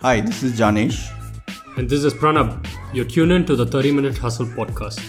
Hi, 0.00 0.20
this 0.20 0.44
is 0.44 0.56
Janesh. 0.56 1.10
And 1.76 1.90
this 1.90 2.04
is 2.04 2.14
Pranab. 2.14 2.64
You're 2.94 3.04
tuned 3.04 3.32
in 3.32 3.44
to 3.46 3.56
the 3.56 3.66
30 3.66 3.90
Minute 3.90 4.16
Hustle 4.16 4.46
podcast. 4.46 5.00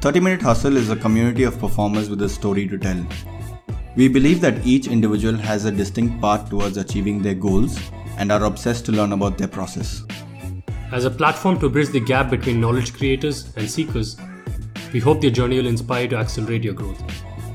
Thirty 0.00 0.18
Minute 0.18 0.42
Hustle 0.42 0.76
is 0.76 0.90
a 0.90 0.96
community 0.96 1.44
of 1.44 1.60
performers 1.60 2.10
with 2.10 2.20
a 2.22 2.28
story 2.28 2.66
to 2.66 2.76
tell. 2.76 3.06
We 3.94 4.08
believe 4.08 4.40
that 4.40 4.66
each 4.66 4.88
individual 4.88 5.36
has 5.36 5.64
a 5.64 5.70
distinct 5.70 6.20
path 6.20 6.50
towards 6.50 6.76
achieving 6.76 7.22
their 7.22 7.36
goals 7.36 7.78
and 8.18 8.32
are 8.32 8.42
obsessed 8.46 8.84
to 8.86 8.92
learn 8.92 9.12
about 9.12 9.38
their 9.38 9.46
process. 9.46 10.02
As 10.90 11.04
a 11.04 11.10
platform 11.10 11.60
to 11.60 11.68
bridge 11.68 11.90
the 11.90 12.00
gap 12.00 12.30
between 12.30 12.60
knowledge 12.60 12.94
creators 12.94 13.56
and 13.56 13.70
seekers, 13.70 14.16
we 14.92 15.00
hope 15.00 15.22
their 15.22 15.30
journey 15.30 15.56
will 15.58 15.66
inspire 15.66 16.02
you 16.02 16.08
to 16.08 16.16
accelerate 16.16 16.62
your 16.62 16.74
growth. 16.74 17.02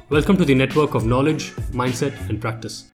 Welcome 0.09 0.37
to 0.37 0.45
the 0.45 0.55
network 0.55 0.95
of 0.95 1.05
knowledge, 1.05 1.51
mindset, 1.71 2.17
and 2.29 2.41
practice. 2.41 2.91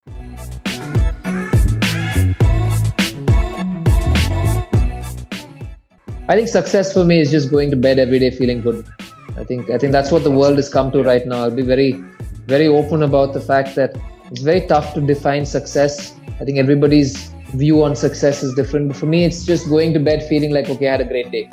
I 6.27 6.35
think 6.35 6.49
success 6.49 6.91
for 6.91 7.05
me 7.05 7.21
is 7.21 7.31
just 7.31 7.51
going 7.51 7.69
to 7.71 7.77
bed 7.77 7.99
every 7.99 8.19
day 8.19 8.31
feeling 8.31 8.61
good. 8.61 8.85
I 9.37 9.45
think 9.45 9.69
I 9.69 9.77
think 9.77 9.93
that's 9.93 10.11
what 10.11 10.23
the 10.23 10.31
world 10.31 10.57
has 10.57 10.67
come 10.67 10.91
to 10.91 11.03
right 11.03 11.25
now. 11.25 11.43
I'll 11.43 11.51
be 11.51 11.61
very, 11.61 11.93
very 12.45 12.67
open 12.67 13.03
about 13.03 13.33
the 13.33 13.41
fact 13.41 13.75
that 13.75 13.95
it's 14.29 14.41
very 14.41 14.67
tough 14.67 14.93
to 14.95 15.01
define 15.01 15.45
success. 15.45 16.13
I 16.41 16.45
think 16.45 16.57
everybody's 16.57 17.29
view 17.55 17.83
on 17.83 17.95
success 17.95 18.43
is 18.43 18.53
different. 18.55 18.89
But 18.89 18.97
for 18.97 19.05
me, 19.05 19.23
it's 19.23 19.45
just 19.45 19.69
going 19.69 19.93
to 19.93 19.99
bed 19.99 20.27
feeling 20.27 20.51
like, 20.51 20.69
okay, 20.69 20.87
I 20.87 20.91
had 20.91 21.01
a 21.01 21.05
great 21.05 21.31
day. 21.31 21.49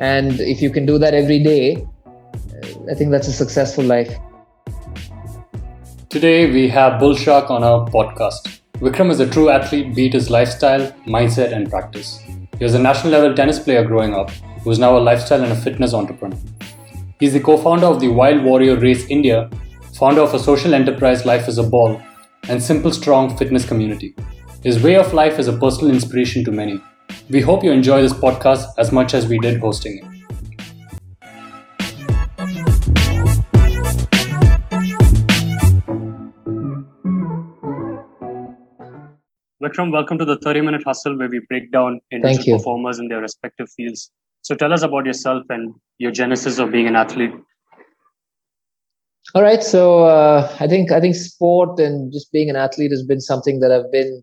And 0.00 0.40
if 0.40 0.60
you 0.60 0.70
can 0.70 0.86
do 0.86 0.98
that 0.98 1.14
every 1.14 1.42
day, 1.42 1.86
I 2.90 2.94
think 2.94 3.10
that's 3.10 3.28
a 3.28 3.32
successful 3.32 3.84
life. 3.84 4.14
Today 6.10 6.50
we 6.50 6.68
have 6.68 7.00
Bull 7.00 7.14
Shark 7.14 7.50
on 7.50 7.64
our 7.64 7.86
podcast. 7.88 8.60
Vikram 8.74 9.10
is 9.10 9.20
a 9.20 9.28
true 9.28 9.48
athlete, 9.48 9.94
beat 9.94 10.12
his 10.12 10.28
lifestyle, 10.28 10.92
mindset, 11.06 11.52
and 11.54 11.70
practice. 11.70 12.18
He 12.58 12.64
was 12.64 12.74
a 12.74 12.78
national 12.78 13.12
level 13.12 13.34
tennis 13.34 13.58
player 13.58 13.84
growing 13.84 14.14
up, 14.14 14.30
who 14.62 14.70
is 14.70 14.78
now 14.78 14.98
a 14.98 15.00
lifestyle 15.00 15.42
and 15.42 15.52
a 15.52 15.56
fitness 15.56 15.94
entrepreneur. 15.94 16.38
He's 17.18 17.32
the 17.32 17.40
co 17.40 17.56
founder 17.56 17.86
of 17.86 18.00
the 18.00 18.08
Wild 18.08 18.44
Warrior 18.44 18.76
Race 18.76 19.06
India, 19.08 19.48
founder 19.94 20.20
of 20.20 20.34
a 20.34 20.38
social 20.38 20.74
enterprise 20.74 21.24
Life 21.24 21.48
is 21.48 21.56
a 21.56 21.62
Ball, 21.62 22.02
and 22.48 22.62
Simple 22.62 22.92
Strong 22.92 23.38
Fitness 23.38 23.64
Community. 23.64 24.14
His 24.62 24.82
way 24.82 24.96
of 24.96 25.14
life 25.14 25.38
is 25.38 25.48
a 25.48 25.56
personal 25.56 25.94
inspiration 25.94 26.44
to 26.44 26.52
many. 26.52 26.80
We 27.30 27.40
hope 27.40 27.64
you 27.64 27.72
enjoy 27.72 28.02
this 28.02 28.12
podcast 28.12 28.66
as 28.76 28.92
much 28.92 29.14
as 29.14 29.26
we 29.26 29.38
did 29.38 29.60
hosting 29.60 29.98
it. 29.98 30.13
Vikram, 39.74 39.92
welcome 39.92 40.18
to 40.18 40.24
the 40.24 40.36
30 40.38 40.60
Minute 40.60 40.82
Hustle, 40.84 41.18
where 41.18 41.28
we 41.28 41.40
break 41.48 41.72
down 41.72 42.00
individual 42.12 42.58
performers 42.58 42.98
in 42.98 43.08
their 43.08 43.20
respective 43.20 43.68
fields. 43.76 44.10
So 44.42 44.54
tell 44.54 44.72
us 44.72 44.82
about 44.82 45.06
yourself 45.06 45.44
and 45.48 45.74
your 45.98 46.12
genesis 46.12 46.58
of 46.58 46.70
being 46.70 46.86
an 46.86 46.96
athlete. 46.96 47.32
All 49.34 49.42
right, 49.42 49.62
so 49.62 50.04
uh, 50.04 50.54
I 50.60 50.68
think 50.68 50.92
I 50.92 51.00
think 51.00 51.16
sport 51.16 51.80
and 51.80 52.12
just 52.12 52.30
being 52.30 52.50
an 52.50 52.56
athlete 52.56 52.92
has 52.92 53.02
been 53.02 53.20
something 53.20 53.60
that 53.60 53.72
I've 53.72 53.90
been 53.90 54.22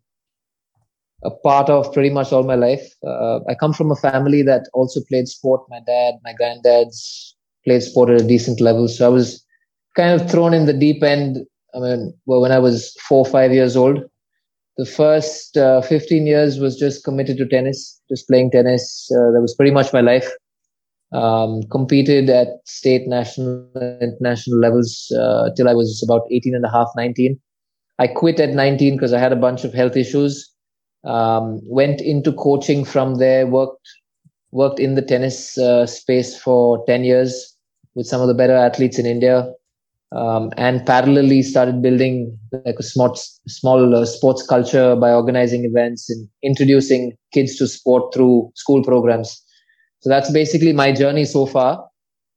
a 1.23 1.31
part 1.31 1.69
of 1.69 1.91
pretty 1.91 2.11
much 2.11 2.31
all 2.31 2.43
my 2.43 2.55
life. 2.55 2.87
Uh, 3.05 3.39
I 3.49 3.55
come 3.55 3.73
from 3.73 3.91
a 3.91 3.95
family 3.95 4.43
that 4.43 4.69
also 4.73 5.01
played 5.09 5.27
sport. 5.27 5.61
My 5.69 5.79
dad, 5.85 6.15
my 6.23 6.33
granddad's 6.33 7.35
played 7.65 7.83
sport 7.83 8.09
at 8.09 8.21
a 8.21 8.27
decent 8.27 8.61
level, 8.61 8.87
so 8.87 9.05
I 9.05 9.09
was 9.09 9.43
kind 9.97 10.19
of 10.19 10.31
thrown 10.31 10.53
in 10.53 10.65
the 10.65 10.73
deep 10.73 11.03
end. 11.03 11.45
I 11.75 11.79
mean, 11.79 12.13
well, 12.25 12.41
when 12.41 12.51
I 12.51 12.59
was 12.59 12.95
four 13.07 13.25
or 13.25 13.31
five 13.31 13.51
years 13.51 13.75
old, 13.75 14.03
the 14.81 14.85
first 14.87 15.57
uh, 15.57 15.79
15 15.81 16.25
years 16.25 16.57
was 16.57 16.75
just 16.75 17.03
committed 17.03 17.37
to 17.37 17.47
tennis, 17.47 18.01
just 18.09 18.27
playing 18.27 18.49
tennis. 18.49 19.07
Uh, 19.11 19.29
that 19.31 19.39
was 19.39 19.53
pretty 19.53 19.69
much 19.69 19.93
my 19.93 20.01
life. 20.01 20.27
Um, 21.11 21.61
competed 21.69 22.31
at 22.31 22.47
state, 22.65 23.07
national, 23.07 23.67
international 24.01 24.57
levels 24.57 25.13
uh, 25.15 25.51
till 25.55 25.69
I 25.69 25.75
was 25.75 26.01
about 26.03 26.23
18 26.31 26.55
and 26.55 26.65
a 26.65 26.71
half, 26.71 26.87
19. 26.95 27.39
I 27.99 28.07
quit 28.07 28.39
at 28.39 28.55
19 28.55 28.95
because 28.95 29.13
I 29.13 29.19
had 29.19 29.31
a 29.31 29.35
bunch 29.35 29.63
of 29.63 29.71
health 29.71 29.95
issues. 29.95 30.51
Um, 31.03 31.59
went 31.65 32.01
into 32.01 32.33
coaching 32.33 32.83
from 32.83 33.15
there, 33.15 33.45
worked 33.45 33.87
worked 34.49 34.79
in 34.79 34.95
the 34.95 35.03
tennis 35.03 35.59
uh, 35.59 35.85
space 35.85 36.35
for 36.37 36.83
10 36.87 37.03
years 37.03 37.55
with 37.93 38.07
some 38.07 38.19
of 38.19 38.27
the 38.27 38.33
better 38.33 38.55
athletes 38.55 38.97
in 38.97 39.05
India 39.05 39.47
um, 40.13 40.51
and 40.57 40.81
parallelly 40.81 41.43
started 41.43 41.81
building 41.81 42.37
like 42.65 42.75
a 42.79 42.83
small 42.83 43.15
small 43.47 43.95
uh, 43.95 44.05
sports 44.05 44.45
culture 44.45 44.95
by 44.95 45.11
organizing 45.11 45.65
events 45.65 46.09
and 46.09 46.27
introducing 46.43 47.15
kids 47.33 47.57
to 47.57 47.67
sport 47.67 48.13
through 48.13 48.51
school 48.55 48.83
programs. 48.83 49.41
So 49.99 50.09
that's 50.09 50.31
basically 50.31 50.73
my 50.73 50.91
journey 50.91 51.25
so 51.25 51.45
far. 51.45 51.87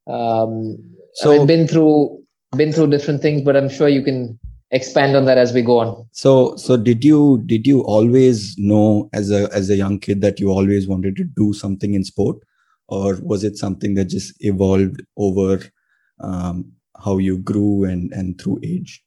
Um, 0.07 0.77
so 1.15 1.41
i've 1.41 1.47
been 1.47 1.67
through 1.67 2.23
been 2.57 2.73
through 2.73 2.89
different 2.89 3.23
things 3.23 3.41
but 3.43 3.57
i'm 3.57 3.69
sure 3.69 3.89
you 3.89 4.03
can 4.03 4.39
expand 4.75 5.17
on 5.17 5.25
that 5.25 5.39
as 5.39 5.53
we 5.53 5.63
go 5.63 5.79
on. 5.79 6.07
So 6.13 6.57
so 6.57 6.77
did 6.77 7.05
you 7.05 7.43
did 7.47 7.67
you 7.67 7.81
always 7.83 8.57
know 8.59 9.09
as 9.13 9.31
a 9.31 9.49
as 9.53 9.71
a 9.71 9.77
young 9.77 9.99
kid 9.99 10.21
that 10.23 10.41
you 10.41 10.51
always 10.51 10.89
wanted 10.89 11.17
to 11.17 11.25
do 11.25 11.53
something 11.53 11.95
in 11.95 12.05
sport? 12.05 12.37
Or 12.89 13.19
was 13.23 13.45
it 13.45 13.57
something 13.57 13.95
that 13.95 14.07
just 14.07 14.35
evolved 14.41 15.03
over 15.17 15.63
um, 16.21 16.73
how 17.05 17.19
you 17.19 17.39
grew 17.39 17.85
and 17.85 18.13
and 18.13 18.41
through 18.41 18.59
age? 18.65 19.03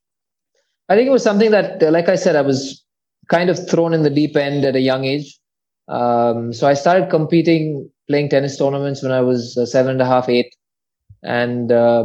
I 0.89 0.95
think 0.95 1.07
it 1.07 1.11
was 1.11 1.23
something 1.23 1.51
that 1.51 1.83
uh, 1.83 1.91
like 1.91 2.09
i 2.09 2.15
said 2.15 2.35
i 2.35 2.41
was 2.41 2.83
kind 3.29 3.49
of 3.49 3.69
thrown 3.69 3.93
in 3.93 4.03
the 4.03 4.09
deep 4.09 4.37
end 4.37 4.63
at 4.63 4.75
a 4.75 4.79
young 4.79 5.03
age. 5.05 5.37
Um, 5.87 6.53
so 6.53 6.67
i 6.67 6.73
started 6.73 7.09
competing 7.09 7.89
playing 8.07 8.29
tennis 8.29 8.57
tournaments 8.57 9.03
when 9.03 9.11
i 9.11 9.21
was 9.21 9.57
uh, 9.57 9.65
seven 9.65 9.91
and 9.91 10.01
a 10.01 10.05
half 10.05 10.29
eight. 10.29 10.53
And 11.23 11.71
uh, 11.71 12.03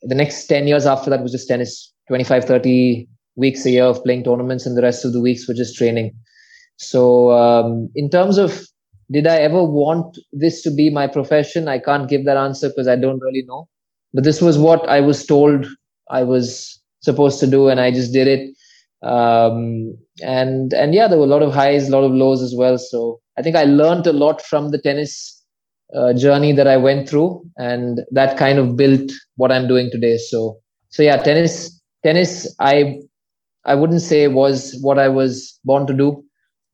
the 0.00 0.14
next 0.14 0.46
10 0.46 0.66
years 0.66 0.86
after 0.86 1.10
that 1.10 1.22
was 1.22 1.32
just 1.32 1.46
tennis. 1.46 1.92
25 2.08 2.44
30 2.44 3.08
weeks 3.36 3.64
a 3.64 3.70
year 3.70 3.84
of 3.84 4.02
playing 4.02 4.24
tournaments 4.24 4.66
and 4.66 4.76
the 4.76 4.82
rest 4.82 5.04
of 5.04 5.12
the 5.12 5.20
weeks 5.20 5.46
were 5.46 5.54
just 5.54 5.76
training. 5.76 6.12
So 6.78 7.30
um, 7.30 7.90
in 7.94 8.10
terms 8.10 8.38
of 8.38 8.66
did 9.10 9.26
i 9.26 9.36
ever 9.36 9.62
want 9.62 10.18
this 10.32 10.62
to 10.62 10.70
be 10.70 10.88
my 10.88 11.06
profession? 11.06 11.68
I 11.68 11.78
can't 11.78 12.08
give 12.08 12.24
that 12.24 12.36
answer 12.36 12.68
because 12.70 12.88
i 12.88 12.96
don't 12.96 13.20
really 13.20 13.44
know 13.46 13.68
but 14.12 14.24
this 14.24 14.40
was 14.40 14.58
what 14.58 14.88
I 14.88 15.00
was 15.00 15.24
told 15.26 15.66
I 16.10 16.22
was 16.22 16.80
supposed 17.00 17.40
to 17.40 17.46
do, 17.46 17.68
and 17.68 17.80
I 17.80 17.90
just 17.90 18.12
did 18.12 18.28
it. 18.28 18.56
Um, 19.02 19.96
and 20.22 20.72
and 20.72 20.94
yeah, 20.94 21.08
there 21.08 21.18
were 21.18 21.24
a 21.24 21.34
lot 21.34 21.42
of 21.42 21.52
highs, 21.52 21.88
a 21.88 21.92
lot 21.92 22.04
of 22.04 22.12
lows 22.12 22.42
as 22.42 22.54
well. 22.56 22.78
So 22.78 23.20
I 23.38 23.42
think 23.42 23.56
I 23.56 23.64
learned 23.64 24.06
a 24.06 24.12
lot 24.12 24.42
from 24.42 24.70
the 24.70 24.78
tennis 24.78 25.42
uh, 25.94 26.12
journey 26.12 26.52
that 26.52 26.66
I 26.66 26.76
went 26.76 27.08
through, 27.08 27.42
and 27.56 28.00
that 28.10 28.36
kind 28.36 28.58
of 28.58 28.76
built 28.76 29.10
what 29.36 29.50
I'm 29.50 29.66
doing 29.66 29.90
today. 29.90 30.18
So 30.18 30.58
so 30.90 31.02
yeah, 31.02 31.16
tennis 31.16 31.80
tennis 32.04 32.54
I 32.60 33.00
I 33.64 33.74
wouldn't 33.74 34.02
say 34.02 34.28
was 34.28 34.78
what 34.82 34.98
I 34.98 35.08
was 35.08 35.58
born 35.64 35.86
to 35.86 35.94
do, 35.94 36.22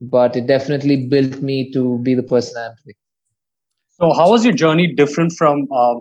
but 0.01 0.37
it 0.37 0.47
definitely 0.47 1.07
built 1.07 1.41
me 1.41 1.71
to 1.73 1.99
be 2.01 2.15
the 2.15 2.23
person 2.23 2.61
I 2.61 2.67
am 2.67 2.75
today. 2.83 2.97
So 4.01 4.13
how 4.13 4.31
was 4.31 4.45
your 4.45 4.55
journey 4.55 4.93
different 4.95 5.33
from 5.33 5.67
uh, 5.73 5.97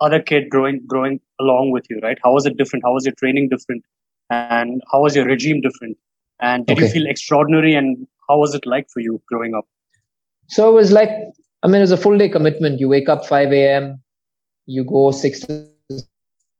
other 0.00 0.20
kid 0.20 0.48
growing 0.48 0.82
growing 0.86 1.20
along 1.40 1.70
with 1.70 1.86
you 1.88 2.00
right? 2.02 2.18
How 2.22 2.32
was 2.32 2.46
it 2.46 2.56
different? 2.56 2.84
How 2.84 2.92
was 2.92 3.04
your 3.04 3.14
training 3.14 3.48
different? 3.48 3.84
And 4.30 4.82
how 4.90 5.02
was 5.02 5.14
your 5.16 5.26
regime 5.26 5.60
different? 5.60 5.96
And 6.40 6.66
did 6.66 6.78
okay. 6.78 6.86
you 6.86 6.92
feel 6.92 7.06
extraordinary 7.06 7.74
and 7.74 8.06
how 8.28 8.38
was 8.38 8.54
it 8.54 8.66
like 8.66 8.88
for 8.90 9.00
you 9.00 9.20
growing 9.28 9.54
up? 9.54 9.66
So 10.48 10.68
it 10.68 10.72
was 10.72 10.92
like 10.92 11.10
i 11.62 11.68
mean 11.68 11.76
it 11.76 11.88
was 11.88 11.92
a 11.92 11.96
full 11.96 12.18
day 12.18 12.28
commitment. 12.28 12.80
You 12.80 12.88
wake 12.88 13.08
up 13.08 13.26
5 13.26 13.52
a.m 13.52 14.02
you 14.66 14.84
go 14.84 15.10
6 15.12 15.40
to 15.40 15.68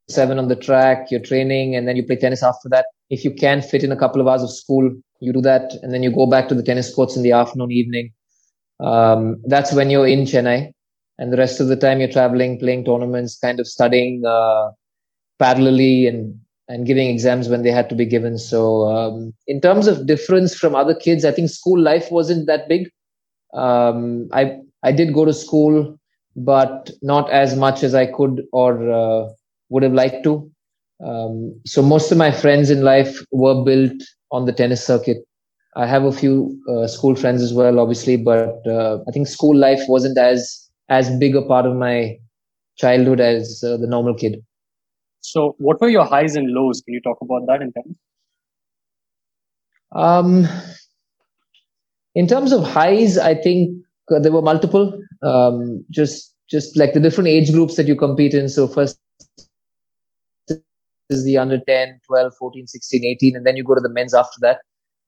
7 0.08 0.38
on 0.38 0.48
the 0.48 0.56
track 0.56 1.10
you're 1.10 1.20
training 1.20 1.74
and 1.74 1.88
then 1.88 1.96
you 1.96 2.04
play 2.04 2.16
tennis 2.16 2.42
after 2.42 2.68
that. 2.68 2.86
If 3.10 3.24
you 3.24 3.32
can 3.32 3.62
fit 3.62 3.82
in 3.84 3.92
a 3.92 3.96
couple 3.96 4.20
of 4.20 4.28
hours 4.28 4.42
of 4.42 4.50
school 4.50 4.90
you 5.20 5.32
do 5.32 5.40
that 5.42 5.74
and 5.82 5.92
then 5.92 6.02
you 6.02 6.10
go 6.10 6.26
back 6.26 6.48
to 6.48 6.54
the 6.54 6.62
tennis 6.62 6.94
courts 6.94 7.16
in 7.16 7.22
the 7.22 7.32
afternoon 7.32 7.72
evening. 7.72 8.12
Um, 8.78 9.42
that's 9.46 9.72
when 9.72 9.90
you're 9.90 10.06
in 10.06 10.24
chennai 10.24 10.72
and 11.18 11.32
the 11.32 11.36
rest 11.36 11.60
of 11.60 11.68
the 11.68 11.76
time 11.76 12.00
you're 12.00 12.12
traveling, 12.12 12.58
playing 12.58 12.84
tournaments, 12.84 13.38
kind 13.38 13.60
of 13.60 13.66
studying 13.66 14.24
uh, 14.24 14.70
parallelly 15.40 16.08
and 16.08 16.38
and 16.68 16.84
giving 16.86 17.08
exams 17.08 17.48
when 17.48 17.62
they 17.62 17.70
had 17.70 17.88
to 17.88 17.94
be 17.94 18.04
given. 18.04 18.38
So 18.38 18.88
um, 18.88 19.32
in 19.46 19.60
terms 19.60 19.86
of 19.86 20.06
difference 20.06 20.56
from 20.56 20.74
other 20.74 20.96
kids, 20.96 21.24
I 21.24 21.30
think 21.30 21.48
school 21.48 21.80
life 21.80 22.10
wasn't 22.10 22.48
that 22.48 22.68
big. 22.68 22.90
Um, 23.54 24.28
I 24.32 24.58
I 24.82 24.92
did 24.92 25.14
go 25.14 25.24
to 25.24 25.32
school, 25.32 25.98
but 26.34 26.90
not 27.02 27.30
as 27.30 27.56
much 27.56 27.82
as 27.82 27.94
I 27.94 28.06
could 28.06 28.44
or 28.52 28.90
uh, 28.90 29.28
would 29.68 29.82
have 29.82 29.92
liked 29.92 30.24
to. 30.24 30.50
Um, 31.04 31.60
so 31.66 31.82
most 31.82 32.10
of 32.10 32.18
my 32.18 32.30
friends 32.30 32.70
in 32.70 32.82
life 32.82 33.18
were 33.30 33.62
built 33.64 34.02
on 34.32 34.46
the 34.46 34.52
tennis 34.52 34.84
circuit. 34.84 35.18
I 35.76 35.86
have 35.86 36.04
a 36.04 36.12
few 36.12 36.58
uh, 36.70 36.86
school 36.86 37.14
friends 37.14 37.42
as 37.42 37.52
well, 37.52 37.78
obviously, 37.78 38.16
but 38.16 38.66
uh, 38.66 38.98
I 39.06 39.12
think 39.12 39.28
school 39.28 39.54
life 39.54 39.82
wasn't 39.88 40.16
as 40.16 40.65
as 40.88 41.10
big 41.18 41.36
a 41.36 41.42
part 41.42 41.66
of 41.66 41.76
my 41.76 42.18
childhood 42.76 43.20
as 43.20 43.62
uh, 43.66 43.76
the 43.76 43.86
normal 43.86 44.14
kid. 44.14 44.44
So, 45.20 45.56
what 45.58 45.80
were 45.80 45.88
your 45.88 46.04
highs 46.04 46.36
and 46.36 46.52
lows? 46.52 46.80
Can 46.82 46.94
you 46.94 47.00
talk 47.00 47.18
about 47.20 47.46
that 47.48 47.62
in 47.62 47.72
terms? 47.72 47.96
Um, 49.92 50.46
in 52.14 52.26
terms 52.26 52.52
of 52.52 52.64
highs, 52.64 53.18
I 53.18 53.34
think 53.34 53.76
uh, 54.10 54.18
there 54.20 54.32
were 54.32 54.42
multiple. 54.42 55.00
Um, 55.22 55.84
just 55.90 56.34
just 56.48 56.76
like 56.76 56.92
the 56.92 57.00
different 57.00 57.28
age 57.28 57.52
groups 57.52 57.76
that 57.76 57.88
you 57.88 57.96
compete 57.96 58.34
in. 58.34 58.48
So 58.48 58.68
first 58.68 59.00
is 61.10 61.24
the 61.24 61.38
under 61.38 61.58
10, 61.58 62.00
12, 62.06 62.32
14, 62.38 62.66
16, 62.66 63.04
18, 63.04 63.36
and 63.36 63.46
then 63.46 63.56
you 63.56 63.64
go 63.64 63.74
to 63.74 63.80
the 63.80 63.88
men's 63.88 64.14
after 64.14 64.38
that. 64.40 64.60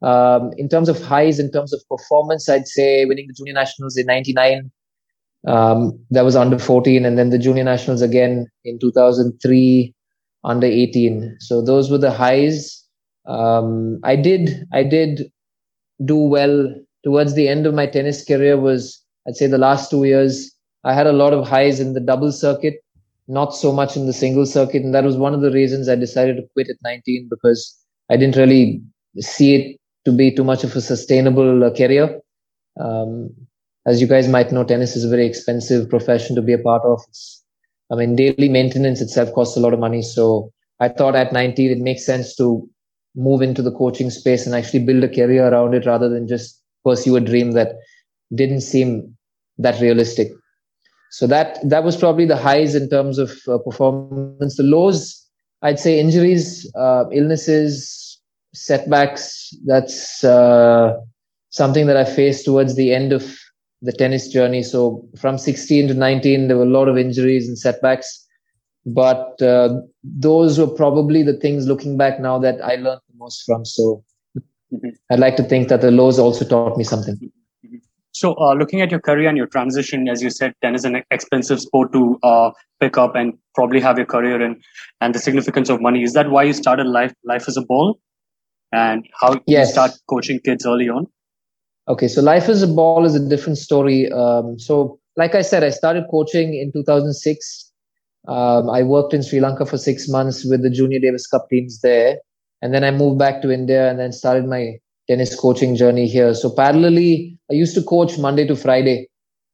Um, 0.06 0.52
in 0.56 0.68
terms 0.68 0.88
of 0.88 1.02
highs, 1.02 1.38
in 1.38 1.50
terms 1.50 1.72
of 1.72 1.80
performance, 1.88 2.48
I'd 2.48 2.68
say 2.68 3.04
winning 3.04 3.26
the 3.26 3.34
junior 3.34 3.52
nationals 3.52 3.96
in 3.96 4.06
99, 4.06 4.70
um, 5.46 5.98
that 6.10 6.24
was 6.24 6.36
under 6.36 6.58
14, 6.58 7.04
and 7.04 7.18
then 7.18 7.30
the 7.30 7.38
junior 7.38 7.64
nationals 7.64 8.02
again 8.02 8.46
in 8.64 8.78
2003, 8.78 9.94
under 10.44 10.66
18. 10.66 11.36
So 11.40 11.62
those 11.62 11.90
were 11.90 11.98
the 11.98 12.10
highs. 12.10 12.84
Um, 13.26 14.00
I 14.02 14.16
did, 14.16 14.66
I 14.72 14.82
did 14.82 15.30
do 16.04 16.16
well 16.16 16.74
towards 17.04 17.34
the 17.34 17.48
end 17.48 17.66
of 17.66 17.74
my 17.74 17.86
tennis 17.86 18.24
career. 18.24 18.58
Was 18.58 19.02
I'd 19.26 19.36
say 19.36 19.46
the 19.46 19.58
last 19.58 19.90
two 19.90 20.04
years, 20.04 20.50
I 20.84 20.94
had 20.94 21.06
a 21.06 21.12
lot 21.12 21.32
of 21.32 21.46
highs 21.46 21.80
in 21.80 21.92
the 21.92 22.00
double 22.00 22.32
circuit, 22.32 22.76
not 23.26 23.54
so 23.54 23.72
much 23.72 23.96
in 23.96 24.06
the 24.06 24.12
single 24.12 24.46
circuit, 24.46 24.82
and 24.82 24.94
that 24.94 25.04
was 25.04 25.16
one 25.16 25.34
of 25.34 25.40
the 25.40 25.50
reasons 25.50 25.88
I 25.88 25.96
decided 25.96 26.36
to 26.36 26.48
quit 26.54 26.68
at 26.68 26.76
19 26.82 27.28
because 27.30 27.76
I 28.10 28.16
didn't 28.16 28.36
really 28.36 28.82
see 29.18 29.54
it 29.54 29.80
to 30.04 30.12
be 30.12 30.34
too 30.34 30.44
much 30.44 30.64
of 30.64 30.74
a 30.74 30.80
sustainable 30.80 31.64
uh, 31.64 31.74
career. 31.74 32.20
Um, 32.80 33.30
as 33.88 34.02
you 34.02 34.06
guys 34.06 34.28
might 34.28 34.52
know, 34.52 34.64
tennis 34.64 34.94
is 34.94 35.04
a 35.04 35.08
very 35.08 35.26
expensive 35.26 35.88
profession 35.88 36.36
to 36.36 36.42
be 36.42 36.52
a 36.52 36.58
part 36.58 36.82
of. 36.84 37.00
It's, 37.08 37.42
I 37.90 37.94
mean, 37.94 38.16
daily 38.16 38.50
maintenance 38.50 39.00
itself 39.00 39.32
costs 39.32 39.56
a 39.56 39.60
lot 39.60 39.72
of 39.72 39.80
money. 39.80 40.02
So 40.02 40.52
I 40.78 40.88
thought 40.88 41.16
at 41.16 41.32
19 41.32 41.70
it 41.70 41.78
makes 41.78 42.04
sense 42.04 42.36
to 42.36 42.68
move 43.16 43.40
into 43.40 43.62
the 43.62 43.72
coaching 43.72 44.10
space 44.10 44.44
and 44.44 44.54
actually 44.54 44.84
build 44.84 45.04
a 45.04 45.08
career 45.08 45.48
around 45.48 45.74
it 45.74 45.86
rather 45.86 46.10
than 46.10 46.28
just 46.28 46.62
pursue 46.84 47.16
a 47.16 47.20
dream 47.20 47.52
that 47.52 47.76
didn't 48.34 48.60
seem 48.60 49.16
that 49.56 49.80
realistic. 49.80 50.28
So 51.10 51.26
that 51.26 51.58
that 51.66 51.82
was 51.82 51.96
probably 51.96 52.26
the 52.26 52.36
highs 52.36 52.74
in 52.74 52.90
terms 52.90 53.16
of 53.16 53.38
uh, 53.48 53.56
performance. 53.56 54.58
The 54.58 54.64
lows, 54.64 55.26
I'd 55.62 55.80
say, 55.80 55.98
injuries, 55.98 56.70
uh, 56.78 57.04
illnesses, 57.10 58.20
setbacks. 58.52 59.56
That's 59.64 60.22
uh, 60.22 60.98
something 61.48 61.86
that 61.86 61.96
I 61.96 62.04
faced 62.04 62.44
towards 62.44 62.76
the 62.76 62.92
end 62.92 63.14
of 63.14 63.34
the 63.82 63.92
tennis 63.92 64.28
journey. 64.28 64.62
So 64.62 65.06
from 65.16 65.38
16 65.38 65.88
to 65.88 65.94
19, 65.94 66.48
there 66.48 66.56
were 66.56 66.64
a 66.64 66.66
lot 66.66 66.88
of 66.88 66.98
injuries 66.98 67.48
and 67.48 67.58
setbacks. 67.58 68.24
But 68.86 69.40
uh, 69.42 69.80
those 70.02 70.58
were 70.58 70.66
probably 70.66 71.22
the 71.22 71.34
things 71.34 71.66
looking 71.66 71.96
back 71.96 72.20
now 72.20 72.38
that 72.38 72.60
I 72.62 72.76
learned 72.76 73.00
the 73.08 73.16
most 73.16 73.42
from. 73.44 73.64
So 73.64 74.02
mm-hmm. 74.72 74.88
I'd 75.10 75.18
like 75.18 75.36
to 75.36 75.42
think 75.42 75.68
that 75.68 75.80
the 75.80 75.90
lows 75.90 76.18
also 76.18 76.44
taught 76.44 76.76
me 76.78 76.84
something. 76.84 77.16
Mm-hmm. 77.16 77.26
So, 78.12 78.34
uh, 78.34 78.54
looking 78.54 78.80
at 78.80 78.90
your 78.90 78.98
career 78.98 79.28
and 79.28 79.36
your 79.36 79.46
transition, 79.46 80.08
as 80.08 80.22
you 80.22 80.30
said, 80.30 80.52
tennis 80.60 80.80
is 80.80 80.86
an 80.86 81.02
expensive 81.12 81.60
sport 81.60 81.92
to 81.92 82.18
uh, 82.24 82.50
pick 82.80 82.98
up 82.98 83.14
and 83.14 83.34
probably 83.54 83.80
have 83.80 83.96
your 83.96 84.06
career 84.06 84.42
in, 84.42 84.60
and 85.00 85.14
the 85.14 85.20
significance 85.20 85.68
of 85.68 85.80
money. 85.80 86.02
Is 86.02 86.14
that 86.14 86.28
why 86.28 86.42
you 86.42 86.52
started 86.52 86.88
life 86.88 87.14
life 87.22 87.46
as 87.46 87.56
a 87.56 87.62
ball, 87.62 88.00
and 88.72 89.06
how 89.20 89.40
yes. 89.46 89.68
you 89.68 89.72
start 89.72 89.92
coaching 90.08 90.40
kids 90.40 90.66
early 90.66 90.88
on? 90.88 91.06
Okay, 91.88 92.06
so 92.06 92.20
life 92.20 92.50
as 92.50 92.62
a 92.62 92.66
ball 92.66 93.06
is 93.06 93.14
a 93.14 93.28
different 93.28 93.56
story. 93.56 94.12
Um, 94.12 94.58
so, 94.58 95.00
like 95.16 95.34
I 95.34 95.40
said, 95.40 95.64
I 95.64 95.70
started 95.70 96.04
coaching 96.10 96.52
in 96.52 96.70
2006. 96.70 97.72
Um, 98.28 98.68
I 98.68 98.82
worked 98.82 99.14
in 99.14 99.22
Sri 99.22 99.40
Lanka 99.40 99.64
for 99.64 99.78
six 99.78 100.06
months 100.06 100.44
with 100.44 100.62
the 100.62 100.68
Junior 100.68 100.98
Davis 101.00 101.26
Cup 101.26 101.48
teams 101.48 101.80
there. 101.80 102.18
And 102.60 102.74
then 102.74 102.84
I 102.84 102.90
moved 102.90 103.18
back 103.18 103.40
to 103.40 103.50
India 103.50 103.88
and 103.88 103.98
then 103.98 104.12
started 104.12 104.44
my 104.46 104.74
tennis 105.08 105.34
coaching 105.34 105.76
journey 105.76 106.06
here. 106.06 106.34
So, 106.34 106.50
parallelly, 106.50 107.38
I 107.50 107.54
used 107.54 107.74
to 107.76 107.82
coach 107.82 108.18
Monday 108.18 108.46
to 108.48 108.54
Friday. 108.54 109.08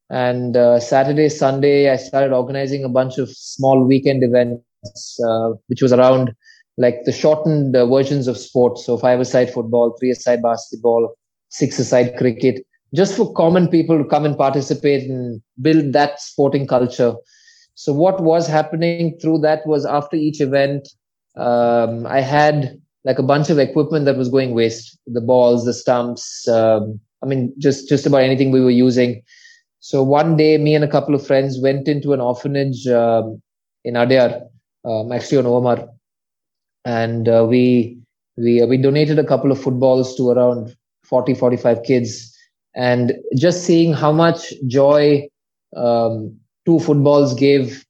And 0.09 0.57
uh, 0.57 0.81
Saturday, 0.81 1.29
Sunday, 1.29 1.89
I 1.89 1.95
started 1.95 2.33
organizing 2.33 2.83
a 2.83 2.89
bunch 2.89 3.17
of 3.17 3.29
small 3.29 3.85
weekend 3.85 4.23
events, 4.23 5.17
uh, 5.25 5.51
which 5.67 5.81
was 5.81 5.93
around 5.93 6.33
like 6.77 7.05
the 7.05 7.13
shortened 7.13 7.77
uh, 7.77 7.85
versions 7.85 8.27
of 8.27 8.37
sports. 8.37 8.85
So, 8.85 8.97
five 8.97 9.21
a 9.21 9.25
side 9.25 9.53
football, 9.53 9.95
three 9.97 10.11
a 10.11 10.15
side 10.15 10.43
basketball, 10.43 11.15
six-a-side 11.57 12.17
cricket, 12.17 12.65
just 12.93 13.15
for 13.15 13.33
common 13.33 13.67
people 13.67 13.97
to 13.97 14.09
come 14.09 14.25
and 14.25 14.37
participate 14.37 15.09
and 15.09 15.41
build 15.61 15.93
that 15.93 16.19
sporting 16.19 16.67
culture. 16.67 17.15
So 17.75 17.93
what 17.93 18.21
was 18.21 18.47
happening 18.47 19.17
through 19.21 19.39
that 19.39 19.65
was 19.67 19.85
after 19.85 20.15
each 20.15 20.39
event, 20.39 20.87
um, 21.35 22.05
I 22.07 22.21
had 22.21 22.79
like 23.03 23.19
a 23.19 23.23
bunch 23.23 23.49
of 23.49 23.59
equipment 23.59 24.05
that 24.05 24.17
was 24.17 24.29
going 24.29 24.53
waste: 24.53 24.97
the 25.07 25.21
balls, 25.21 25.65
the 25.65 25.73
stumps. 25.73 26.47
Um, 26.47 26.99
I 27.21 27.27
mean, 27.27 27.53
just 27.57 27.89
just 27.89 28.05
about 28.05 28.21
anything 28.21 28.51
we 28.51 28.61
were 28.61 28.71
using. 28.87 29.21
So 29.79 30.01
one 30.01 30.35
day, 30.35 30.57
me 30.57 30.73
and 30.73 30.83
a 30.83 30.89
couple 30.89 31.13
of 31.13 31.25
friends 31.25 31.59
went 31.61 31.87
into 31.87 32.13
an 32.13 32.21
orphanage 32.21 32.87
um, 32.87 33.41
in 33.83 33.93
Adyar, 33.93 34.41
um, 34.83 35.11
actually 35.11 35.37
on 35.37 35.45
OMR, 35.45 35.87
and 36.85 37.29
uh, 37.29 37.45
we 37.47 37.97
we 38.37 38.61
uh, 38.61 38.67
we 38.67 38.77
donated 38.77 39.19
a 39.19 39.23
couple 39.23 39.51
of 39.51 39.61
footballs 39.61 40.15
to 40.15 40.29
around 40.29 40.75
40 41.05 41.33
45 41.33 41.83
kids. 41.83 42.31
And 42.75 43.13
just 43.35 43.63
seeing 43.63 43.93
how 43.93 44.11
much 44.11 44.53
joy 44.67 45.27
um, 45.75 46.37
two 46.65 46.79
footballs 46.79 47.33
gave 47.33 47.85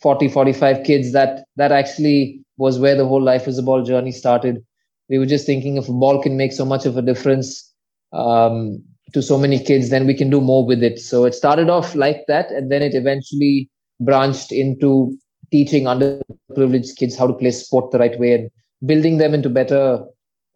40 0.00 0.28
45 0.28 0.84
kids 0.84 1.12
that 1.12 1.44
that 1.56 1.72
actually 1.72 2.40
was 2.56 2.78
where 2.78 2.96
the 2.96 3.06
whole 3.06 3.22
life 3.22 3.48
is 3.48 3.58
a 3.58 3.62
ball 3.62 3.82
journey 3.82 4.12
started. 4.12 4.64
We 5.08 5.18
were 5.18 5.26
just 5.26 5.46
thinking 5.46 5.76
if 5.76 5.88
a 5.88 5.92
ball 5.92 6.22
can 6.22 6.36
make 6.36 6.52
so 6.52 6.64
much 6.64 6.86
of 6.86 6.96
a 6.96 7.02
difference 7.02 7.72
um, 8.12 8.82
to 9.12 9.22
so 9.22 9.38
many 9.38 9.58
kids 9.58 9.90
then 9.90 10.06
we 10.06 10.14
can 10.14 10.30
do 10.30 10.40
more 10.40 10.66
with 10.66 10.82
it. 10.82 10.98
So 10.98 11.24
it 11.24 11.34
started 11.34 11.70
off 11.70 11.94
like 11.94 12.24
that 12.28 12.50
and 12.50 12.70
then 12.70 12.82
it 12.82 12.94
eventually 12.94 13.68
branched 14.00 14.52
into 14.52 15.16
teaching 15.50 15.84
underprivileged 15.84 16.96
kids 16.96 17.16
how 17.16 17.26
to 17.26 17.34
play 17.34 17.50
sport 17.50 17.90
the 17.90 17.98
right 17.98 18.18
way 18.18 18.32
and 18.32 18.50
building 18.86 19.18
them 19.18 19.34
into 19.34 19.48
better 19.48 20.04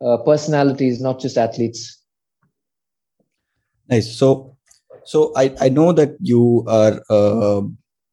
uh, 0.05 0.19
personalities, 0.19 1.01
not 1.01 1.21
just 1.21 1.39
athletes. 1.39 2.03
Nice. 3.89 4.17
So, 4.19 4.57
so 5.05 5.33
I, 5.37 5.55
I 5.61 5.69
know 5.69 5.93
that 5.93 6.17
you 6.21 6.65
are 6.69 7.01
uh, 7.09 7.63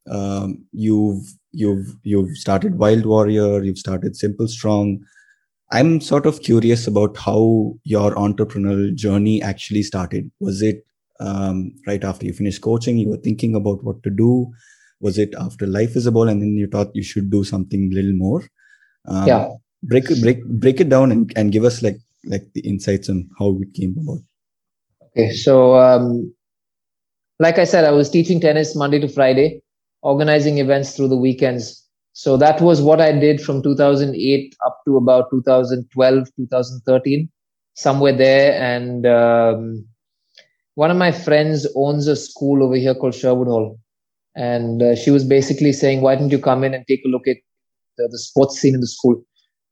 um, 0.09 0.65
you've 0.71 1.25
you've 1.51 1.96
you've 2.03 2.38
started 2.38 2.77
Wild 2.77 3.05
Warrior, 3.05 3.63
you've 3.63 3.77
started 3.77 4.15
Simple 4.15 4.48
Strong. 4.48 5.00
I'm 5.72 6.01
sort 6.01 6.27
of 6.27 6.41
curious 6.41 6.86
about 6.86 7.17
how 7.17 7.74
your 7.84 8.12
entrepreneurial 8.12 8.93
journey 8.93 9.41
actually 9.41 9.81
started. 9.81 10.29
Was 10.39 10.62
it 10.62 10.86
um, 11.19 11.74
right 11.88 12.03
after 12.03 12.27
you 12.27 12.34
finished 12.34 12.62
coaching? 12.62 12.98
You 12.98 13.10
were 13.10 13.17
thinking 13.17 13.55
about 13.55 13.84
what 13.84 14.03
to 14.03 14.12
do. 14.12 14.51
Was 15.00 15.17
it 15.17 15.34
after 15.39 15.65
Life 15.65 15.96
is 15.96 16.05
a 16.05 16.12
Ball, 16.12 16.29
and 16.29 16.41
then 16.41 16.50
you 16.50 16.67
thought 16.67 16.96
you 16.96 17.03
should 17.03 17.31
do 17.31 17.43
something 17.43 17.89
a 17.91 17.96
little 17.96 18.13
more? 18.13 18.43
Um, 19.08 19.27
yeah 19.27 19.50
break 19.84 20.06
break 20.22 20.46
break 20.46 20.80
it 20.80 20.90
down 20.90 21.12
and, 21.12 21.32
and 21.36 21.52
give 21.52 21.63
us 21.63 21.82
like 21.82 22.00
like 22.25 22.46
the 22.54 22.62
insights 22.62 23.10
on 23.10 23.30
how 23.40 23.58
it 23.62 23.74
came 23.74 23.96
about. 24.02 24.20
Okay 25.08 25.32
so 25.32 25.75
um 25.78 26.34
like 27.40 27.60
i 27.60 27.63
said 27.63 27.86
i 27.86 27.92
was 27.92 28.10
teaching 28.10 28.40
tennis 28.40 28.75
monday 28.75 29.00
to 29.00 29.08
friday 29.08 29.62
organizing 30.04 30.58
events 30.60 30.96
through 30.96 31.08
the 31.08 31.18
weekends. 31.18 31.80
So 32.12 32.38
that 32.38 32.62
was 32.62 32.82
what 32.82 33.02
i 33.02 33.12
did 33.12 33.42
from 33.42 33.63
2008 33.63 34.56
up 34.66 34.80
to 34.86 34.98
about 34.98 35.32
2012 35.32 36.28
2013 36.36 37.30
somewhere 37.74 38.13
there. 38.13 38.62
And 38.62 39.08
um, 39.08 39.88
one 40.75 40.92
of 40.92 40.98
my 40.98 41.12
friends 41.12 41.66
owns 41.75 42.08
a 42.08 42.16
school 42.16 42.63
over 42.63 42.75
here 42.75 42.94
called 42.94 43.16
sherwood 43.16 43.48
hall. 43.48 43.80
And 44.36 44.82
uh, 44.82 44.96
she 44.96 45.10
was 45.10 45.24
basically 45.24 45.74
saying 45.74 46.02
why 46.02 46.16
don't 46.16 46.30
you 46.30 46.40
come 46.40 46.63
in 46.63 46.74
and 46.74 46.86
take 46.88 47.04
a 47.06 47.10
look 47.10 47.28
at 47.28 47.38
the, 47.98 48.08
the 48.12 48.20
sports 48.20 48.60
scene 48.60 48.75
in 48.75 48.82
the 48.82 48.88
school 48.88 49.24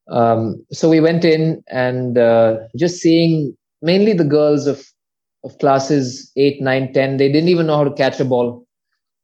um, 0.10 0.66
so 0.72 0.90
we 0.90 1.00
went 1.00 1.24
in 1.24 1.64
and 1.68 2.18
uh, 2.18 2.58
just 2.76 3.00
seeing 3.00 3.56
mainly 3.82 4.14
the 4.14 4.24
girls 4.24 4.68
of 4.68 4.86
of 5.44 5.58
classes 5.58 6.32
8 6.36 6.62
9 6.62 6.94
10 6.94 7.18
they 7.18 7.32
didn't 7.32 7.50
even 7.50 7.68
know 7.68 7.78
how 7.78 7.84
to 7.84 7.94
catch 7.94 8.20
a 8.20 8.26
ball. 8.26 8.66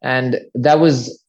And 0.01 0.39
that 0.53 0.79
was 0.79 1.23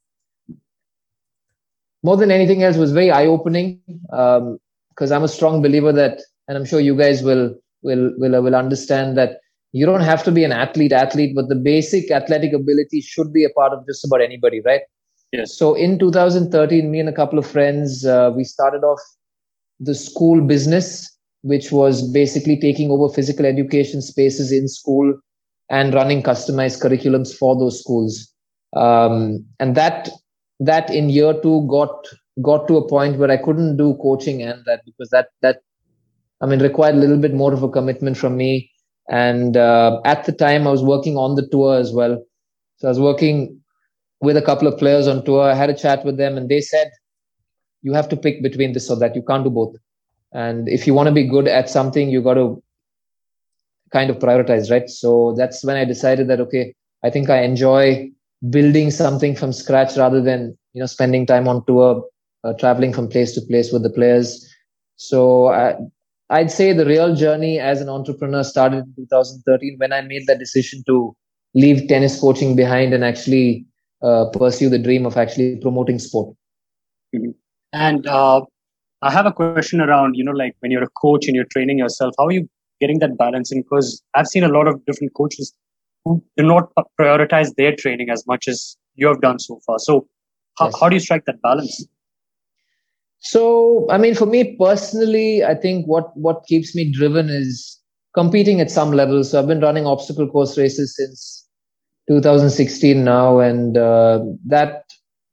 more 2.02 2.16
than 2.16 2.30
anything 2.30 2.62
else 2.62 2.76
was 2.76 2.92
very 2.92 3.10
eye 3.10 3.26
opening 3.26 3.80
because 4.02 5.10
um, 5.10 5.12
i'm 5.12 5.24
a 5.24 5.28
strong 5.28 5.62
believer 5.62 5.92
that 5.92 6.20
and 6.46 6.56
i'm 6.56 6.64
sure 6.64 6.80
you 6.80 6.96
guys 6.96 7.22
will 7.22 7.54
will 7.82 8.12
will 8.18 8.40
will 8.42 8.54
understand 8.54 9.16
that 9.16 9.38
you 9.72 9.84
don't 9.84 10.00
have 10.02 10.22
to 10.22 10.30
be 10.30 10.44
an 10.44 10.52
athlete 10.52 10.92
athlete 10.92 11.34
but 11.34 11.48
the 11.48 11.54
basic 11.54 12.10
athletic 12.10 12.52
ability 12.52 13.00
should 13.00 13.32
be 13.32 13.44
a 13.44 13.50
part 13.50 13.72
of 13.72 13.84
just 13.86 14.04
about 14.04 14.20
anybody 14.20 14.62
right? 14.64 14.82
Yes. 15.32 15.58
So 15.58 15.74
in 15.74 15.98
2013 15.98 16.90
me 16.90 17.00
and 17.00 17.08
a 17.08 17.12
couple 17.12 17.38
of 17.38 17.46
friends 17.46 18.06
uh, 18.06 18.32
we 18.34 18.44
started 18.44 18.84
off 18.84 19.00
the 19.80 19.94
school 19.94 20.40
business, 20.40 21.16
which 21.42 21.70
was 21.70 22.10
basically 22.10 22.58
taking 22.58 22.90
over 22.90 23.12
physical 23.12 23.46
education 23.46 24.02
spaces 24.02 24.52
in 24.52 24.68
school 24.68 25.14
and 25.70 25.94
running 25.94 26.22
customized 26.22 26.82
curriculums 26.82 27.34
for 27.36 27.56
those 27.58 27.80
schools. 27.80 28.32
Um, 28.74 29.44
and 29.60 29.74
that 29.74 30.10
that 30.60 30.90
in 30.90 31.08
year 31.08 31.34
two 31.40 31.66
got 31.68 32.06
got 32.42 32.66
to 32.68 32.76
a 32.76 32.88
point 32.88 33.18
where 33.18 33.30
I 33.30 33.36
couldn't 33.36 33.76
do 33.76 33.96
coaching 34.02 34.42
and 34.42 34.64
that 34.66 34.84
because 34.84 35.10
that 35.10 35.28
that 35.42 35.60
I 36.40 36.46
mean 36.46 36.60
required 36.60 36.94
a 36.94 36.98
little 36.98 37.18
bit 37.18 37.34
more 37.34 37.52
of 37.52 37.62
a 37.62 37.68
commitment 37.68 38.16
from 38.16 38.36
me. 38.36 38.70
And 39.10 39.56
uh, 39.56 40.00
at 40.04 40.24
the 40.24 40.32
time, 40.32 40.66
I 40.66 40.70
was 40.70 40.82
working 40.82 41.16
on 41.16 41.34
the 41.34 41.48
tour 41.48 41.78
as 41.78 41.92
well. 41.92 42.22
So 42.76 42.88
I 42.88 42.90
was 42.90 43.00
working 43.00 43.58
with 44.20 44.36
a 44.36 44.42
couple 44.42 44.68
of 44.68 44.78
players 44.78 45.08
on 45.08 45.24
tour. 45.24 45.50
I 45.50 45.54
had 45.54 45.70
a 45.70 45.74
chat 45.74 46.04
with 46.04 46.18
them, 46.18 46.36
and 46.36 46.48
they 46.48 46.60
said, 46.60 46.90
"You 47.82 47.92
have 47.94 48.08
to 48.10 48.16
pick 48.16 48.42
between 48.42 48.72
this 48.72 48.90
or 48.90 48.96
that. 48.96 49.16
You 49.16 49.22
can't 49.22 49.44
do 49.44 49.50
both. 49.50 49.76
And 50.32 50.68
if 50.68 50.86
you 50.86 50.94
want 50.94 51.08
to 51.08 51.14
be 51.14 51.24
good 51.24 51.48
at 51.48 51.70
something, 51.70 52.10
you 52.10 52.22
got 52.22 52.34
to 52.34 52.62
kind 53.92 54.10
of 54.10 54.18
prioritize, 54.18 54.70
right? 54.70 54.88
So 54.88 55.34
that's 55.36 55.64
when 55.64 55.76
I 55.76 55.84
decided 55.84 56.28
that 56.28 56.40
okay, 56.40 56.74
I 57.02 57.10
think 57.10 57.30
I 57.30 57.42
enjoy 57.42 58.10
building 58.50 58.90
something 58.90 59.34
from 59.34 59.52
scratch 59.52 59.96
rather 59.96 60.20
than 60.20 60.56
you 60.72 60.80
know 60.80 60.86
spending 60.86 61.26
time 61.26 61.48
on 61.48 61.64
tour 61.66 62.04
uh, 62.44 62.52
traveling 62.54 62.92
from 62.92 63.08
place 63.08 63.32
to 63.34 63.40
place 63.42 63.72
with 63.72 63.82
the 63.82 63.90
players 63.90 64.46
so 64.96 65.48
I, 65.48 65.74
i'd 66.30 66.50
say 66.50 66.72
the 66.72 66.86
real 66.86 67.16
journey 67.16 67.58
as 67.58 67.80
an 67.80 67.88
entrepreneur 67.88 68.44
started 68.44 68.84
in 68.84 68.94
2013 68.96 69.76
when 69.78 69.92
i 69.92 70.00
made 70.02 70.26
that 70.28 70.38
decision 70.38 70.84
to 70.86 71.16
leave 71.54 71.88
tennis 71.88 72.20
coaching 72.20 72.54
behind 72.54 72.94
and 72.94 73.04
actually 73.04 73.66
uh, 74.02 74.26
pursue 74.26 74.68
the 74.68 74.78
dream 74.78 75.04
of 75.04 75.16
actually 75.16 75.56
promoting 75.56 75.98
sport 75.98 76.36
mm-hmm. 77.14 77.30
And 77.72 78.06
uh, 78.06 78.40
i 79.02 79.10
have 79.10 79.26
a 79.26 79.32
question 79.32 79.80
around 79.80 80.14
you 80.14 80.24
know 80.24 80.32
like 80.32 80.54
when 80.60 80.70
you're 80.70 80.82
a 80.82 80.94
coach 81.02 81.26
and 81.26 81.34
you're 81.34 81.52
training 81.52 81.78
yourself 81.78 82.14
how 82.18 82.26
are 82.26 82.32
you 82.32 82.48
getting 82.80 82.98
that 82.98 83.16
balance 83.18 83.52
in 83.52 83.62
because 83.62 84.02
i've 84.14 84.26
seen 84.26 84.44
a 84.44 84.48
lot 84.48 84.66
of 84.66 84.84
different 84.86 85.12
coaches 85.14 85.54
who 86.04 86.22
do 86.36 86.44
not 86.44 86.72
prioritize 87.00 87.54
their 87.56 87.74
training 87.74 88.10
as 88.10 88.26
much 88.26 88.48
as 88.48 88.76
you 88.94 89.06
have 89.06 89.20
done 89.20 89.38
so 89.38 89.60
far. 89.66 89.78
So, 89.78 90.06
how, 90.58 90.66
yes. 90.66 90.80
how 90.80 90.88
do 90.88 90.96
you 90.96 91.00
strike 91.00 91.24
that 91.26 91.40
balance? 91.42 91.86
So, 93.20 93.86
I 93.90 93.98
mean, 93.98 94.14
for 94.14 94.26
me 94.26 94.56
personally, 94.56 95.44
I 95.44 95.54
think 95.54 95.86
what 95.86 96.16
what 96.16 96.44
keeps 96.46 96.74
me 96.74 96.90
driven 96.90 97.28
is 97.28 97.78
competing 98.14 98.60
at 98.60 98.70
some 98.70 98.92
level. 98.92 99.24
So, 99.24 99.38
I've 99.38 99.46
been 99.46 99.60
running 99.60 99.86
obstacle 99.86 100.28
course 100.28 100.56
races 100.58 100.96
since 100.96 101.46
2016 102.08 103.04
now, 103.04 103.38
and 103.38 103.76
uh, 103.76 104.20
that 104.46 104.84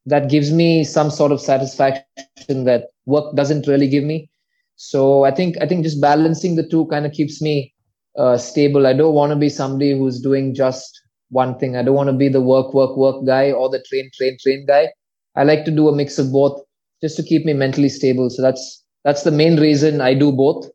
that 0.06 0.30
gives 0.30 0.52
me 0.52 0.84
some 0.84 1.10
sort 1.10 1.32
of 1.32 1.42
satisfaction 1.42 2.64
that 2.66 2.86
work 3.06 3.36
doesn't 3.36 3.68
really 3.68 3.88
give 3.88 4.04
me. 4.04 4.30
So, 4.76 5.24
I 5.24 5.32
think 5.32 5.56
I 5.62 5.68
think 5.68 5.84
just 5.84 6.02
balancing 6.02 6.56
the 6.56 6.68
two 6.68 6.86
kind 6.88 7.06
of 7.06 7.12
keeps 7.14 7.42
me 7.42 7.74
uh, 8.18 8.38
stable. 8.38 8.88
I 8.88 8.94
don't 8.94 9.14
want 9.14 9.32
to 9.32 9.36
be 9.36 9.50
somebody 9.50 9.98
who's 9.98 10.20
doing 10.20 10.54
just 10.54 11.02
one 11.30 11.58
thing. 11.58 11.76
I 11.76 11.84
don't 11.84 11.96
want 11.96 12.08
to 12.08 12.14
be 12.14 12.30
the 12.30 12.42
work, 12.42 12.74
work, 12.74 12.96
work 12.98 13.26
guy 13.26 13.52
or 13.52 13.70
the 13.70 13.84
train, 13.90 14.10
train, 14.14 14.38
train 14.42 14.66
guy. 14.66 14.90
I 15.36 15.44
like 15.44 15.66
to 15.66 15.72
do 15.72 15.88
a 15.90 15.96
mix 15.96 16.18
of 16.18 16.32
both 16.32 16.62
just 17.02 17.18
to 17.18 17.24
keep 17.24 17.46
me 17.46 17.54
mentally 17.54 17.90
stable. 17.90 18.30
So 18.30 18.42
that's 18.42 18.84
that's 19.04 19.24
the 19.24 19.32
main 19.32 19.60
reason 19.60 20.02
I 20.02 20.14
do 20.14 20.32
both. 20.32 20.70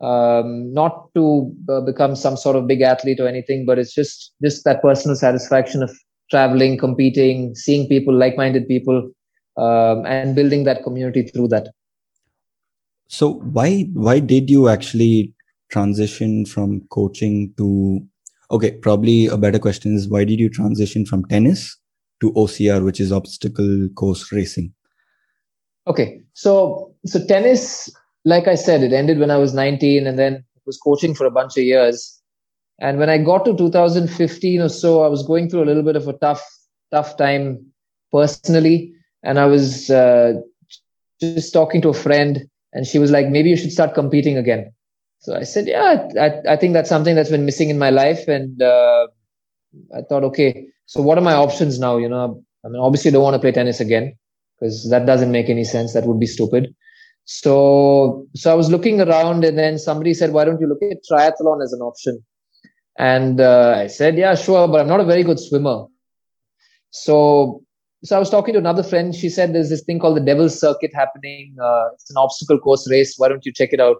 Um, 0.00 0.72
not 0.72 1.12
to 1.14 1.54
uh, 1.68 1.82
become 1.82 2.16
some 2.16 2.36
sort 2.36 2.56
of 2.56 2.66
big 2.66 2.80
athlete 2.80 3.20
or 3.20 3.28
anything, 3.28 3.66
but 3.66 3.78
it's 3.78 3.94
just 3.94 4.32
just 4.42 4.64
that 4.64 4.80
personal 4.82 5.16
satisfaction 5.16 5.82
of 5.82 5.90
traveling, 6.30 6.78
competing, 6.78 7.54
seeing 7.54 7.88
people, 7.88 8.14
like-minded 8.14 8.68
people, 8.68 9.10
um, 9.56 10.06
and 10.06 10.34
building 10.34 10.64
that 10.64 10.82
community 10.82 11.22
through 11.22 11.48
that. 11.48 11.68
So 13.08 13.34
why 13.34 13.88
why 13.92 14.20
did 14.20 14.48
you 14.48 14.68
actually 14.68 15.34
transition 15.70 16.44
from 16.44 16.82
coaching 16.90 17.52
to 17.56 18.00
okay 18.50 18.72
probably 18.72 19.26
a 19.26 19.36
better 19.36 19.58
question 19.58 19.94
is 19.94 20.08
why 20.08 20.24
did 20.24 20.38
you 20.38 20.48
transition 20.48 21.06
from 21.06 21.24
tennis 21.26 21.76
to 22.20 22.32
ocr 22.32 22.84
which 22.84 23.00
is 23.00 23.12
obstacle 23.12 23.88
course 23.94 24.32
racing 24.32 24.72
okay 25.86 26.20
so 26.34 26.92
so 27.06 27.24
tennis 27.26 27.88
like 28.24 28.48
i 28.48 28.54
said 28.54 28.82
it 28.82 28.92
ended 28.92 29.18
when 29.18 29.30
i 29.30 29.36
was 29.36 29.54
19 29.54 30.06
and 30.06 30.18
then 30.18 30.44
was 30.66 30.76
coaching 30.78 31.14
for 31.14 31.26
a 31.26 31.30
bunch 31.30 31.56
of 31.56 31.64
years 31.64 32.19
and 32.80 32.98
when 32.98 33.10
i 33.10 33.18
got 33.18 33.44
to 33.44 33.56
2015 33.56 34.60
or 34.60 34.68
so 34.68 35.02
i 35.02 35.08
was 35.08 35.22
going 35.26 35.48
through 35.48 35.62
a 35.62 35.70
little 35.70 35.82
bit 35.82 35.96
of 35.96 36.08
a 36.08 36.12
tough 36.14 36.42
tough 36.90 37.16
time 37.16 37.64
personally 38.12 38.92
and 39.22 39.38
i 39.38 39.46
was 39.46 39.90
uh, 39.90 40.32
just 41.20 41.52
talking 41.52 41.80
to 41.82 41.88
a 41.90 41.94
friend 41.94 42.48
and 42.72 42.86
she 42.86 42.98
was 42.98 43.10
like 43.10 43.28
maybe 43.28 43.50
you 43.50 43.56
should 43.56 43.72
start 43.72 43.94
competing 43.94 44.36
again 44.36 44.72
so 45.20 45.36
I 45.36 45.42
said, 45.42 45.66
yeah, 45.68 46.08
I, 46.18 46.52
I 46.52 46.56
think 46.56 46.72
that's 46.72 46.88
something 46.88 47.14
that's 47.14 47.30
been 47.30 47.44
missing 47.44 47.68
in 47.68 47.78
my 47.78 47.90
life. 47.90 48.26
And 48.26 48.60
uh, 48.62 49.06
I 49.94 50.00
thought, 50.08 50.24
okay, 50.24 50.66
so 50.86 51.02
what 51.02 51.18
are 51.18 51.22
my 51.22 51.34
options 51.34 51.78
now? 51.78 51.98
You 51.98 52.08
know, 52.08 52.42
I 52.64 52.68
mean, 52.68 52.80
obviously, 52.80 53.10
I 53.10 53.12
don't 53.12 53.22
want 53.22 53.34
to 53.34 53.38
play 53.38 53.52
tennis 53.52 53.80
again 53.80 54.16
because 54.58 54.88
that 54.88 55.04
doesn't 55.04 55.30
make 55.30 55.50
any 55.50 55.64
sense. 55.64 55.92
That 55.92 56.04
would 56.04 56.18
be 56.18 56.26
stupid. 56.26 56.74
So, 57.26 58.26
so 58.34 58.50
I 58.50 58.54
was 58.54 58.70
looking 58.70 59.00
around, 59.00 59.44
and 59.44 59.58
then 59.58 59.78
somebody 59.78 60.14
said, 60.14 60.32
"Why 60.32 60.46
don't 60.46 60.60
you 60.60 60.66
look 60.66 60.82
at 60.82 61.04
triathlon 61.08 61.62
as 61.62 61.74
an 61.74 61.80
option?" 61.80 62.24
And 62.98 63.40
uh, 63.40 63.74
I 63.76 63.86
said, 63.86 64.16
"Yeah, 64.16 64.34
sure, 64.34 64.68
but 64.68 64.80
I'm 64.80 64.88
not 64.88 65.00
a 65.00 65.04
very 65.04 65.22
good 65.22 65.38
swimmer." 65.38 65.86
So, 66.90 67.62
so 68.02 68.16
I 68.16 68.18
was 68.18 68.30
talking 68.30 68.52
to 68.54 68.58
another 68.58 68.82
friend. 68.82 69.14
She 69.14 69.28
said, 69.28 69.54
"There's 69.54 69.70
this 69.70 69.82
thing 69.82 69.98
called 69.98 70.16
the 70.16 70.24
Devil's 70.24 70.58
Circuit 70.58 70.92
happening. 70.94 71.56
Uh, 71.62 71.88
it's 71.94 72.10
an 72.10 72.16
obstacle 72.16 72.58
course 72.58 72.90
race. 72.90 73.14
Why 73.16 73.28
don't 73.28 73.46
you 73.46 73.52
check 73.52 73.72
it 73.72 73.80
out?" 73.80 73.98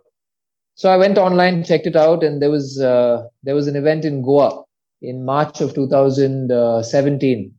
So 0.75 0.91
I 0.91 0.97
went 0.97 1.19
online, 1.19 1.65
checked 1.65 1.87
it 1.87 1.97
out, 1.97 2.23
and 2.23 2.43
there 2.43 2.51
was 2.51 2.81
uh, 2.81 3.27
there 3.43 3.55
was 3.55 3.69
an 3.69 3.77
event 3.77 4.05
in 4.05 4.23
Goa 4.23 4.65
in 5.03 5.25
March 5.25 5.61
of 5.61 5.75
2017. 5.75 7.55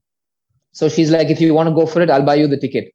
So 0.74 0.90
she's 0.90 1.12
like, 1.12 1.30
if 1.30 1.42
you 1.42 1.54
want 1.54 1.70
to 1.70 1.76
go 1.76 1.86
for 1.86 2.02
it, 2.02 2.10
I'll 2.10 2.26
buy 2.26 2.36
you 2.36 2.48
the 2.48 2.58
ticket. 2.58 2.94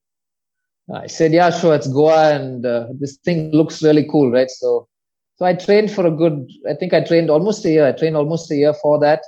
I 0.95 1.09
said, 1.09 1.33
yeah, 1.33 1.50
sure, 1.50 1.75
it's 1.75 1.88
Goa, 1.88 2.35
and 2.35 2.64
uh, 2.64 2.87
this 2.99 3.16
thing 3.16 3.50
looks 3.50 3.83
really 3.83 4.07
cool, 4.09 4.31
right? 4.31 4.49
So, 4.49 4.88
so 5.37 5.45
I 5.45 5.55
trained 5.55 5.90
for 5.90 6.07
a 6.07 6.11
good. 6.11 6.50
I 6.69 6.75
think 6.75 6.95
I 6.95 7.02
trained 7.05 7.28
almost 7.31 7.64
a 7.64 7.71
year. 7.71 7.87
I 7.87 7.93
trained 7.93 8.16
almost 8.16 8.50
a 8.50 8.57
year 8.57 8.73
for 8.75 8.99
that, 9.00 9.23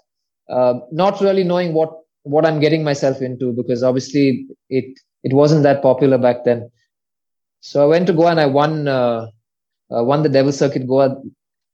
uh, 0.49 0.75
not 0.91 1.21
really 1.21 1.45
knowing 1.45 1.75
what 1.75 1.93
what 2.23 2.47
I'm 2.47 2.61
getting 2.61 2.83
myself 2.83 3.21
into 3.21 3.53
because 3.53 3.83
obviously 3.83 4.47
it 4.71 4.99
it 5.23 5.35
wasn't 5.35 5.63
that 5.65 5.83
popular 5.83 6.19
back 6.19 6.45
then. 6.45 6.71
So 7.61 7.83
I 7.83 7.87
went 7.87 8.07
to 8.07 8.13
Goa 8.15 8.31
and 8.31 8.41
I 8.41 8.47
won 8.47 8.89
uh, 8.89 9.27
uh, 9.91 10.03
won 10.03 10.23
the 10.23 10.31
Devil 10.31 10.53
Circuit 10.53 10.87
Goa 10.87 11.21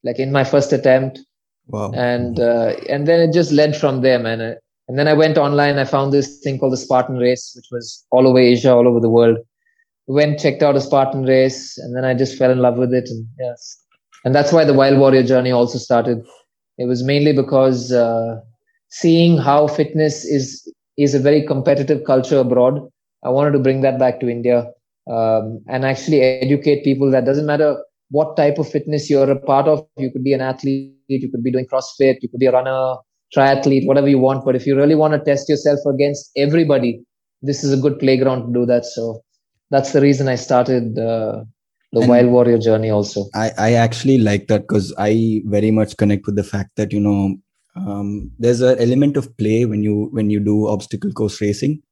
like 0.02 0.18
in 0.18 0.32
my 0.32 0.44
first 0.44 0.72
attempt. 0.72 1.20
Wow. 1.68 1.92
And 1.92 2.40
uh, 2.40 2.74
and 2.88 3.06
then 3.06 3.20
it 3.28 3.32
just 3.32 3.52
led 3.52 3.76
from 3.76 4.00
there, 4.00 4.18
man. 4.18 4.40
Uh, 4.40 4.54
and 4.88 4.98
then 4.98 5.06
I 5.06 5.14
went 5.14 5.38
online. 5.38 5.78
I 5.78 5.84
found 5.84 6.12
this 6.12 6.40
thing 6.40 6.58
called 6.58 6.72
the 6.72 6.78
Spartan 6.78 7.18
Race, 7.18 7.52
which 7.56 7.68
was 7.70 8.04
all 8.10 8.26
over 8.26 8.38
Asia, 8.38 8.72
all 8.72 8.88
over 8.88 9.00
the 9.00 9.08
world. 9.08 9.38
Went 10.06 10.40
checked 10.40 10.62
out 10.62 10.76
a 10.76 10.80
Spartan 10.80 11.22
race, 11.24 11.78
and 11.78 11.96
then 11.96 12.04
I 12.04 12.12
just 12.12 12.36
fell 12.36 12.50
in 12.50 12.58
love 12.58 12.76
with 12.76 12.92
it. 12.92 13.08
And 13.08 13.26
yes, 13.38 13.83
and 14.24 14.34
that's 14.34 14.52
why 14.52 14.64
the 14.64 14.74
Wild 14.74 14.98
Warrior 14.98 15.22
journey 15.22 15.52
also 15.52 15.78
started. 15.78 16.18
It 16.78 16.86
was 16.86 17.04
mainly 17.04 17.32
because 17.32 17.92
uh, 17.92 18.40
seeing 18.88 19.38
how 19.38 19.66
fitness 19.66 20.24
is 20.24 20.70
is 20.96 21.14
a 21.14 21.18
very 21.18 21.46
competitive 21.46 22.04
culture 22.04 22.38
abroad. 22.38 22.80
I 23.24 23.30
wanted 23.30 23.52
to 23.52 23.58
bring 23.58 23.80
that 23.82 23.98
back 23.98 24.20
to 24.20 24.28
India 24.28 24.66
um, 25.10 25.60
and 25.68 25.84
actually 25.84 26.20
educate 26.22 26.84
people 26.84 27.10
that 27.10 27.24
doesn't 27.24 27.46
matter 27.46 27.76
what 28.10 28.36
type 28.36 28.58
of 28.58 28.70
fitness 28.70 29.10
you're 29.10 29.30
a 29.30 29.38
part 29.38 29.66
of. 29.66 29.86
You 29.96 30.10
could 30.10 30.24
be 30.24 30.32
an 30.32 30.40
athlete, 30.40 30.94
you 31.08 31.30
could 31.30 31.42
be 31.42 31.50
doing 31.50 31.66
CrossFit, 31.66 32.18
you 32.20 32.28
could 32.28 32.40
be 32.40 32.46
a 32.46 32.52
runner, 32.52 32.96
triathlete, 33.34 33.86
whatever 33.86 34.08
you 34.08 34.18
want. 34.18 34.44
But 34.44 34.56
if 34.56 34.66
you 34.66 34.76
really 34.76 34.94
want 34.94 35.14
to 35.14 35.20
test 35.20 35.48
yourself 35.48 35.80
against 35.86 36.30
everybody, 36.36 37.02
this 37.42 37.64
is 37.64 37.72
a 37.72 37.76
good 37.76 37.98
playground 37.98 38.46
to 38.46 38.52
do 38.60 38.66
that. 38.66 38.84
So 38.84 39.22
that's 39.70 39.92
the 39.92 40.00
reason 40.00 40.28
I 40.28 40.36
started 40.36 40.98
uh, 40.98 41.44
the 41.94 42.00
and 42.00 42.08
Wild 42.08 42.28
Warrior 42.28 42.58
journey 42.58 42.90
also. 42.90 43.26
I, 43.34 43.52
I 43.56 43.72
actually 43.72 44.18
like 44.18 44.48
that 44.48 44.62
because 44.62 44.92
I 44.98 45.42
very 45.46 45.70
much 45.70 45.96
connect 45.96 46.26
with 46.26 46.36
the 46.36 46.44
fact 46.44 46.70
that, 46.76 46.92
you 46.92 47.00
know, 47.00 47.36
um, 47.76 48.30
there's 48.38 48.60
an 48.60 48.78
element 48.78 49.16
of 49.16 49.36
play 49.36 49.64
when 49.64 49.82
you 49.82 50.08
when 50.12 50.30
you 50.30 50.40
do 50.40 50.68
obstacle 50.68 51.10
course 51.12 51.40
racing 51.40 51.82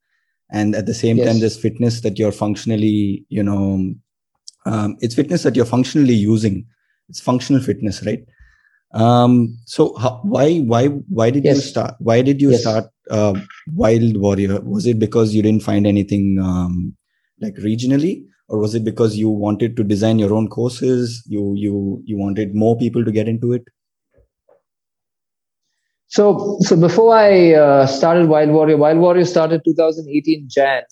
and 0.50 0.74
at 0.74 0.86
the 0.86 0.94
same 0.94 1.16
yes. 1.16 1.26
time 1.26 1.40
there's 1.40 1.58
fitness 1.58 2.02
that 2.02 2.18
you're 2.18 2.32
functionally 2.32 3.24
you 3.28 3.42
know 3.42 3.92
um, 4.64 4.96
it's 5.00 5.14
fitness 5.14 5.42
that 5.42 5.56
you're 5.56 5.64
functionally 5.64 6.14
using 6.14 6.64
it's 7.08 7.20
functional 7.20 7.60
fitness 7.60 8.04
right 8.06 8.24
um, 8.94 9.56
so 9.64 9.96
how, 9.96 10.20
why 10.22 10.58
why 10.58 10.86
why 10.86 11.30
did 11.30 11.44
yes. 11.44 11.56
you 11.56 11.62
start 11.62 11.94
why 11.98 12.22
did 12.22 12.40
you 12.40 12.50
yes. 12.50 12.60
start 12.60 12.84
uh, 13.10 13.34
wild 13.74 14.16
warrior 14.18 14.60
was 14.60 14.86
it 14.86 14.98
because 14.98 15.34
you 15.34 15.42
didn't 15.42 15.62
find 15.62 15.86
anything 15.86 16.38
um, 16.40 16.94
like 17.40 17.54
regionally 17.56 18.24
or 18.52 18.58
was 18.58 18.74
it 18.74 18.84
because 18.84 19.16
you 19.16 19.28
wanted 19.28 19.76
to 19.76 19.84
design 19.92 20.18
your 20.18 20.32
own 20.38 20.48
courses 20.56 21.22
you 21.26 21.52
you 21.56 22.02
you 22.04 22.16
wanted 22.16 22.54
more 22.54 22.76
people 22.78 23.04
to 23.04 23.12
get 23.18 23.28
into 23.34 23.52
it 23.52 23.62
so 26.06 26.58
so 26.70 26.76
before 26.76 27.14
i 27.14 27.54
uh, 27.54 27.86
started 27.86 28.28
wild 28.34 28.58
warrior 28.58 28.82
wild 28.86 29.06
warrior 29.06 29.30
started 29.36 29.70
2018 29.70 30.48
jan 30.58 30.82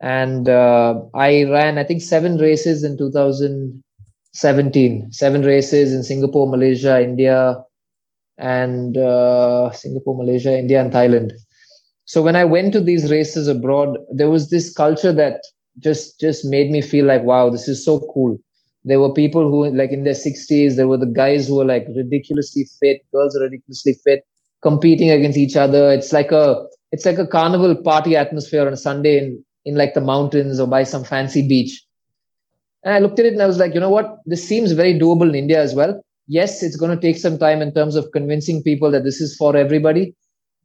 and 0.00 0.48
uh, 0.48 1.00
I 1.14 1.44
ran 1.44 1.78
I 1.78 1.84
think 1.84 2.02
seven 2.02 2.38
races 2.38 2.82
in 2.84 2.98
2017. 2.98 5.12
Seven 5.12 5.42
races 5.42 5.92
in 5.92 6.02
Singapore, 6.02 6.48
Malaysia, 6.48 7.00
India, 7.02 7.62
and 8.38 8.98
uh, 8.98 9.70
Singapore, 9.72 10.16
Malaysia, 10.16 10.58
India, 10.58 10.80
and 10.80 10.92
Thailand. 10.92 11.32
So 12.04 12.22
when 12.22 12.36
I 12.36 12.44
went 12.44 12.72
to 12.74 12.80
these 12.80 13.10
races 13.10 13.48
abroad, 13.48 13.98
there 14.12 14.30
was 14.30 14.50
this 14.50 14.72
culture 14.72 15.12
that 15.12 15.40
just 15.80 16.20
just 16.20 16.44
made 16.44 16.70
me 16.70 16.80
feel 16.80 17.04
like 17.06 17.22
wow 17.22 17.48
this 17.50 17.68
is 17.68 17.84
so 17.84 18.00
cool. 18.14 18.38
There 18.84 19.00
were 19.00 19.12
people 19.12 19.50
who 19.50 19.68
like 19.74 19.90
in 19.92 20.04
their 20.04 20.14
60s 20.14 20.76
there 20.76 20.88
were 20.88 20.96
the 20.96 21.06
guys 21.06 21.48
who 21.48 21.56
were 21.56 21.64
like 21.64 21.86
ridiculously 21.96 22.66
fit 22.80 23.02
girls 23.12 23.36
are 23.36 23.42
ridiculously 23.42 23.94
fit 24.04 24.24
competing 24.62 25.10
against 25.10 25.38
each 25.38 25.56
other. 25.56 25.92
It's 25.92 26.12
like 26.12 26.32
a 26.32 26.66
it's 26.92 27.04
like 27.06 27.18
a 27.18 27.26
carnival 27.26 27.74
party 27.76 28.16
atmosphere 28.16 28.66
on 28.66 28.72
a 28.72 28.76
sunday 28.76 29.18
in 29.18 29.44
in 29.64 29.74
like 29.76 29.94
the 29.94 30.00
mountains 30.00 30.60
or 30.60 30.66
by 30.68 30.84
some 30.84 31.04
fancy 31.04 31.46
beach. 31.46 31.84
And 32.84 32.94
i 32.94 32.98
looked 32.98 33.18
at 33.18 33.26
it 33.26 33.32
and 33.32 33.42
i 33.42 33.46
was 33.46 33.58
like 33.58 33.74
you 33.74 33.80
know 33.80 33.90
what? 33.90 34.18
This 34.26 34.46
seems 34.46 34.72
very 34.72 34.94
doable 34.98 35.28
in 35.28 35.34
india 35.34 35.60
as 35.60 35.74
well. 35.74 36.00
Yes 36.28 36.62
it's 36.62 36.76
going 36.76 36.94
to 36.94 37.00
take 37.00 37.16
some 37.18 37.38
time 37.38 37.62
in 37.62 37.72
terms 37.74 37.96
of 37.96 38.10
convincing 38.12 38.62
people 38.62 38.90
that 38.92 39.04
this 39.04 39.20
is 39.20 39.36
for 39.36 39.56
everybody 39.56 40.14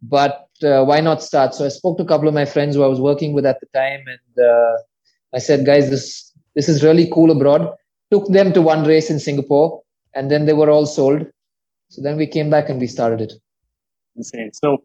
but 0.02 0.48
uh, 0.64 0.84
why 0.84 1.00
not 1.02 1.22
start? 1.24 1.54
So 1.56 1.66
i 1.66 1.70
spoke 1.70 1.98
to 1.98 2.04
a 2.04 2.08
couple 2.08 2.28
of 2.28 2.34
my 2.34 2.46
friends 2.46 2.76
who 2.76 2.84
i 2.84 2.88
was 2.88 3.00
working 3.00 3.34
with 3.34 3.46
at 3.46 3.60
the 3.60 3.68
time 3.74 4.02
and 4.14 4.46
uh, 4.52 4.76
i 5.34 5.40
said 5.40 5.66
guys 5.66 5.90
this 5.90 6.32
this 6.56 6.68
is 6.68 6.84
really 6.84 7.10
cool 7.14 7.32
abroad 7.32 7.70
took 8.12 8.28
them 8.28 8.54
to 8.54 8.62
one 8.62 8.84
race 8.84 9.10
in 9.10 9.20
Singapore, 9.20 9.82
and 10.14 10.30
then 10.30 10.46
they 10.46 10.54
were 10.54 10.70
all 10.70 10.86
sold. 10.86 11.26
So 11.90 12.02
then 12.02 12.18
we 12.18 12.28
came 12.28 12.50
back 12.50 12.70
and 12.70 12.80
we 12.80 12.88
started 12.88 13.22
it. 13.22 13.34
Insane. 14.16 14.52
So, 14.54 14.84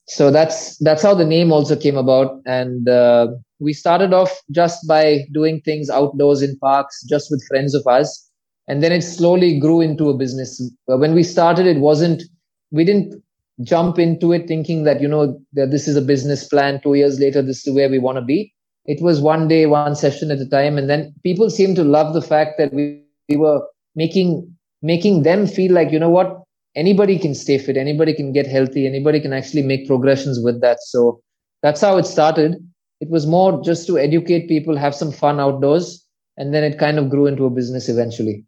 So 0.06 0.30
that's 0.30 0.76
that's 0.78 1.02
how 1.02 1.14
the 1.14 1.24
name 1.24 1.52
also 1.52 1.76
came 1.76 1.96
about, 1.96 2.40
and 2.46 2.88
uh, 2.88 3.28
we 3.58 3.72
started 3.72 4.12
off 4.12 4.30
just 4.50 4.86
by 4.86 5.24
doing 5.32 5.60
things 5.60 5.88
outdoors 5.88 6.42
in 6.42 6.58
parks, 6.58 7.02
just 7.04 7.30
with 7.30 7.46
friends 7.48 7.74
of 7.74 7.86
ours. 7.86 8.30
And 8.68 8.82
then 8.82 8.92
it 8.92 9.02
slowly 9.02 9.58
grew 9.58 9.80
into 9.80 10.08
a 10.08 10.16
business. 10.16 10.60
When 10.86 11.14
we 11.14 11.22
started 11.22 11.66
it 11.66 11.78
wasn't 11.78 12.22
we 12.70 12.84
didn't 12.84 13.22
jump 13.62 13.98
into 13.98 14.32
it 14.32 14.46
thinking 14.48 14.84
that 14.84 15.00
you 15.00 15.08
know 15.08 15.40
that 15.54 15.70
this 15.70 15.88
is 15.88 15.96
a 15.96 16.02
business 16.02 16.46
plan. 16.46 16.80
Two 16.82 16.94
years 16.94 17.18
later 17.18 17.42
this 17.42 17.66
is 17.66 17.74
where 17.74 17.88
we 17.88 17.98
want 17.98 18.16
to 18.16 18.22
be. 18.22 18.52
It 18.84 19.00
was 19.00 19.20
one 19.20 19.48
day 19.48 19.66
one 19.66 19.96
session 19.96 20.30
at 20.30 20.38
a 20.38 20.48
time. 20.48 20.78
And 20.78 20.90
then 20.90 21.14
people 21.22 21.48
seemed 21.48 21.76
to 21.76 21.84
love 21.84 22.12
the 22.12 22.22
fact 22.22 22.58
that 22.58 22.72
we, 22.72 23.02
we 23.28 23.36
were 23.36 23.60
making 23.94 24.52
making 24.82 25.22
them 25.22 25.46
feel 25.46 25.72
like 25.72 25.92
you 25.92 25.98
know 25.98 26.10
what? 26.10 26.42
Anybody 26.74 27.18
can 27.18 27.34
stay 27.34 27.56
fit. 27.56 27.78
Anybody 27.78 28.12
can 28.12 28.32
get 28.32 28.46
healthy. 28.46 28.86
Anybody 28.86 29.18
can 29.20 29.32
actually 29.32 29.62
make 29.62 29.86
progressions 29.86 30.38
with 30.42 30.60
that. 30.60 30.78
So 30.82 31.20
that's 31.62 31.80
how 31.80 31.96
it 31.96 32.04
started 32.04 32.56
it 33.00 33.10
was 33.10 33.26
more 33.26 33.62
just 33.62 33.86
to 33.86 33.98
educate 33.98 34.48
people 34.48 34.76
have 34.76 34.94
some 34.94 35.12
fun 35.12 35.38
outdoors 35.38 36.04
and 36.36 36.54
then 36.54 36.64
it 36.64 36.78
kind 36.78 36.98
of 36.98 37.10
grew 37.10 37.26
into 37.26 37.44
a 37.44 37.50
business 37.50 37.88
eventually 37.88 38.44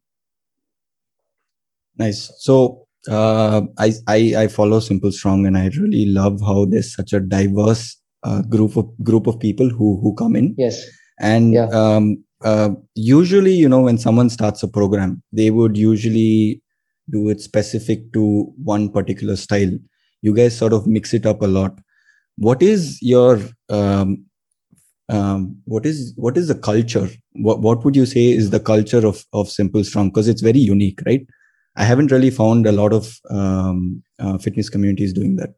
Nice. 1.98 2.32
So 2.38 2.86
uh, 3.10 3.62
I, 3.78 3.92
I 4.06 4.34
I 4.36 4.48
follow 4.48 4.80
Simple 4.80 5.12
Strong, 5.12 5.46
and 5.46 5.58
I 5.58 5.68
really 5.76 6.06
love 6.06 6.40
how 6.40 6.64
there's 6.64 6.94
such 6.94 7.12
a 7.12 7.20
diverse 7.20 7.96
uh, 8.22 8.42
group 8.42 8.76
of 8.76 8.86
group 9.02 9.26
of 9.26 9.40
people 9.40 9.68
who 9.68 10.00
who 10.00 10.14
come 10.14 10.36
in. 10.36 10.54
Yes. 10.56 10.84
And 11.20 11.52
yeah. 11.52 11.66
um, 11.70 12.24
uh, 12.44 12.70
usually, 12.94 13.52
you 13.52 13.68
know, 13.68 13.80
when 13.80 13.98
someone 13.98 14.30
starts 14.30 14.62
a 14.62 14.68
program, 14.68 15.20
they 15.32 15.50
would 15.50 15.76
usually 15.76 16.62
do 17.10 17.28
it 17.28 17.40
specific 17.40 18.12
to 18.12 18.52
one 18.62 18.88
particular 18.90 19.34
style. 19.34 19.72
You 20.22 20.34
guys 20.34 20.56
sort 20.56 20.72
of 20.72 20.86
mix 20.86 21.12
it 21.12 21.26
up 21.26 21.42
a 21.42 21.46
lot. 21.46 21.76
What 22.36 22.62
is 22.62 23.02
your 23.02 23.40
um, 23.68 24.24
um, 25.08 25.56
what 25.64 25.86
is 25.86 26.12
what 26.16 26.36
is 26.36 26.48
the 26.48 26.54
culture? 26.54 27.08
What 27.32 27.60
what 27.60 27.84
would 27.84 27.96
you 27.96 28.06
say 28.06 28.30
is 28.30 28.50
the 28.50 28.60
culture 28.60 29.06
of 29.06 29.24
of 29.32 29.48
Simple 29.48 29.84
Strong? 29.84 30.10
Because 30.10 30.28
it's 30.28 30.42
very 30.42 30.58
unique, 30.58 31.00
right? 31.06 31.26
I 31.76 31.84
haven't 31.84 32.10
really 32.10 32.30
found 32.30 32.66
a 32.66 32.72
lot 32.72 32.92
of 32.92 33.18
um, 33.30 34.02
uh, 34.18 34.36
fitness 34.38 34.68
communities 34.68 35.12
doing 35.12 35.36
that. 35.36 35.54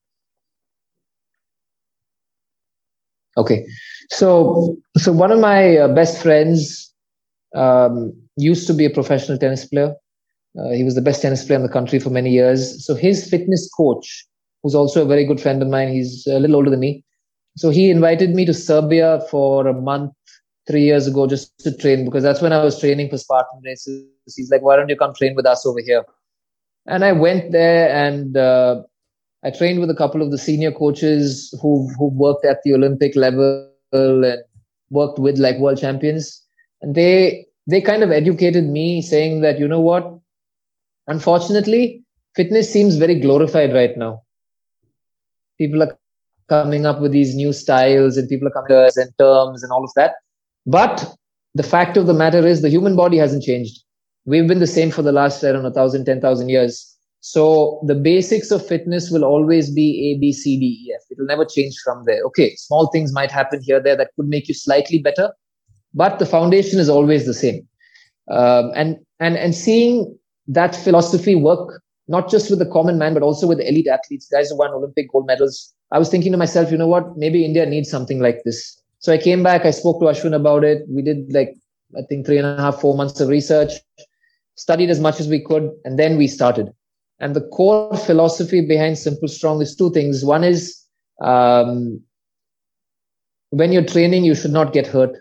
Okay, 3.36 3.66
so 4.10 4.76
so 4.96 5.12
one 5.12 5.32
of 5.32 5.40
my 5.40 5.78
uh, 5.78 5.88
best 5.94 6.22
friends 6.22 6.92
um, 7.56 8.12
used 8.36 8.66
to 8.66 8.74
be 8.74 8.84
a 8.84 8.90
professional 8.90 9.38
tennis 9.38 9.64
player. 9.64 9.94
Uh, 10.58 10.70
he 10.70 10.84
was 10.84 10.94
the 10.94 11.02
best 11.02 11.22
tennis 11.22 11.44
player 11.44 11.56
in 11.58 11.62
the 11.64 11.72
country 11.72 11.98
for 11.98 12.10
many 12.10 12.30
years. 12.30 12.84
So 12.84 12.94
his 12.94 13.28
fitness 13.28 13.70
coach, 13.76 14.26
who's 14.62 14.74
also 14.74 15.04
a 15.04 15.08
very 15.08 15.24
good 15.24 15.40
friend 15.40 15.62
of 15.62 15.68
mine, 15.68 15.92
he's 15.92 16.26
a 16.26 16.38
little 16.38 16.56
older 16.56 16.70
than 16.70 16.80
me. 16.80 17.04
So 17.56 17.70
he 17.70 17.90
invited 17.90 18.30
me 18.30 18.44
to 18.46 18.54
Serbia 18.54 19.22
for 19.30 19.66
a 19.66 19.74
month 19.74 20.12
three 20.66 20.84
years 20.84 21.06
ago 21.06 21.26
just 21.26 21.58
to 21.60 21.76
train 21.76 22.04
because 22.04 22.22
that's 22.22 22.40
when 22.40 22.52
I 22.52 22.62
was 22.62 22.78
training 22.78 23.10
for 23.10 23.18
Spartan 23.18 23.60
races. 23.64 24.06
He's 24.36 24.50
like, 24.50 24.62
why 24.62 24.76
don't 24.76 24.88
you 24.88 24.96
come 24.96 25.14
train 25.14 25.34
with 25.34 25.46
us 25.46 25.66
over 25.66 25.80
here? 25.84 26.04
And 26.86 27.04
I 27.04 27.12
went 27.12 27.52
there 27.52 27.90
and 27.94 28.36
uh, 28.36 28.82
I 29.44 29.50
trained 29.50 29.80
with 29.80 29.90
a 29.90 29.94
couple 29.94 30.22
of 30.22 30.30
the 30.30 30.38
senior 30.38 30.72
coaches 30.72 31.54
who 31.60 31.88
who 31.98 32.08
worked 32.10 32.44
at 32.44 32.62
the 32.64 32.74
Olympic 32.74 33.16
level 33.16 33.66
and 33.92 34.36
worked 34.90 35.18
with 35.18 35.38
like 35.38 35.58
world 35.58 35.78
champions. 35.78 36.44
And 36.82 36.94
they 36.94 37.46
they 37.66 37.80
kind 37.80 38.02
of 38.02 38.10
educated 38.10 38.64
me 38.64 39.02
saying 39.02 39.40
that, 39.42 39.58
you 39.58 39.68
know 39.68 39.80
what? 39.80 40.18
Unfortunately, 41.06 42.04
fitness 42.34 42.72
seems 42.72 42.96
very 42.96 43.18
glorified 43.20 43.72
right 43.74 43.96
now. 43.96 44.22
People 45.58 45.82
are 45.82 45.99
coming 46.50 46.84
up 46.84 47.00
with 47.00 47.12
these 47.12 47.34
new 47.34 47.52
styles 47.52 48.16
and 48.16 48.28
people 48.28 48.48
are 48.48 48.56
coming 48.58 48.76
up 48.76 48.92
and 48.96 49.10
terms 49.18 49.62
and 49.62 49.72
all 49.72 49.84
of 49.84 49.90
that. 49.94 50.14
But 50.66 51.14
the 51.54 51.62
fact 51.62 51.96
of 51.96 52.06
the 52.06 52.12
matter 52.12 52.46
is 52.46 52.60
the 52.60 52.68
human 52.68 52.96
body 52.96 53.16
hasn't 53.16 53.44
changed. 53.44 53.82
We've 54.26 54.46
been 54.46 54.58
the 54.58 54.66
same 54.66 54.90
for 54.90 55.02
the 55.02 55.12
last, 55.12 55.42
I 55.44 55.52
don't 55.52 55.62
know, 55.62 55.68
1,000, 55.68 56.04
10,000 56.04 56.48
years. 56.48 56.86
So 57.20 57.80
the 57.86 57.94
basics 57.94 58.50
of 58.50 58.66
fitness 58.66 59.10
will 59.10 59.24
always 59.24 59.70
be 59.70 60.12
A, 60.12 60.20
B, 60.20 60.32
C, 60.32 60.58
D, 60.58 60.66
E, 60.66 60.94
F. 60.94 61.02
It 61.10 61.18
will 61.18 61.26
never 61.26 61.44
change 61.44 61.76
from 61.84 62.04
there. 62.04 62.22
Okay, 62.24 62.54
small 62.56 62.90
things 62.90 63.12
might 63.12 63.30
happen 63.30 63.62
here, 63.62 63.80
there 63.80 63.96
that 63.96 64.10
could 64.16 64.28
make 64.28 64.48
you 64.48 64.54
slightly 64.54 64.98
better, 64.98 65.32
but 65.94 66.18
the 66.18 66.26
foundation 66.26 66.80
is 66.80 66.88
always 66.88 67.26
the 67.26 67.34
same. 67.34 67.66
Um, 68.30 68.70
and 68.74 68.96
and 69.18 69.36
and 69.36 69.54
seeing 69.54 70.16
that 70.48 70.74
philosophy 70.74 71.34
work 71.34 71.82
not 72.10 72.28
just 72.28 72.50
with 72.50 72.58
the 72.58 72.66
common 72.66 72.98
man, 72.98 73.14
but 73.14 73.22
also 73.22 73.46
with 73.46 73.60
elite 73.60 73.86
athletes, 73.86 74.26
guys 74.26 74.50
who 74.50 74.58
won 74.58 74.70
Olympic 74.72 75.10
gold 75.12 75.26
medals. 75.26 75.72
I 75.92 75.98
was 75.98 76.08
thinking 76.08 76.32
to 76.32 76.38
myself, 76.38 76.70
you 76.72 76.76
know 76.76 76.88
what? 76.88 77.16
Maybe 77.16 77.44
India 77.44 77.64
needs 77.64 77.88
something 77.88 78.18
like 78.18 78.42
this. 78.44 78.82
So 78.98 79.12
I 79.12 79.18
came 79.18 79.44
back, 79.44 79.64
I 79.64 79.70
spoke 79.70 80.00
to 80.00 80.06
Ashwin 80.06 80.34
about 80.34 80.64
it. 80.64 80.82
We 80.88 81.02
did 81.02 81.32
like, 81.32 81.56
I 81.96 82.02
think 82.08 82.26
three 82.26 82.38
and 82.38 82.46
a 82.46 82.60
half, 82.60 82.80
four 82.80 82.96
months 82.96 83.20
of 83.20 83.28
research, 83.28 83.72
studied 84.56 84.90
as 84.90 84.98
much 84.98 85.20
as 85.20 85.28
we 85.28 85.40
could, 85.40 85.70
and 85.84 85.98
then 85.98 86.18
we 86.18 86.26
started. 86.26 86.72
And 87.20 87.36
the 87.36 87.46
core 87.48 87.96
philosophy 87.96 88.66
behind 88.66 88.98
Simple 88.98 89.28
Strong 89.28 89.62
is 89.62 89.76
two 89.76 89.90
things. 89.92 90.24
One 90.24 90.42
is 90.42 90.82
um, 91.22 92.00
when 93.50 93.72
you're 93.72 93.84
training, 93.84 94.24
you 94.24 94.34
should 94.34 94.52
not 94.52 94.72
get 94.72 94.86
hurt. 94.86 95.16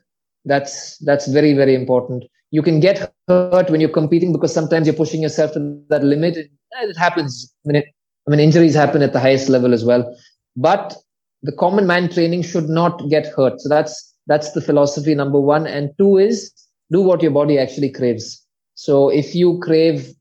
That's 0.45 0.97
that's 0.99 1.27
very 1.27 1.53
very 1.53 1.75
important. 1.75 2.23
You 2.51 2.63
can 2.63 2.79
get 2.79 3.13
hurt 3.27 3.69
when 3.69 3.79
you're 3.79 3.89
competing 3.89 4.33
because 4.33 4.53
sometimes 4.53 4.87
you're 4.87 4.95
pushing 4.95 5.21
yourself 5.21 5.53
to 5.53 5.83
that 5.89 6.03
limit. 6.03 6.49
It, 6.71 6.97
happens. 6.97 7.53
I 7.65 7.67
mean, 7.67 7.75
it, 7.77 7.85
I 8.27 8.31
mean, 8.31 8.39
injuries 8.39 8.75
happen 8.75 9.01
at 9.01 9.13
the 9.13 9.19
highest 9.19 9.49
level 9.49 9.73
as 9.73 9.83
well. 9.83 10.15
But 10.55 10.95
the 11.41 11.51
common 11.51 11.87
man 11.87 12.09
training 12.09 12.43
should 12.43 12.69
not 12.69 13.09
get 13.09 13.27
hurt. 13.27 13.59
So 13.61 13.69
that's 13.69 14.13
that's 14.27 14.51
the 14.51 14.61
philosophy 14.61 15.15
number 15.15 15.39
one. 15.39 15.65
And 15.65 15.91
two 15.97 16.17
is 16.17 16.51
do 16.91 17.01
what 17.01 17.21
your 17.21 17.31
body 17.31 17.57
actually 17.57 17.91
craves. 17.91 18.45
So 18.75 19.09
if 19.09 19.33
you 19.35 19.59
crave 19.59 20.13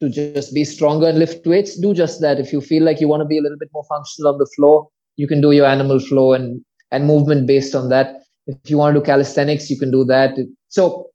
to 0.00 0.08
just 0.08 0.54
be 0.54 0.64
stronger 0.64 1.08
and 1.08 1.18
lift 1.18 1.46
weights, 1.46 1.78
do 1.78 1.94
just 1.94 2.20
that. 2.20 2.38
If 2.38 2.52
you 2.52 2.60
feel 2.60 2.82
like 2.84 3.00
you 3.00 3.08
want 3.08 3.22
to 3.22 3.26
be 3.26 3.38
a 3.38 3.42
little 3.42 3.58
bit 3.58 3.70
more 3.72 3.84
functional 3.88 4.32
on 4.32 4.38
the 4.38 4.50
floor, 4.54 4.88
you 5.16 5.26
can 5.26 5.40
do 5.40 5.52
your 5.52 5.66
animal 5.66 5.98
flow 6.00 6.32
and 6.34 6.62
and 6.90 7.06
movement 7.06 7.46
based 7.46 7.74
on 7.74 7.88
that. 7.88 8.16
If 8.46 8.70
you 8.70 8.78
want 8.78 8.94
to 8.94 9.00
do 9.00 9.04
calisthenics, 9.04 9.70
you 9.70 9.78
can 9.78 9.90
do 9.90 10.04
that. 10.04 10.36
So 10.68 11.08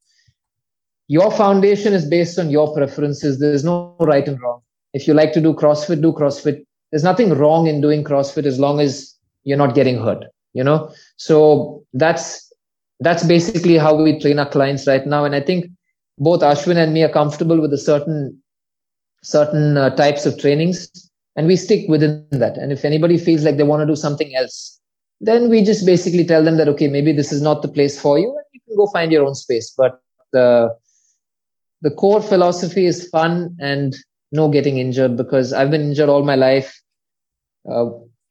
your 1.08 1.32
foundation 1.32 1.94
is 1.94 2.06
based 2.06 2.40
on 2.40 2.50
your 2.50 2.74
preferences. 2.74 3.40
There's 3.40 3.64
no 3.64 3.96
right 4.00 4.28
and 4.28 4.42
wrong. 4.42 4.62
If 4.94 5.08
you 5.08 5.14
like 5.14 5.34
to 5.34 5.42
do 5.42 5.54
CrossFit, 5.54 6.02
do 6.02 6.12
CrossFit. 6.12 6.66
There's 6.92 7.04
nothing 7.04 7.34
wrong 7.34 7.68
in 7.68 7.82
doing 7.82 8.04
CrossFit 8.04 8.46
as 8.46 8.60
long 8.60 8.80
as 8.80 9.16
you're 9.44 9.58
not 9.58 9.76
getting 9.76 9.98
hurt 9.98 10.26
you 10.54 10.64
know 10.64 10.94
so 11.18 11.84
that's 11.94 12.54
that's 13.04 13.24
basically 13.24 13.78
how 13.78 13.96
we 13.96 14.20
train 14.20 14.40
our 14.40 14.50
clients 14.50 14.88
right 14.88 15.06
now. 15.06 15.26
And 15.26 15.36
I 15.36 15.42
think 15.42 15.66
both 16.18 16.42
Ashwin 16.42 16.78
and 16.78 16.94
me 16.94 17.04
are 17.04 17.10
comfortable 17.10 17.60
with 17.60 17.74
a 17.74 17.78
certain 17.78 18.42
certain 19.22 19.78
uh, 19.78 19.90
types 19.96 20.26
of 20.26 20.40
trainings, 20.40 20.90
and 21.36 21.48
we 21.48 21.56
stick 21.56 21.88
within 21.88 22.26
that. 22.32 22.58
And 22.58 22.72
if 22.72 22.86
anybody 22.86 23.18
feels 23.18 23.44
like 23.44 23.58
they 23.58 23.64
want 23.64 23.82
to 23.82 23.88
do 23.88 23.96
something 23.96 24.36
else, 24.36 24.80
then 25.22 25.50
we 25.50 25.64
just 25.64 25.86
basically 25.86 26.26
tell 26.26 26.44
them 26.44 26.58
that 26.58 26.68
okay, 26.70 26.88
maybe 26.88 27.14
this 27.14 27.32
is 27.32 27.42
not 27.42 27.62
the 27.62 27.68
place 27.68 28.00
for 28.00 28.18
you, 28.18 28.30
and 28.30 28.46
you 28.54 28.60
can 28.68 28.78
go 28.78 28.88
find 28.88 29.12
your 29.12 29.26
own 29.26 29.36
space. 29.36 29.74
But 29.76 30.02
the 30.32 30.76
the 31.82 31.92
core 31.92 32.22
philosophy 32.22 32.86
is 32.86 33.10
fun 33.10 33.56
and 33.60 33.94
no 34.34 34.50
getting 34.50 34.78
injured 34.78 35.16
because 35.16 35.54
I've 35.54 35.72
been 35.72 35.82
injured 35.82 36.10
all 36.10 36.24
my 36.24 36.36
life 36.36 36.82
uh, 37.70 37.86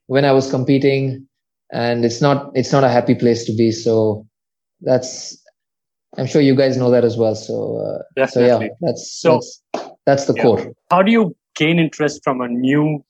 when 0.07 0.25
I 0.25 0.33
was 0.33 0.51
competing, 0.51 1.27
and 1.73 2.05
it's 2.05 2.21
not 2.21 2.51
it's 2.55 2.73
not 2.73 2.85
a 2.85 2.89
happy 2.89 3.15
place 3.15 3.45
to 3.47 3.57
be. 3.57 3.71
So 3.71 4.27
that's 4.81 5.39
I'm 6.19 6.27
sure 6.27 6.43
you 6.43 6.55
guys 6.55 6.77
know 6.77 6.91
that 6.91 7.05
as 7.05 7.17
well. 7.17 7.35
So 7.35 8.03
uh, 8.19 8.27
so 8.27 8.45
yeah, 8.45 8.69
that's 8.81 9.11
so, 9.13 9.35
that's, 9.35 9.63
that's 10.05 10.25
the 10.27 10.35
yeah. 10.37 10.43
core. 10.43 10.73
How 10.91 11.03
do 11.03 11.13
you 11.13 11.37
gain 11.55 11.79
interest 11.79 12.21
from 12.25 12.41
a 12.41 12.49
new 12.49 13.05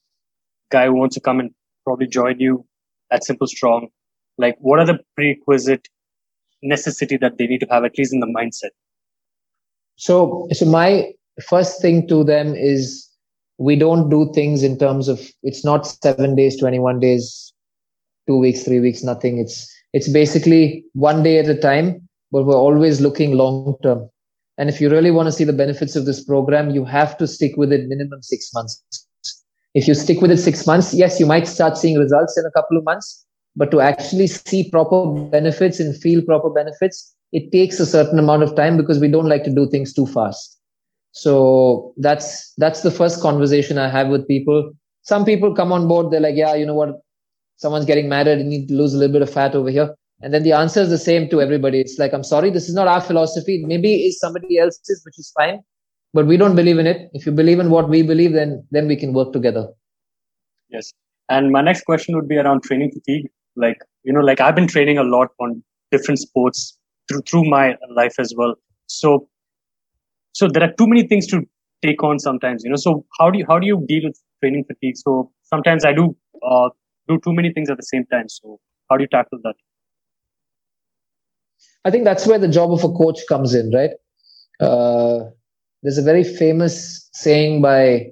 guy 0.71 0.85
who 0.85 0.93
wants 0.93 1.15
to 1.15 1.21
come 1.21 1.39
and 1.39 1.51
probably 1.83 2.07
join 2.07 2.39
you 2.39 2.65
at 3.11 3.23
Simple 3.23 3.47
Strong? 3.47 3.89
Like, 4.37 4.55
what 4.59 4.79
are 4.79 4.85
the 4.85 4.99
prerequisite 5.15 5.87
necessity 6.61 7.17
that 7.17 7.37
they 7.37 7.47
need 7.47 7.59
to 7.59 7.67
have 7.69 7.83
at 7.83 7.97
least 7.97 8.13
in 8.13 8.19
the 8.19 8.27
mindset? 8.27 8.71
So, 9.95 10.47
so 10.51 10.65
my 10.65 11.13
first 11.41 11.81
thing 11.81 12.07
to 12.07 12.23
them 12.23 12.53
is 12.55 13.09
we 13.57 13.75
don't 13.75 14.09
do 14.09 14.31
things 14.33 14.63
in 14.63 14.77
terms 14.77 15.07
of 15.07 15.21
it's 15.43 15.63
not 15.63 15.87
seven 15.87 16.35
days, 16.35 16.59
21 16.59 16.99
days, 16.99 17.53
two 18.27 18.37
weeks, 18.37 18.63
three 18.63 18.79
weeks, 18.79 19.03
nothing. 19.03 19.37
It's 19.39 19.71
it's 19.93 20.09
basically 20.09 20.85
one 20.93 21.21
day 21.23 21.37
at 21.39 21.47
a 21.47 21.55
time, 21.55 22.07
but 22.31 22.45
we're 22.45 22.55
always 22.55 22.99
looking 22.99 23.33
long 23.33 23.75
term. 23.83 24.09
And 24.57 24.69
if 24.69 24.81
you 24.81 24.89
really 24.89 25.11
want 25.11 25.27
to 25.27 25.31
see 25.31 25.43
the 25.43 25.53
benefits 25.53 25.95
of 25.95 26.05
this 26.05 26.23
program, 26.23 26.71
you 26.71 26.85
have 26.85 27.17
to 27.17 27.27
stick 27.27 27.57
with 27.57 27.71
it 27.71 27.87
minimum 27.87 28.21
six 28.21 28.51
months. 28.53 28.83
If 29.73 29.87
you 29.87 29.95
stick 29.95 30.21
with 30.21 30.31
it 30.31 30.37
six 30.37 30.67
months, 30.67 30.93
yes, 30.93 31.19
you 31.19 31.25
might 31.25 31.47
start 31.47 31.77
seeing 31.77 31.97
results 31.97 32.37
in 32.37 32.45
a 32.45 32.51
couple 32.51 32.77
of 32.77 32.83
months, 32.83 33.25
but 33.55 33.71
to 33.71 33.81
actually 33.81 34.27
see 34.27 34.69
proper 34.69 35.11
benefits 35.29 35.79
and 35.79 35.99
feel 35.99 36.21
proper 36.21 36.49
benefits, 36.51 37.15
it 37.31 37.51
takes 37.51 37.79
a 37.79 37.85
certain 37.85 38.19
amount 38.19 38.43
of 38.43 38.55
time 38.55 38.77
because 38.77 38.99
we 38.99 39.07
don't 39.07 39.27
like 39.27 39.43
to 39.45 39.53
do 39.53 39.67
things 39.67 39.91
too 39.93 40.05
fast. 40.05 40.59
So 41.13 41.93
that's 41.97 42.53
that's 42.57 42.81
the 42.81 42.91
first 42.91 43.21
conversation 43.21 43.77
I 43.77 43.87
have 43.87 44.07
with 44.09 44.27
people. 44.27 44.73
Some 45.03 45.25
people 45.25 45.53
come 45.53 45.71
on 45.71 45.87
board, 45.87 46.11
they're 46.11 46.19
like, 46.19 46.35
yeah, 46.35 46.55
you 46.55 46.65
know 46.65 46.73
what, 46.73 47.01
someone's 47.57 47.85
getting 47.85 48.09
married 48.09 48.39
you 48.39 48.45
need 48.45 48.67
to 48.67 48.73
lose 48.73 48.93
a 48.93 48.97
little 48.97 49.13
bit 49.13 49.21
of 49.21 49.29
fat 49.29 49.53
over 49.53 49.69
here. 49.69 49.93
And 50.21 50.33
then 50.33 50.43
the 50.43 50.53
answer 50.53 50.79
is 50.81 50.89
the 50.89 50.97
same 50.97 51.29
to 51.29 51.41
everybody. 51.41 51.81
It's 51.81 51.99
like, 51.99 52.13
I'm 52.13 52.23
sorry, 52.23 52.49
this 52.49 52.67
is 52.69 52.73
not 52.73 52.87
our 52.87 53.01
philosophy. 53.01 53.63
Maybe 53.65 54.05
it's 54.05 54.19
somebody 54.19 54.57
else's, 54.57 55.01
which 55.05 55.19
is 55.19 55.31
fine, 55.37 55.59
but 56.13 56.25
we 56.25 56.37
don't 56.37 56.55
believe 56.55 56.79
in 56.79 56.87
it. 56.87 57.09
If 57.13 57.25
you 57.25 57.31
believe 57.31 57.59
in 57.59 57.69
what 57.69 57.89
we 57.89 58.01
believe, 58.01 58.33
then 58.33 58.65
then 58.71 58.87
we 58.87 58.95
can 58.95 59.13
work 59.13 59.33
together. 59.33 59.67
Yes. 60.69 60.91
And 61.29 61.51
my 61.51 61.61
next 61.61 61.83
question 61.85 62.15
would 62.15 62.27
be 62.27 62.37
around 62.37 62.63
training 62.63 62.91
fatigue. 62.91 63.29
Like, 63.55 63.77
you 64.03 64.13
know, 64.13 64.21
like 64.21 64.41
I've 64.41 64.55
been 64.55 64.67
training 64.67 64.97
a 64.97 65.03
lot 65.03 65.29
on 65.39 65.63
different 65.91 66.19
sports 66.19 66.77
through 67.07 67.21
through 67.21 67.43
my 67.45 67.77
life 68.01 68.15
as 68.17 68.33
well. 68.35 68.55
So 68.87 69.27
so 70.33 70.47
there 70.47 70.63
are 70.63 70.73
too 70.77 70.87
many 70.87 71.07
things 71.07 71.27
to 71.27 71.41
take 71.81 72.03
on 72.03 72.19
sometimes, 72.19 72.63
you 72.63 72.69
know. 72.69 72.75
So 72.75 73.05
how 73.19 73.29
do 73.29 73.39
you 73.39 73.45
how 73.47 73.59
do 73.59 73.67
you 73.67 73.83
deal 73.87 74.01
with 74.03 74.19
training 74.41 74.65
fatigue? 74.65 74.97
So 74.97 75.31
sometimes 75.43 75.85
I 75.85 75.93
do 75.93 76.15
uh, 76.45 76.69
do 77.07 77.19
too 77.23 77.33
many 77.33 77.53
things 77.53 77.69
at 77.69 77.77
the 77.77 77.83
same 77.83 78.05
time. 78.05 78.29
So 78.29 78.59
how 78.89 78.97
do 78.97 79.03
you 79.03 79.07
tackle 79.07 79.39
that? 79.43 79.55
I 81.85 81.91
think 81.91 82.05
that's 82.05 82.25
where 82.25 82.39
the 82.39 82.47
job 82.47 82.71
of 82.71 82.83
a 82.83 82.89
coach 82.89 83.19
comes 83.27 83.53
in, 83.53 83.71
right? 83.71 83.91
Uh, 84.59 85.29
there's 85.81 85.97
a 85.97 86.03
very 86.03 86.23
famous 86.23 87.09
saying 87.13 87.61
by 87.61 88.07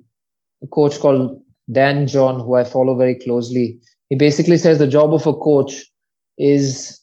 a 0.61 0.67
coach 0.73 0.99
called 0.99 1.41
Dan 1.71 2.05
John, 2.07 2.41
who 2.41 2.55
I 2.55 2.65
follow 2.65 2.95
very 2.95 3.15
closely. 3.15 3.79
He 4.09 4.15
basically 4.15 4.57
says 4.57 4.77
the 4.77 4.87
job 4.87 5.13
of 5.13 5.25
a 5.25 5.33
coach 5.33 5.85
is 6.37 6.99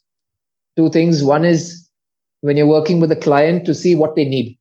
two 0.76 0.90
things. 0.90 1.24
One 1.24 1.44
is 1.44 1.88
when 2.42 2.56
you're 2.56 2.66
working 2.66 3.00
with 3.00 3.10
a 3.10 3.16
client 3.16 3.64
to 3.64 3.74
see 3.74 3.94
what 3.94 4.14
they 4.14 4.26
need, 4.26 4.57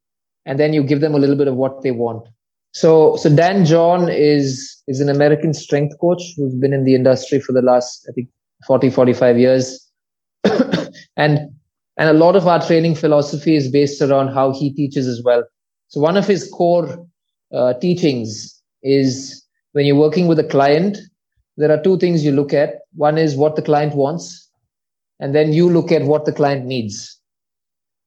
and 0.47 0.59
then 0.59 0.73
you 0.73 0.81
give 0.81 1.01
them 1.01 1.13
a 1.13 1.19
little 1.19 1.35
bit 1.35 1.47
of 1.47 1.55
what 1.55 1.83
they 1.83 1.91
want. 1.91 2.25
So, 2.71 3.17
so 3.17 3.33
Dan 3.33 3.65
John 3.65 4.09
is 4.09 4.81
is 4.87 5.01
an 5.01 5.09
American 5.09 5.53
strength 5.53 5.95
coach 5.99 6.21
who's 6.35 6.55
been 6.55 6.73
in 6.73 6.85
the 6.85 6.95
industry 6.95 7.39
for 7.39 7.51
the 7.51 7.61
last, 7.61 8.07
I 8.09 8.13
think, 8.13 8.29
40, 8.65 8.89
45 8.89 9.37
years, 9.37 9.91
and 11.17 11.39
and 11.97 12.09
a 12.09 12.13
lot 12.13 12.35
of 12.35 12.47
our 12.47 12.65
training 12.65 12.95
philosophy 12.95 13.55
is 13.55 13.69
based 13.69 14.01
around 14.01 14.29
how 14.29 14.53
he 14.53 14.71
teaches 14.71 15.07
as 15.07 15.21
well. 15.23 15.43
So 15.89 15.99
one 15.99 16.15
of 16.15 16.27
his 16.27 16.49
core 16.49 17.05
uh, 17.53 17.73
teachings 17.75 18.61
is 18.83 19.43
when 19.73 19.85
you're 19.85 19.95
working 19.95 20.27
with 20.27 20.39
a 20.39 20.43
client, 20.43 20.97
there 21.57 21.71
are 21.71 21.81
two 21.81 21.97
things 21.97 22.23
you 22.23 22.31
look 22.31 22.53
at. 22.53 22.75
One 22.95 23.17
is 23.17 23.35
what 23.35 23.55
the 23.55 23.61
client 23.61 23.95
wants, 23.95 24.49
and 25.19 25.35
then 25.35 25.51
you 25.53 25.69
look 25.69 25.91
at 25.91 26.03
what 26.03 26.25
the 26.25 26.33
client 26.33 26.65
needs. 26.65 27.16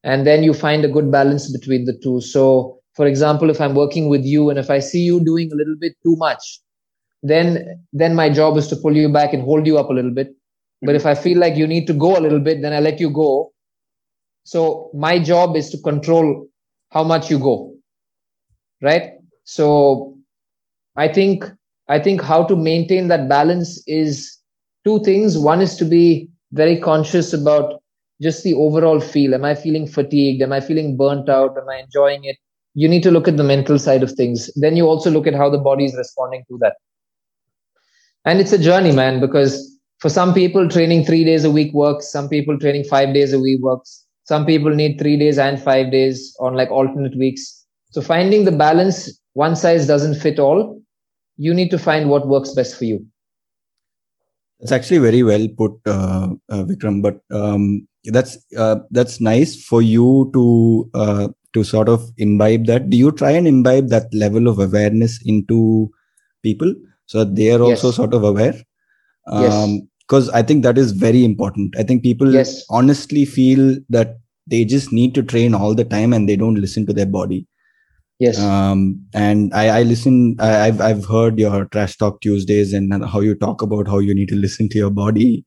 And 0.03 0.25
then 0.25 0.43
you 0.43 0.53
find 0.53 0.83
a 0.83 0.89
good 0.89 1.11
balance 1.11 1.51
between 1.51 1.85
the 1.85 1.97
two. 2.01 2.21
So, 2.21 2.79
for 2.95 3.05
example, 3.05 3.49
if 3.49 3.61
I'm 3.61 3.75
working 3.75 4.09
with 4.09 4.25
you 4.25 4.49
and 4.49 4.57
if 4.57 4.69
I 4.69 4.79
see 4.79 5.01
you 5.01 5.23
doing 5.23 5.51
a 5.51 5.55
little 5.55 5.75
bit 5.79 5.93
too 6.03 6.15
much, 6.17 6.59
then 7.23 7.85
then 7.93 8.15
my 8.15 8.29
job 8.29 8.57
is 8.57 8.67
to 8.69 8.75
pull 8.75 8.97
you 8.97 9.09
back 9.09 9.33
and 9.33 9.43
hold 9.43 9.67
you 9.67 9.77
up 9.77 9.89
a 9.89 9.93
little 9.93 10.11
bit. 10.11 10.33
But 10.81 10.95
if 10.95 11.05
I 11.05 11.13
feel 11.13 11.37
like 11.37 11.55
you 11.55 11.67
need 11.67 11.85
to 11.87 11.93
go 11.93 12.17
a 12.17 12.19
little 12.19 12.39
bit, 12.39 12.61
then 12.61 12.73
I 12.73 12.79
let 12.79 12.99
you 12.99 13.11
go 13.11 13.51
so 14.43 14.89
my 14.93 15.19
job 15.19 15.55
is 15.55 15.69
to 15.69 15.77
control 15.77 16.47
how 16.89 17.03
much 17.03 17.29
you 17.29 17.39
go. 17.39 17.73
Right. 18.81 19.13
So 19.43 20.17
I 20.95 21.07
think, 21.07 21.45
I 21.87 21.99
think 21.99 22.21
how 22.21 22.43
to 22.45 22.55
maintain 22.55 23.07
that 23.09 23.29
balance 23.29 23.83
is 23.87 24.37
two 24.83 25.03
things. 25.03 25.37
One 25.37 25.61
is 25.61 25.75
to 25.77 25.85
be 25.85 26.29
very 26.51 26.79
conscious 26.79 27.33
about 27.33 27.80
just 28.21 28.43
the 28.43 28.53
overall 28.53 28.99
feel. 28.99 29.33
Am 29.33 29.45
I 29.45 29.55
feeling 29.55 29.87
fatigued? 29.87 30.41
Am 30.41 30.53
I 30.53 30.59
feeling 30.59 30.97
burnt 30.97 31.29
out? 31.29 31.57
Am 31.57 31.67
I 31.69 31.79
enjoying 31.79 32.23
it? 32.23 32.37
You 32.73 32.87
need 32.87 33.03
to 33.03 33.11
look 33.11 33.27
at 33.27 33.37
the 33.37 33.43
mental 33.43 33.77
side 33.77 34.03
of 34.03 34.11
things. 34.13 34.49
Then 34.55 34.77
you 34.77 34.85
also 34.87 35.09
look 35.09 35.27
at 35.27 35.35
how 35.35 35.49
the 35.49 35.57
body 35.57 35.85
is 35.85 35.95
responding 35.95 36.43
to 36.49 36.57
that. 36.61 36.75
And 38.23 38.39
it's 38.39 38.53
a 38.53 38.57
journey, 38.57 38.91
man, 38.91 39.19
because 39.19 39.77
for 39.99 40.09
some 40.09 40.33
people, 40.33 40.69
training 40.69 41.05
three 41.05 41.23
days 41.23 41.43
a 41.43 41.51
week 41.51 41.73
works. 41.73 42.11
Some 42.11 42.29
people, 42.29 42.57
training 42.57 42.85
five 42.85 43.13
days 43.13 43.33
a 43.33 43.39
week 43.39 43.61
works 43.61 44.05
some 44.31 44.45
people 44.45 44.73
need 44.73 44.99
three 44.99 45.17
days 45.17 45.37
and 45.37 45.61
five 45.61 45.91
days 45.91 46.35
on 46.39 46.53
like 46.59 46.71
alternate 46.71 47.15
weeks 47.17 47.65
so 47.89 48.01
finding 48.01 48.45
the 48.45 48.57
balance 48.65 48.97
one 49.33 49.55
size 49.55 49.87
doesn't 49.87 50.15
fit 50.15 50.39
all 50.39 50.59
you 51.37 51.53
need 51.53 51.71
to 51.73 51.79
find 51.87 52.09
what 52.09 52.27
works 52.27 52.53
best 52.59 52.77
for 52.77 52.85
you 52.85 53.05
it's 54.59 54.71
actually 54.71 54.99
very 54.99 55.23
well 55.23 55.47
put 55.61 55.73
uh, 55.85 56.27
uh, 56.49 56.63
vikram 56.69 57.01
but 57.07 57.19
um, 57.31 57.87
that's 58.05 58.37
uh, 58.57 58.77
that's 58.91 59.21
nice 59.21 59.63
for 59.63 59.81
you 59.81 60.29
to 60.33 60.89
uh, 60.93 61.27
to 61.53 61.63
sort 61.63 61.89
of 61.89 62.09
imbibe 62.17 62.65
that. 62.65 62.89
Do 62.89 62.97
you 62.97 63.11
try 63.11 63.31
and 63.31 63.47
imbibe 63.47 63.89
that 63.89 64.13
level 64.13 64.47
of 64.47 64.59
awareness 64.59 65.19
into 65.25 65.91
people 66.43 66.73
so 67.05 67.19
that 67.19 67.35
they 67.35 67.51
are 67.51 67.61
also 67.61 67.87
yes. 67.87 67.95
sort 67.95 68.13
of 68.13 68.23
aware? 68.23 68.55
Um, 69.27 69.43
yes 69.43 69.81
because 70.11 70.29
i 70.31 70.41
think 70.41 70.63
that 70.63 70.77
is 70.77 70.91
very 70.91 71.23
important. 71.23 71.73
I 71.77 71.83
think 71.83 72.03
people 72.03 72.33
yes. 72.33 72.65
honestly 72.69 73.23
feel 73.23 73.77
that 73.89 74.17
they 74.45 74.65
just 74.65 74.91
need 74.91 75.15
to 75.15 75.23
train 75.23 75.55
all 75.55 75.73
the 75.73 75.85
time 75.85 76.11
and 76.11 76.27
they 76.27 76.35
don't 76.35 76.59
listen 76.59 76.85
to 76.87 76.93
their 76.93 77.05
body. 77.05 77.47
Yes. 78.19 78.39
Um, 78.39 79.03
and 79.13 79.53
i 79.53 79.79
i 79.79 79.83
listen 79.83 80.35
I, 80.39 80.49
have 80.65 80.81
i've 80.87 81.05
heard 81.05 81.39
your 81.39 81.65
trash 81.75 81.95
talk 81.97 82.19
tuesdays 82.21 82.73
and 82.73 83.05
how 83.13 83.21
you 83.21 83.33
talk 83.35 83.63
about 83.63 83.87
how 83.87 83.99
you 83.99 84.13
need 84.13 84.27
to 84.33 84.35
listen 84.35 84.69
to 84.69 84.77
your 84.77 84.91
body. 84.91 85.45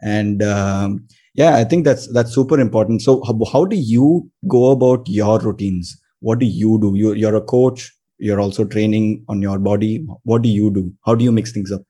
And 0.00 0.42
um, 0.42 1.06
yeah 1.36 1.56
i 1.56 1.64
think 1.64 1.84
that's 1.84 2.12
that's 2.12 2.34
super 2.34 2.58
important. 2.60 3.02
So 3.02 3.22
how, 3.24 3.38
how 3.52 3.64
do 3.64 3.76
you 3.76 4.30
go 4.48 4.70
about 4.70 5.08
your 5.08 5.38
routines? 5.38 6.00
What 6.20 6.38
do 6.38 6.46
you 6.46 6.78
do? 6.80 6.92
You, 6.96 7.12
you're 7.12 7.36
a 7.36 7.40
coach. 7.40 7.92
You're 8.18 8.40
also 8.40 8.64
training 8.64 9.24
on 9.28 9.42
your 9.42 9.58
body. 9.58 10.06
What 10.24 10.42
do 10.42 10.48
you 10.48 10.70
do? 10.70 10.92
How 11.04 11.14
do 11.14 11.24
you 11.24 11.32
mix 11.32 11.52
things 11.52 11.70
up? 11.70 11.82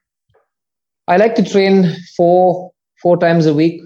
I 1.08 1.16
like 1.16 1.36
to 1.36 1.44
train 1.44 1.94
four 2.16 2.72
four 3.02 3.16
times 3.16 3.46
a 3.46 3.54
week. 3.54 3.80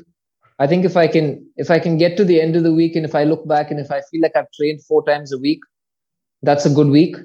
I 0.58 0.66
think 0.66 0.84
if 0.84 0.96
I 0.96 1.06
can 1.06 1.46
if 1.56 1.70
I 1.70 1.78
can 1.78 1.98
get 1.98 2.16
to 2.16 2.24
the 2.24 2.40
end 2.40 2.56
of 2.56 2.62
the 2.62 2.72
week 2.72 2.96
and 2.96 3.04
if 3.04 3.14
I 3.14 3.24
look 3.24 3.46
back 3.46 3.70
and 3.70 3.78
if 3.80 3.90
I 3.90 4.00
feel 4.10 4.22
like 4.22 4.36
I've 4.36 4.50
trained 4.54 4.82
four 4.84 5.04
times 5.04 5.32
a 5.32 5.38
week, 5.38 5.60
that's 6.42 6.66
a 6.66 6.70
good 6.70 6.88
week. 6.88 7.16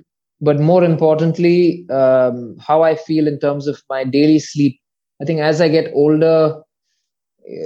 But 0.42 0.60
more 0.60 0.84
importantly, 0.84 1.86
um, 1.90 2.58
how 2.60 2.82
I 2.82 2.96
feel 2.96 3.28
in 3.28 3.40
terms 3.40 3.68
of 3.68 3.82
my 3.90 4.04
daily 4.04 4.40
sleep. 4.40 4.80
I 5.22 5.26
think 5.26 5.40
as 5.40 5.62
I 5.62 5.70
get 5.70 5.92
older, 5.94 6.62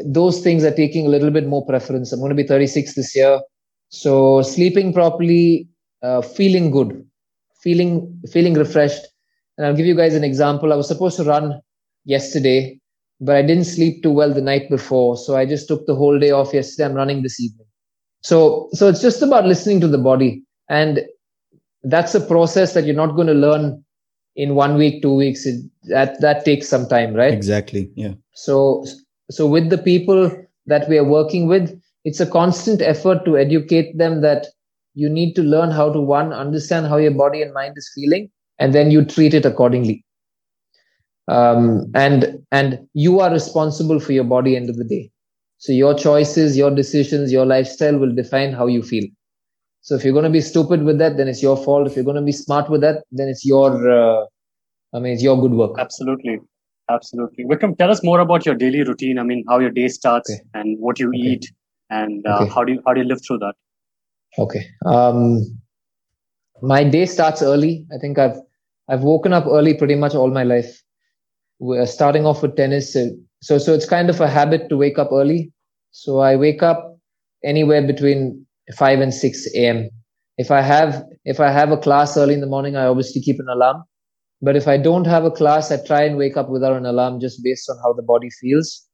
those 0.05 0.41
things 0.41 0.63
are 0.63 0.73
taking 0.75 1.05
a 1.05 1.09
little 1.09 1.31
bit 1.31 1.47
more 1.47 1.65
preference. 1.65 2.11
I'm 2.11 2.19
going 2.19 2.29
to 2.29 2.35
be 2.35 2.47
36 2.47 2.95
this 2.95 3.15
year, 3.15 3.39
so 3.89 4.41
sleeping 4.41 4.93
properly, 4.93 5.67
uh, 6.01 6.21
feeling 6.21 6.71
good, 6.71 7.05
feeling 7.61 8.21
feeling 8.31 8.53
refreshed. 8.53 9.05
And 9.57 9.65
I'll 9.65 9.75
give 9.75 9.85
you 9.85 9.95
guys 9.95 10.15
an 10.15 10.23
example. 10.23 10.71
I 10.71 10.75
was 10.77 10.87
supposed 10.87 11.17
to 11.17 11.23
run 11.23 11.59
yesterday, 12.05 12.79
but 13.19 13.35
I 13.35 13.41
didn't 13.41 13.65
sleep 13.65 14.03
too 14.03 14.11
well 14.11 14.33
the 14.33 14.41
night 14.41 14.69
before. 14.69 15.17
So 15.17 15.35
I 15.35 15.45
just 15.45 15.67
took 15.67 15.85
the 15.85 15.95
whole 15.95 16.17
day 16.17 16.31
off 16.31 16.53
yesterday. 16.53 16.85
I'm 16.85 16.95
running 16.95 17.23
this 17.23 17.39
evening. 17.39 17.67
So, 18.21 18.69
so 18.73 18.87
it's 18.87 19.01
just 19.01 19.21
about 19.21 19.45
listening 19.45 19.81
to 19.81 19.87
the 19.87 19.97
body. 19.97 20.43
And 20.69 21.01
that's 21.83 22.15
a 22.15 22.21
process 22.21 22.73
that 22.73 22.85
you're 22.85 22.95
not 22.95 23.15
going 23.15 23.27
to 23.27 23.33
learn 23.33 23.83
in 24.35 24.55
one 24.55 24.75
week, 24.75 25.01
two 25.01 25.15
weeks. 25.15 25.45
It, 25.45 25.61
that, 25.89 26.21
that 26.21 26.45
takes 26.45 26.67
some 26.67 26.87
time, 26.87 27.13
right? 27.13 27.33
Exactly. 27.33 27.91
Yeah. 27.95 28.13
So, 28.33 28.85
so 29.29 29.45
with 29.45 29.69
the 29.69 29.77
people 29.77 30.31
that 30.65 30.89
we 30.89 30.97
are 30.97 31.03
working 31.03 31.47
with, 31.47 31.79
it's 32.05 32.19
a 32.19 32.25
constant 32.25 32.81
effort 32.81 33.25
to 33.25 33.37
educate 33.37 33.97
them 33.97 34.21
that 34.21 34.47
you 34.95 35.09
need 35.09 35.33
to 35.35 35.43
learn 35.43 35.71
how 35.71 35.91
to 35.93 36.01
one, 36.01 36.33
understand 36.33 36.87
how 36.87 36.97
your 36.97 37.11
body 37.11 37.41
and 37.41 37.53
mind 37.53 37.75
is 37.77 37.91
feeling, 37.93 38.29
and 38.57 38.73
then 38.73 38.91
you 38.91 39.05
treat 39.05 39.33
it 39.33 39.45
accordingly. 39.45 40.03
Um, 41.27 41.91
and 41.93 42.43
and 42.51 42.79
you 42.93 43.19
are 43.19 43.31
responsible 43.31 43.99
for 43.99 44.13
your 44.13 44.23
body 44.23 44.55
end 44.55 44.69
of 44.69 44.77
the 44.77 44.83
day. 44.83 45.11
So 45.57 45.73
your 45.73 45.93
choices 45.93 46.57
your 46.57 46.71
decisions 46.71 47.31
your 47.31 47.45
lifestyle 47.45 47.99
will 47.99 48.15
define 48.15 48.51
how 48.51 48.65
you 48.65 48.81
feel. 48.81 49.05
So 49.81 49.95
if 49.95 50.03
you're 50.03 50.13
going 50.13 50.25
to 50.25 50.31
be 50.31 50.41
stupid 50.41 50.83
with 50.83 50.97
that 50.97 51.17
then 51.17 51.27
it's 51.27 51.43
your 51.43 51.55
fault. 51.55 51.85
If 51.85 51.95
you're 51.95 52.05
going 52.05 52.15
to 52.15 52.23
be 52.23 52.31
smart 52.31 52.69
with 52.71 52.81
that 52.81 53.03
then 53.11 53.27
it's 53.27 53.45
your 53.45 53.69
uh, 53.91 54.25
i 54.95 54.99
mean 54.99 55.13
it's 55.13 55.21
your 55.21 55.39
good 55.39 55.51
work. 55.51 55.75
Absolutely 55.77 56.39
absolutely 56.89 57.45
vikram 57.45 57.77
tell 57.77 57.91
us 57.95 58.03
more 58.03 58.19
about 58.19 58.45
your 58.45 58.55
daily 58.55 58.83
routine 58.83 59.19
i 59.19 59.23
mean 59.23 59.43
how 59.47 59.59
your 59.59 59.71
day 59.79 59.87
starts 59.87 60.31
okay. 60.31 60.41
and 60.53 60.77
what 60.79 60.99
you 60.99 61.09
okay. 61.09 61.17
eat 61.17 61.45
and 61.89 62.25
uh, 62.27 62.39
okay. 62.39 62.51
how 62.53 62.63
do 62.63 62.73
you 62.73 62.81
how 62.85 62.93
do 62.93 63.01
you 63.01 63.07
live 63.07 63.21
through 63.25 63.37
that 63.37 63.55
okay 64.37 64.65
um 64.85 65.21
my 66.61 66.83
day 66.83 67.05
starts 67.05 67.41
early 67.41 67.85
i 67.95 67.97
think 67.97 68.19
i've 68.19 68.37
i've 68.89 69.01
woken 69.01 69.33
up 69.33 69.45
early 69.47 69.73
pretty 69.73 69.95
much 69.95 70.15
all 70.15 70.31
my 70.31 70.43
life 70.43 70.79
we're 71.59 71.85
starting 71.85 72.25
off 72.25 72.41
with 72.41 72.55
tennis. 72.55 72.93
So, 73.41 73.57
so 73.57 73.73
it's 73.73 73.87
kind 73.87 74.09
of 74.09 74.19
a 74.19 74.27
habit 74.27 74.69
to 74.69 74.77
wake 74.77 74.97
up 74.97 75.09
early. 75.11 75.51
So 75.91 76.19
I 76.19 76.35
wake 76.35 76.63
up 76.63 76.97
anywhere 77.43 77.85
between 77.85 78.45
5 78.75 78.99
and 79.01 79.13
6 79.13 79.47
a.m. 79.55 79.89
If 80.37 80.51
I 80.51 80.61
have, 80.61 81.03
if 81.25 81.39
I 81.39 81.51
have 81.51 81.71
a 81.71 81.77
class 81.77 82.15
early 82.17 82.33
in 82.33 82.41
the 82.41 82.47
morning, 82.47 82.75
I 82.75 82.85
obviously 82.85 83.21
keep 83.21 83.39
an 83.39 83.47
alarm. 83.49 83.83
But 84.41 84.55
if 84.55 84.67
I 84.67 84.77
don't 84.77 85.05
have 85.05 85.25
a 85.25 85.31
class, 85.31 85.71
I 85.71 85.83
try 85.85 86.03
and 86.03 86.17
wake 86.17 86.37
up 86.37 86.49
without 86.49 86.77
an 86.77 86.85
alarm 86.85 87.19
just 87.19 87.43
based 87.43 87.69
on 87.69 87.77
how 87.83 87.93
the 87.93 88.03
body 88.03 88.29
feels. 88.29 88.85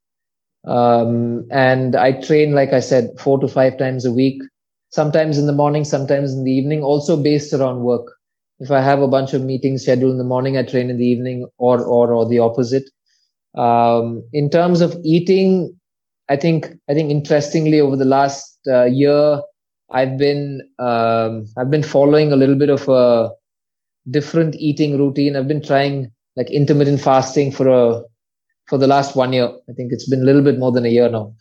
Um, 0.65 1.45
and 1.51 1.95
I 1.95 2.13
train, 2.13 2.53
like 2.53 2.73
I 2.73 2.79
said, 2.79 3.11
four 3.19 3.39
to 3.39 3.47
five 3.47 3.77
times 3.77 4.05
a 4.05 4.11
week, 4.11 4.41
sometimes 4.89 5.37
in 5.37 5.45
the 5.45 5.53
morning, 5.53 5.83
sometimes 5.83 6.33
in 6.33 6.43
the 6.43 6.51
evening, 6.51 6.81
also 6.81 7.21
based 7.21 7.53
around 7.53 7.81
work 7.81 8.07
if 8.59 8.71
I 8.71 8.81
have 8.81 9.01
a 9.01 9.07
bunch 9.07 9.33
of 9.33 9.43
meetings 9.43 9.83
scheduled 9.83 10.11
in 10.11 10.17
the 10.17 10.23
morning, 10.23 10.57
I 10.57 10.63
train 10.63 10.89
in 10.89 10.97
the 10.97 11.05
evening, 11.05 11.47
or 11.57 11.83
or 11.83 12.13
or 12.13 12.27
the 12.27 12.39
opposite. 12.39 12.89
Um, 13.55 14.23
in 14.33 14.49
terms 14.49 14.81
of 14.81 14.97
eating, 15.03 15.77
I 16.29 16.35
think 16.35 16.67
I 16.89 16.93
think 16.93 17.11
interestingly 17.11 17.79
over 17.79 17.95
the 17.95 18.05
last 18.05 18.59
uh, 18.67 18.85
year, 18.85 19.41
I've 19.91 20.17
been 20.17 20.61
um, 20.79 21.45
I've 21.57 21.69
been 21.69 21.83
following 21.83 22.31
a 22.31 22.35
little 22.35 22.55
bit 22.55 22.69
of 22.69 22.87
a 22.87 23.31
different 24.11 24.55
eating 24.55 24.97
routine. 24.97 25.35
I've 25.35 25.47
been 25.47 25.63
trying 25.63 26.11
like 26.35 26.49
intermittent 26.51 27.01
fasting 27.01 27.51
for 27.51 27.67
a 27.67 28.01
for 28.67 28.77
the 28.77 28.87
last 28.87 29.15
one 29.15 29.33
year. 29.33 29.49
I 29.69 29.73
think 29.73 29.91
it's 29.91 30.09
been 30.09 30.21
a 30.21 30.25
little 30.25 30.41
bit 30.41 30.57
more 30.57 30.71
than 30.71 30.85
a 30.85 30.89
year 30.89 31.09
now, 31.09 31.33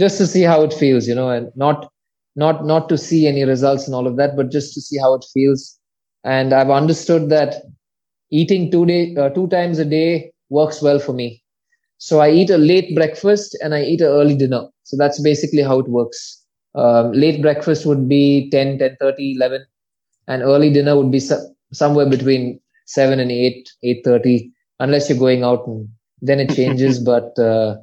just 0.00 0.18
to 0.18 0.26
see 0.26 0.42
how 0.42 0.62
it 0.62 0.72
feels, 0.72 1.08
you 1.08 1.14
know, 1.14 1.30
and 1.30 1.50
not 1.56 1.90
not 2.36 2.64
not 2.64 2.88
to 2.88 2.98
see 2.98 3.26
any 3.26 3.44
results 3.44 3.86
and 3.86 3.94
all 3.94 4.06
of 4.06 4.16
that, 4.16 4.36
but 4.36 4.50
just 4.50 4.74
to 4.74 4.80
see 4.80 4.98
how 4.98 5.14
it 5.14 5.24
feels 5.32 5.78
and 6.24 6.52
I've 6.52 6.70
understood 6.70 7.30
that 7.30 7.62
eating 8.30 8.70
two 8.70 8.84
day 8.86 9.14
uh, 9.16 9.30
two 9.30 9.48
times 9.48 9.78
a 9.78 9.84
day 9.84 10.32
works 10.50 10.82
well 10.82 10.98
for 10.98 11.12
me. 11.12 11.42
So 11.98 12.20
I 12.20 12.30
eat 12.30 12.50
a 12.50 12.58
late 12.58 12.94
breakfast 12.94 13.56
and 13.62 13.74
I 13.74 13.82
eat 13.82 14.00
an 14.00 14.08
early 14.08 14.36
dinner. 14.36 14.68
So 14.84 14.96
that's 14.96 15.20
basically 15.20 15.62
how 15.62 15.80
it 15.80 15.88
works. 15.88 16.44
Um, 16.74 17.12
late 17.12 17.42
breakfast 17.42 17.86
would 17.86 18.08
be 18.08 18.48
10, 18.50 18.78
10 18.78 18.96
30, 19.00 19.34
11, 19.36 19.64
and 20.28 20.42
early 20.42 20.72
dinner 20.72 20.96
would 20.96 21.10
be 21.10 21.20
somewhere 21.72 22.08
between 22.08 22.60
7 22.86 23.20
and 23.20 23.30
8, 23.30 23.68
eight 23.82 24.00
thirty, 24.04 24.50
unless 24.80 25.08
you're 25.08 25.18
going 25.18 25.44
out 25.44 25.66
and 25.66 25.88
then 26.22 26.40
it 26.40 26.54
changes. 26.54 26.98
but 27.12 27.38
uh, 27.38 27.76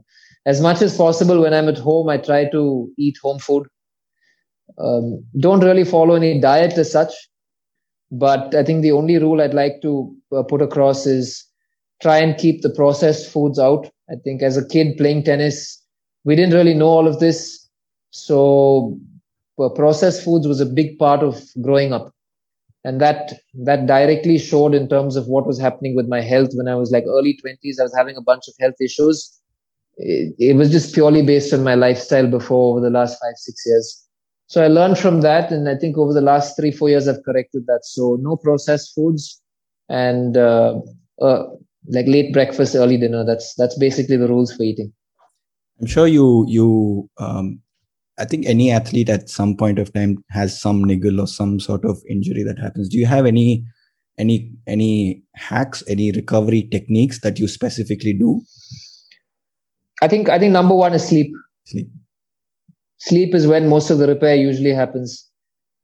as 0.46 0.62
much 0.62 0.82
as 0.82 0.98
possible, 0.98 1.42
when 1.42 1.54
I'm 1.54 1.70
at 1.70 1.78
home, 1.78 2.10
I 2.10 2.18
try 2.18 2.50
to 2.50 2.90
eat 2.98 3.18
home 3.22 3.40
food. 3.40 3.68
Um, 4.78 5.24
don't 5.40 5.64
really 5.64 5.84
follow 5.86 6.16
any 6.16 6.40
diet 6.40 6.78
as 6.78 6.92
such 6.92 7.14
but 8.12 8.54
I 8.56 8.64
think 8.64 8.82
the 8.82 8.92
only 8.92 9.18
rule 9.18 9.42
I'd 9.42 9.54
like 9.54 9.82
to 9.82 10.16
uh, 10.36 10.44
put 10.44 10.62
across 10.62 11.06
is 11.06 11.46
try 12.02 12.18
and 12.18 12.38
keep 12.38 12.62
the 12.62 12.70
processed 12.70 13.32
foods 13.32 13.60
out. 13.60 13.90
I 14.10 14.16
think 14.24 14.42
as 14.42 14.58
a 14.58 14.68
kid 14.68 14.98
playing 14.98 15.24
tennis, 15.24 15.82
we 16.24 16.36
didn't 16.36 16.54
really 16.54 16.74
know 16.74 16.88
all 16.88 17.08
of 17.08 17.20
this. 17.20 17.68
So 18.12 18.98
uh, 19.60 19.70
processed 19.70 20.24
foods 20.24 20.48
was 20.48 20.62
a 20.62 20.66
big 20.66 20.98
part 21.00 21.24
of 21.24 21.44
growing 21.62 21.94
up. 21.94 22.14
And 22.86 23.02
that 23.02 23.34
that 23.66 23.88
directly 23.88 24.38
showed 24.38 24.76
in 24.76 24.88
terms 24.88 25.16
of 25.16 25.26
what 25.26 25.48
was 25.48 25.60
happening 25.60 25.96
with 25.96 26.08
my 26.08 26.22
health 26.22 26.52
when 26.54 26.68
I 26.68 26.76
was 26.76 26.92
like 26.92 27.04
early 27.08 27.36
20s. 27.44 27.80
I 27.80 27.84
was 27.84 27.96
having 27.98 28.16
a 28.16 28.22
bunch 28.22 28.44
of 28.48 28.54
health 28.60 28.76
issues. 28.80 29.42
It, 29.98 30.36
it 30.38 30.56
was 30.56 30.70
just 30.70 30.94
purely 30.94 31.24
based 31.24 31.52
on 31.52 31.64
my 31.64 31.74
lifestyle 31.74 32.28
before 32.28 32.72
over 32.72 32.82
the 32.82 32.92
last 32.92 33.18
five, 33.20 33.34
six 33.38 33.64
years. 33.66 34.08
So 34.46 34.64
I 34.64 34.68
learned 34.68 35.00
from 35.00 35.22
that, 35.22 35.52
and 35.52 35.68
I 35.68 35.76
think 35.76 35.98
over 35.98 36.14
the 36.14 36.22
last 36.22 36.56
three 36.56 36.72
four 36.72 36.90
years 36.90 37.08
I've 37.08 37.24
corrected 37.26 37.66
that. 37.66 37.82
So 37.86 38.20
no 38.22 38.36
processed 38.36 38.94
foods 38.94 39.42
and 39.90 40.38
uh, 40.38 40.80
uh, 41.20 41.44
like 41.88 42.06
late 42.06 42.34
breakfast, 42.34 42.76
early 42.76 42.98
dinner. 42.98 43.26
That's 43.26 43.56
that's 43.56 43.80
basically 43.80 44.18
the 44.18 44.28
rules 44.28 44.56
for 44.56 44.62
eating. 44.62 44.94
I'm 45.82 45.88
sure 45.88 46.06
you 46.06 46.46
you 46.48 47.10
um, 47.18 47.64
I 48.18 48.26
think 48.26 48.46
any 48.46 48.72
athlete 48.72 49.10
at 49.10 49.30
some 49.30 49.58
point 49.58 49.78
of 49.78 49.92
time 49.94 50.24
has 50.30 50.60
some 50.60 50.84
niggle 50.84 51.20
or 51.20 51.28
some 51.28 51.60
sort 51.60 51.84
of 51.84 52.02
injury 52.10 52.44
that 52.44 52.58
happens. 52.58 52.90
Do 52.90 52.98
you 52.98 53.06
have 53.06 53.26
any 53.26 53.64
any 54.18 54.52
any 54.68 55.24
hacks, 55.36 55.84
any 55.88 56.12
recovery 56.12 56.70
techniques 56.72 57.20
that 57.22 57.40
you 57.40 57.48
specifically 57.48 58.14
do? 58.14 58.42
I 60.02 60.08
think 60.08 60.30
I 60.30 60.40
think 60.40 60.54
number 60.54 60.76
one 60.76 60.94
is 60.94 61.08
sleep. 61.08 61.32
Sleep 61.66 61.90
sleep 62.98 63.36
is 63.36 63.48
when 63.48 63.70
most 63.70 63.90
of 63.90 64.00
the 64.00 64.08
repair 64.08 64.36
usually 64.36 64.72
happens 64.72 65.30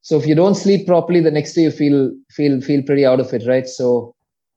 so 0.01 0.17
if 0.17 0.25
you 0.25 0.35
don't 0.35 0.55
sleep 0.55 0.87
properly 0.87 1.19
the 1.19 1.31
next 1.31 1.53
day 1.53 1.61
you 1.61 1.71
feel 1.71 2.11
feel 2.29 2.61
feel 2.61 2.81
pretty 2.83 3.05
out 3.05 3.19
of 3.19 3.33
it 3.33 3.45
right 3.47 3.67
so 3.67 4.15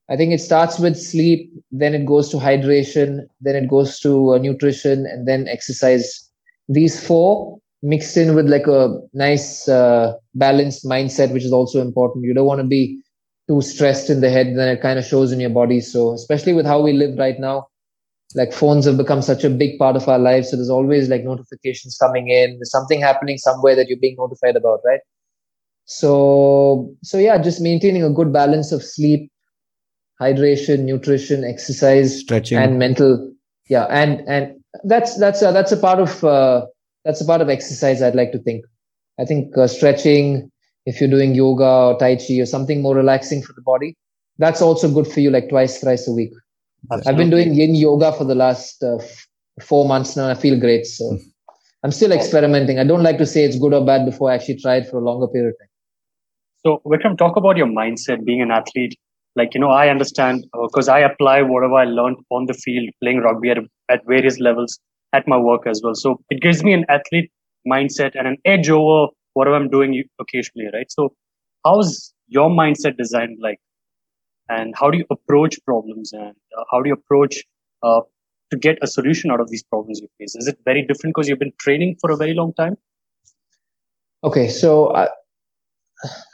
i 0.09 0.17
think 0.17 0.33
it 0.33 0.41
starts 0.41 0.79
with 0.79 0.97
sleep 0.97 1.51
then 1.71 1.95
it 1.95 2.07
goes 2.07 2.29
to 2.29 2.37
hydration 2.37 3.21
then 3.41 3.57
it 3.57 3.69
goes 3.69 3.99
to 4.01 4.35
uh, 4.35 4.39
nutrition 4.39 5.07
and 5.07 5.27
then 5.29 5.47
exercise 5.49 6.31
these 6.69 7.05
four 7.07 7.59
mixed 7.85 8.17
in 8.17 8.35
with 8.35 8.49
like 8.49 8.67
a 8.67 8.99
nice 9.13 9.69
uh, 9.69 10.15
balanced 10.35 10.85
mindset 10.85 11.33
which 11.33 11.45
is 11.45 11.53
also 11.53 11.81
important. 11.81 12.25
You 12.25 12.35
don't 12.35 12.47
want 12.47 12.61
to 12.61 12.67
be 12.67 13.01
too 13.49 13.61
stressed 13.61 14.09
in 14.11 14.21
the 14.23 14.31
head 14.31 14.57
then 14.57 14.69
it 14.69 14.81
kind 14.81 14.99
of 14.99 15.05
shows 15.05 15.31
in 15.33 15.41
your 15.41 15.51
body. 15.51 15.81
So 15.81 16.13
especially 16.15 16.55
with 16.55 16.67
how 16.67 16.81
we 16.81 16.93
live 16.93 17.19
right 17.19 17.39
now 17.39 17.69
like 18.35 18.53
phones 18.53 18.87
have 18.87 18.97
become 18.97 19.23
such 19.23 19.45
a 19.45 19.51
big 19.51 19.79
part 19.79 19.97
of 19.97 20.09
our 20.09 20.19
lives. 20.19 20.51
So 20.51 20.57
there's 20.57 20.71
always 20.71 21.09
like 21.09 21.23
notifications 21.25 21.97
coming 21.97 22.31
in. 22.31 22.57
There's 22.59 22.71
something 22.71 23.01
happening 23.01 23.39
somewhere 23.39 23.77
that 23.77 23.89
you're 23.89 23.99
being 24.01 24.17
notified 24.19 24.57
about 24.57 24.81
right? 24.85 25.01
So 25.85 26.91
so 27.03 27.19
yeah 27.19 27.39
just 27.39 27.61
maintaining 27.61 28.03
a 28.03 28.11
good 28.11 28.33
balance 28.33 28.73
of 28.73 28.83
sleep 28.83 29.31
hydration 30.21 30.81
nutrition 30.81 31.45
exercise 31.45 32.21
stretching. 32.21 32.57
and 32.57 32.79
mental 32.79 33.33
yeah 33.69 33.85
and 33.91 34.21
and 34.29 34.55
that's 34.85 35.19
that's 35.19 35.43
uh, 35.43 35.53
that's 35.53 35.73
a 35.73 35.77
part 35.77 35.99
of 35.99 36.25
uh, 36.25 36.65
that's 37.05 37.21
a 37.21 37.25
part 37.25 37.41
of 37.41 37.49
exercise 37.49 38.03
i'd 38.03 38.15
like 38.15 38.33
to 38.33 38.39
think 38.39 38.65
i 39.19 39.25
think 39.25 39.57
uh, 39.57 39.67
stretching 39.67 40.51
if 40.87 41.01
you're 41.01 41.11
doing 41.11 41.35
yoga 41.35 41.65
or 41.65 41.99
tai 41.99 42.17
chi 42.17 42.35
or 42.35 42.47
something 42.47 42.83
more 42.83 42.95
relaxing 42.95 43.43
for 43.43 43.53
the 43.55 43.63
body 43.63 43.95
that's 44.39 44.61
also 44.61 44.93
good 44.93 45.07
for 45.07 45.21
you 45.21 45.31
like 45.31 45.49
twice 45.49 45.79
thrice 45.81 46.09
a 46.09 46.13
week 46.13 46.33
Absolutely. 46.93 47.11
I've 47.11 47.17
been 47.17 47.31
doing 47.31 47.55
yin 47.55 47.75
yoga 47.75 48.13
for 48.13 48.25
the 48.25 48.35
last 48.35 48.83
uh, 48.83 48.97
f- 48.97 49.27
four 49.63 49.89
months 49.89 50.17
now. 50.17 50.29
I 50.29 50.35
feel 50.35 50.59
great. 50.59 50.87
So 50.87 51.05
hmm. 51.11 51.17
I'm 51.83 51.93
still 51.93 52.13
experimenting. 52.13 52.79
I 52.79 52.85
don't 52.85 53.03
like 53.03 53.19
to 53.19 53.27
say 53.27 53.45
it's 53.45 53.59
good 53.59 53.75
or 53.75 53.85
bad 53.85 54.05
before 54.05 54.31
I 54.31 54.35
actually 54.35 54.59
try 54.61 54.77
it 54.77 54.89
for 54.89 54.99
a 54.99 55.05
longer 55.05 55.27
period 55.29 55.51
of 55.51 55.59
time. 55.59 55.69
So, 56.65 56.83
Vikram, 56.87 57.19
talk 57.19 57.37
about 57.37 57.59
your 57.59 57.67
mindset 57.67 58.25
being 58.25 58.41
an 58.41 58.51
athlete. 58.51 58.97
Like, 59.37 59.53
you 59.53 59.61
know, 59.61 59.71
I 59.71 59.89
understand 59.89 60.47
because 60.63 60.89
uh, 60.89 60.93
I 60.93 61.01
apply 61.01 61.43
whatever 61.43 61.75
I 61.75 61.85
learned 61.85 62.17
on 62.31 62.47
the 62.47 62.55
field 62.55 62.89
playing 63.03 63.21
rugby 63.21 63.51
at, 63.51 63.59
at 63.91 64.01
various 64.07 64.39
levels 64.39 64.79
at 65.15 65.27
my 65.27 65.39
work 65.39 65.67
as 65.67 65.81
well. 65.83 65.95
So 65.95 66.21
it 66.29 66.43
gives 66.43 66.63
me 66.63 66.75
an 66.75 66.85
athlete 66.91 67.31
mindset 67.67 68.13
and 68.19 68.29
an 68.29 68.37
edge 68.45 68.69
over 68.69 69.11
whatever 69.33 69.57
I'm 69.57 69.71
doing 69.71 70.03
occasionally, 70.21 70.69
right? 70.75 70.91
So, 70.91 71.15
how's 71.65 72.13
your 72.29 72.51
mindset 72.51 72.99
designed 72.99 73.39
like? 73.41 73.59
and 74.49 74.75
how 74.79 74.91
do 74.91 74.99
you 74.99 75.05
approach 75.11 75.59
problems 75.65 76.13
and 76.13 76.35
uh, 76.59 76.65
how 76.71 76.83
do 76.83 76.89
you 76.89 76.95
approach 76.95 77.43
uh, 77.83 78.01
to 78.51 78.57
get 78.57 78.79
a 78.83 78.87
solution 78.87 79.31
out 79.31 79.41
of 79.41 79.51
these 79.51 79.63
problems 79.63 80.01
you 80.01 80.09
face 80.19 80.35
is 80.35 80.47
it 80.47 80.59
very 80.65 80.83
different 80.83 81.15
because 81.15 81.29
you've 81.29 81.39
been 81.39 81.53
training 81.59 81.97
for 82.01 82.11
a 82.11 82.17
very 82.17 82.35
long 82.35 82.53
time 82.55 82.77
okay 84.23 84.49
so 84.49 84.95
I, 84.95 85.09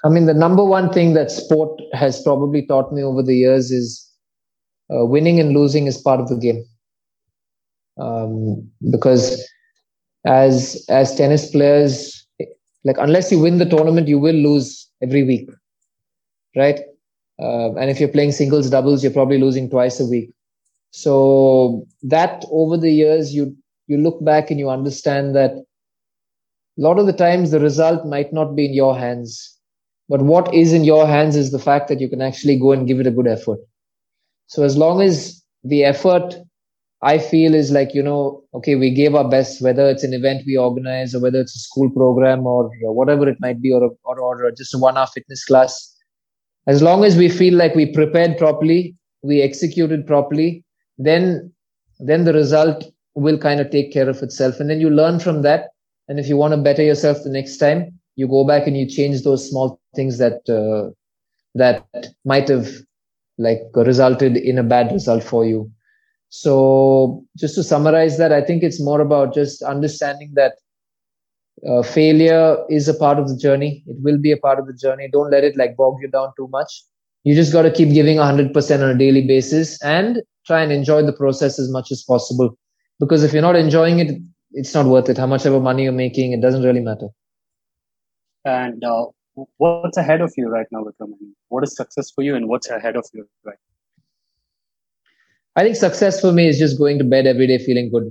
I 0.04 0.08
mean 0.08 0.26
the 0.26 0.34
number 0.34 0.64
one 0.64 0.92
thing 0.92 1.14
that 1.14 1.30
sport 1.30 1.80
has 1.92 2.22
probably 2.22 2.66
taught 2.66 2.92
me 2.92 3.02
over 3.02 3.22
the 3.22 3.36
years 3.36 3.70
is 3.70 4.06
uh, 4.92 5.04
winning 5.04 5.38
and 5.38 5.52
losing 5.52 5.86
is 5.86 5.98
part 5.98 6.20
of 6.20 6.28
the 6.28 6.36
game 6.36 6.64
um, 8.00 8.68
because 8.90 9.46
as 10.26 10.84
as 10.88 11.14
tennis 11.14 11.50
players, 11.50 12.26
like 12.84 12.96
unless 12.98 13.30
you 13.30 13.38
win 13.38 13.58
the 13.58 13.68
tournament, 13.68 14.08
you 14.08 14.18
will 14.18 14.34
lose 14.34 14.88
every 15.02 15.22
week, 15.22 15.48
right? 16.56 16.80
Uh, 17.40 17.74
and 17.76 17.90
if 17.90 18.00
you're 18.00 18.08
playing 18.08 18.32
singles, 18.32 18.68
doubles, 18.68 19.02
you're 19.02 19.12
probably 19.12 19.38
losing 19.38 19.70
twice 19.70 19.98
a 20.00 20.06
week. 20.06 20.30
So 20.90 21.86
that 22.02 22.44
over 22.50 22.76
the 22.76 22.92
years, 22.92 23.34
you 23.34 23.56
you 23.86 23.98
look 23.98 24.22
back 24.24 24.50
and 24.50 24.58
you 24.58 24.68
understand 24.70 25.34
that 25.36 25.52
a 25.52 25.62
lot 26.80 26.98
of 26.98 27.06
the 27.06 27.12
times 27.12 27.50
the 27.50 27.60
result 27.60 28.06
might 28.06 28.32
not 28.32 28.54
be 28.54 28.66
in 28.66 28.74
your 28.74 28.96
hands, 28.96 29.58
but 30.08 30.22
what 30.22 30.52
is 30.54 30.72
in 30.72 30.84
your 30.84 31.06
hands 31.06 31.36
is 31.36 31.50
the 31.50 31.58
fact 31.58 31.88
that 31.88 32.00
you 32.00 32.08
can 32.08 32.22
actually 32.22 32.58
go 32.58 32.72
and 32.72 32.86
give 32.86 33.00
it 33.00 33.06
a 33.06 33.10
good 33.10 33.26
effort. 33.26 33.58
So 34.46 34.64
as 34.64 34.76
long 34.76 35.00
as 35.00 35.42
the 35.62 35.84
effort 35.84 36.34
I 37.02 37.18
feel 37.18 37.54
is 37.54 37.70
like, 37.70 37.94
you 37.94 38.02
know, 38.02 38.42
okay, 38.52 38.74
we 38.74 38.90
gave 38.90 39.14
our 39.14 39.28
best, 39.28 39.62
whether 39.62 39.88
it's 39.88 40.04
an 40.04 40.12
event 40.12 40.42
we 40.46 40.56
organize 40.56 41.14
or 41.14 41.20
whether 41.20 41.40
it's 41.40 41.56
a 41.56 41.58
school 41.58 41.88
program 41.90 42.46
or 42.46 42.70
whatever 42.82 43.26
it 43.26 43.40
might 43.40 43.62
be, 43.62 43.72
or, 43.72 43.90
or, 44.04 44.20
or 44.20 44.50
just 44.50 44.74
a 44.74 44.78
one 44.78 44.98
hour 44.98 45.06
fitness 45.06 45.44
class. 45.44 45.96
As 46.66 46.82
long 46.82 47.04
as 47.04 47.16
we 47.16 47.30
feel 47.30 47.54
like 47.54 47.74
we 47.74 47.86
prepared 47.86 48.36
properly, 48.36 48.94
we 49.22 49.40
executed 49.40 50.06
properly, 50.06 50.62
then, 50.98 51.50
then 52.00 52.24
the 52.24 52.34
result 52.34 52.84
will 53.14 53.38
kind 53.38 53.60
of 53.60 53.70
take 53.70 53.92
care 53.92 54.08
of 54.08 54.22
itself. 54.22 54.60
And 54.60 54.68
then 54.68 54.80
you 54.80 54.90
learn 54.90 55.20
from 55.20 55.40
that. 55.40 55.70
And 56.08 56.20
if 56.20 56.28
you 56.28 56.36
want 56.36 56.52
to 56.52 56.58
better 56.58 56.82
yourself 56.82 57.22
the 57.24 57.30
next 57.30 57.56
time, 57.56 57.98
you 58.16 58.28
go 58.28 58.46
back 58.46 58.66
and 58.66 58.76
you 58.76 58.86
change 58.86 59.22
those 59.22 59.48
small 59.48 59.80
things 59.96 60.18
that, 60.18 60.46
uh, 60.50 60.92
that 61.54 61.86
might 62.26 62.48
have 62.48 62.68
like 63.38 63.62
resulted 63.74 64.36
in 64.36 64.58
a 64.58 64.62
bad 64.62 64.92
result 64.92 65.24
for 65.24 65.46
you 65.46 65.72
so, 66.30 67.24
just 67.36 67.56
to 67.56 67.64
summarize 67.64 68.16
that, 68.18 68.32
I 68.32 68.40
think 68.40 68.62
it's 68.62 68.80
more 68.80 69.00
about 69.00 69.34
just 69.34 69.62
understanding 69.62 70.32
that 70.36 70.52
uh, 71.68 71.82
failure 71.82 72.56
is 72.70 72.88
a 72.88 72.94
part 72.94 73.18
of 73.18 73.28
the 73.28 73.36
journey. 73.36 73.82
It 73.88 73.96
will 73.98 74.16
be 74.16 74.30
a 74.30 74.36
part 74.36 74.60
of 74.60 74.68
the 74.68 74.72
journey. 74.72 75.08
Don't 75.12 75.32
let 75.32 75.42
it 75.42 75.56
like 75.56 75.76
bog 75.76 75.96
you 76.00 76.08
down 76.08 76.32
too 76.36 76.46
much. 76.52 76.84
You 77.24 77.34
just 77.34 77.52
got 77.52 77.62
to 77.62 77.70
keep 77.70 77.92
giving 77.92 78.18
100% 78.18 78.82
on 78.82 78.90
a 78.90 78.96
daily 78.96 79.26
basis 79.26 79.82
and 79.82 80.22
try 80.46 80.62
and 80.62 80.70
enjoy 80.70 81.02
the 81.02 81.12
process 81.12 81.58
as 81.58 81.68
much 81.68 81.90
as 81.90 82.04
possible. 82.04 82.56
Because 83.00 83.24
if 83.24 83.32
you're 83.32 83.42
not 83.42 83.56
enjoying 83.56 83.98
it, 83.98 84.16
it's 84.52 84.72
not 84.72 84.86
worth 84.86 85.08
it. 85.08 85.18
How 85.18 85.26
much 85.26 85.46
ever 85.46 85.58
money 85.58 85.82
you're 85.82 85.92
making, 85.92 86.32
it 86.32 86.40
doesn't 86.40 86.62
really 86.62 86.80
matter. 86.80 87.08
And 88.44 88.84
uh, 88.84 89.06
what's 89.56 89.96
ahead 89.96 90.20
of 90.20 90.32
you 90.36 90.48
right 90.48 90.66
now, 90.70 90.84
Vikram? 90.84 91.10
What 91.48 91.64
is 91.64 91.74
success 91.74 92.12
for 92.12 92.22
you, 92.22 92.36
and 92.36 92.48
what's 92.48 92.70
ahead 92.70 92.96
of 92.96 93.04
you 93.12 93.28
right 93.44 93.58
I 95.56 95.62
think 95.62 95.76
success 95.76 96.20
for 96.20 96.32
me 96.32 96.48
is 96.48 96.58
just 96.58 96.78
going 96.78 96.98
to 96.98 97.04
bed 97.04 97.26
every 97.26 97.46
day 97.46 97.58
feeling 97.58 97.90
good. 97.90 98.10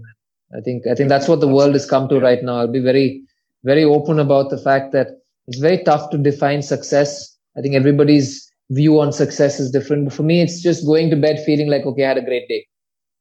I 0.55 0.61
think 0.61 0.87
I 0.87 0.95
think 0.95 1.09
that's 1.09 1.27
what 1.27 1.39
the 1.39 1.47
world 1.47 1.73
has 1.73 1.85
come 1.85 2.09
to 2.09 2.19
right 2.19 2.43
now. 2.43 2.57
I'll 2.57 2.67
be 2.71 2.79
very 2.79 3.21
very 3.63 3.83
open 3.83 4.19
about 4.19 4.49
the 4.49 4.57
fact 4.57 4.91
that 4.93 5.07
it's 5.47 5.59
very 5.59 5.83
tough 5.83 6.09
to 6.11 6.17
define 6.17 6.61
success. 6.61 7.35
I 7.57 7.61
think 7.61 7.75
everybody's 7.75 8.49
view 8.71 8.99
on 8.99 9.11
success 9.11 9.59
is 9.59 9.71
different. 9.71 10.05
But 10.05 10.13
for 10.13 10.23
me, 10.23 10.41
it's 10.41 10.61
just 10.61 10.85
going 10.85 11.09
to 11.09 11.15
bed 11.15 11.43
feeling 11.45 11.69
like 11.69 11.85
okay, 11.85 12.05
I 12.05 12.09
had 12.09 12.17
a 12.17 12.25
great 12.25 12.47
day. 12.47 12.65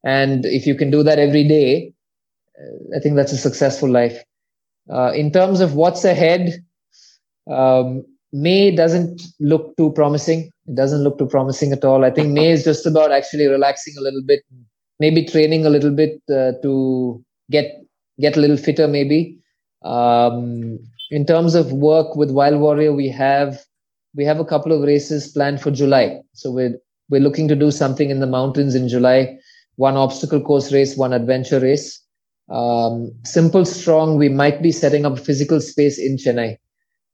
And 0.04 0.44
if 0.46 0.66
you 0.66 0.74
can 0.74 0.90
do 0.90 1.02
that 1.02 1.18
every 1.18 1.46
day, 1.46 1.92
uh, 2.59 2.96
I 2.96 3.00
think 3.00 3.16
that's 3.16 3.33
a 3.33 3.38
successful 3.38 3.90
life. 3.90 4.22
Uh, 4.92 5.12
in 5.12 5.33
terms 5.33 5.61
of 5.61 5.74
what's 5.74 6.04
ahead, 6.04 6.64
um, 7.50 8.04
May 8.32 8.74
doesn't 8.74 9.22
look 9.40 9.76
too 9.76 9.92
promising. 9.92 10.50
It 10.66 10.74
doesn't 10.74 11.02
look 11.02 11.18
too 11.18 11.26
promising 11.26 11.72
at 11.72 11.84
all. 11.84 12.04
I 12.04 12.10
think 12.10 12.32
May 12.32 12.50
is 12.50 12.64
just 12.64 12.84
about 12.86 13.10
actually 13.10 13.46
relaxing 13.46 13.94
a 13.96 14.02
little 14.02 14.22
bit, 14.22 14.40
maybe 15.00 15.24
training 15.24 15.64
a 15.64 15.70
little 15.70 15.90
bit 15.90 16.20
uh, 16.30 16.52
to 16.62 17.24
get 17.50 17.72
get 18.20 18.36
a 18.36 18.40
little 18.40 18.56
fitter, 18.56 18.86
maybe. 18.86 19.38
Um, 19.82 20.78
in 21.10 21.24
terms 21.24 21.54
of 21.54 21.72
work 21.72 22.16
with 22.16 22.30
Wild 22.30 22.60
Warrior, 22.60 22.92
we 22.92 23.08
have 23.08 23.64
we 24.14 24.24
have 24.24 24.40
a 24.40 24.44
couple 24.44 24.72
of 24.72 24.82
races 24.82 25.28
planned 25.28 25.62
for 25.62 25.70
July. 25.70 26.20
So 26.34 26.50
we're 26.50 26.78
we're 27.08 27.20
looking 27.22 27.48
to 27.48 27.56
do 27.56 27.70
something 27.70 28.10
in 28.10 28.20
the 28.20 28.26
mountains 28.26 28.74
in 28.74 28.88
July. 28.88 29.38
One 29.76 29.96
obstacle 29.96 30.40
course 30.40 30.72
race, 30.72 30.96
one 30.96 31.12
adventure 31.12 31.60
race. 31.60 32.02
Um, 32.50 33.12
simple 33.24 33.64
strong. 33.64 34.18
We 34.18 34.28
might 34.28 34.62
be 34.62 34.72
setting 34.72 35.06
up 35.06 35.14
a 35.14 35.22
physical 35.22 35.60
space 35.60 35.98
in 35.98 36.16
Chennai. 36.16 36.58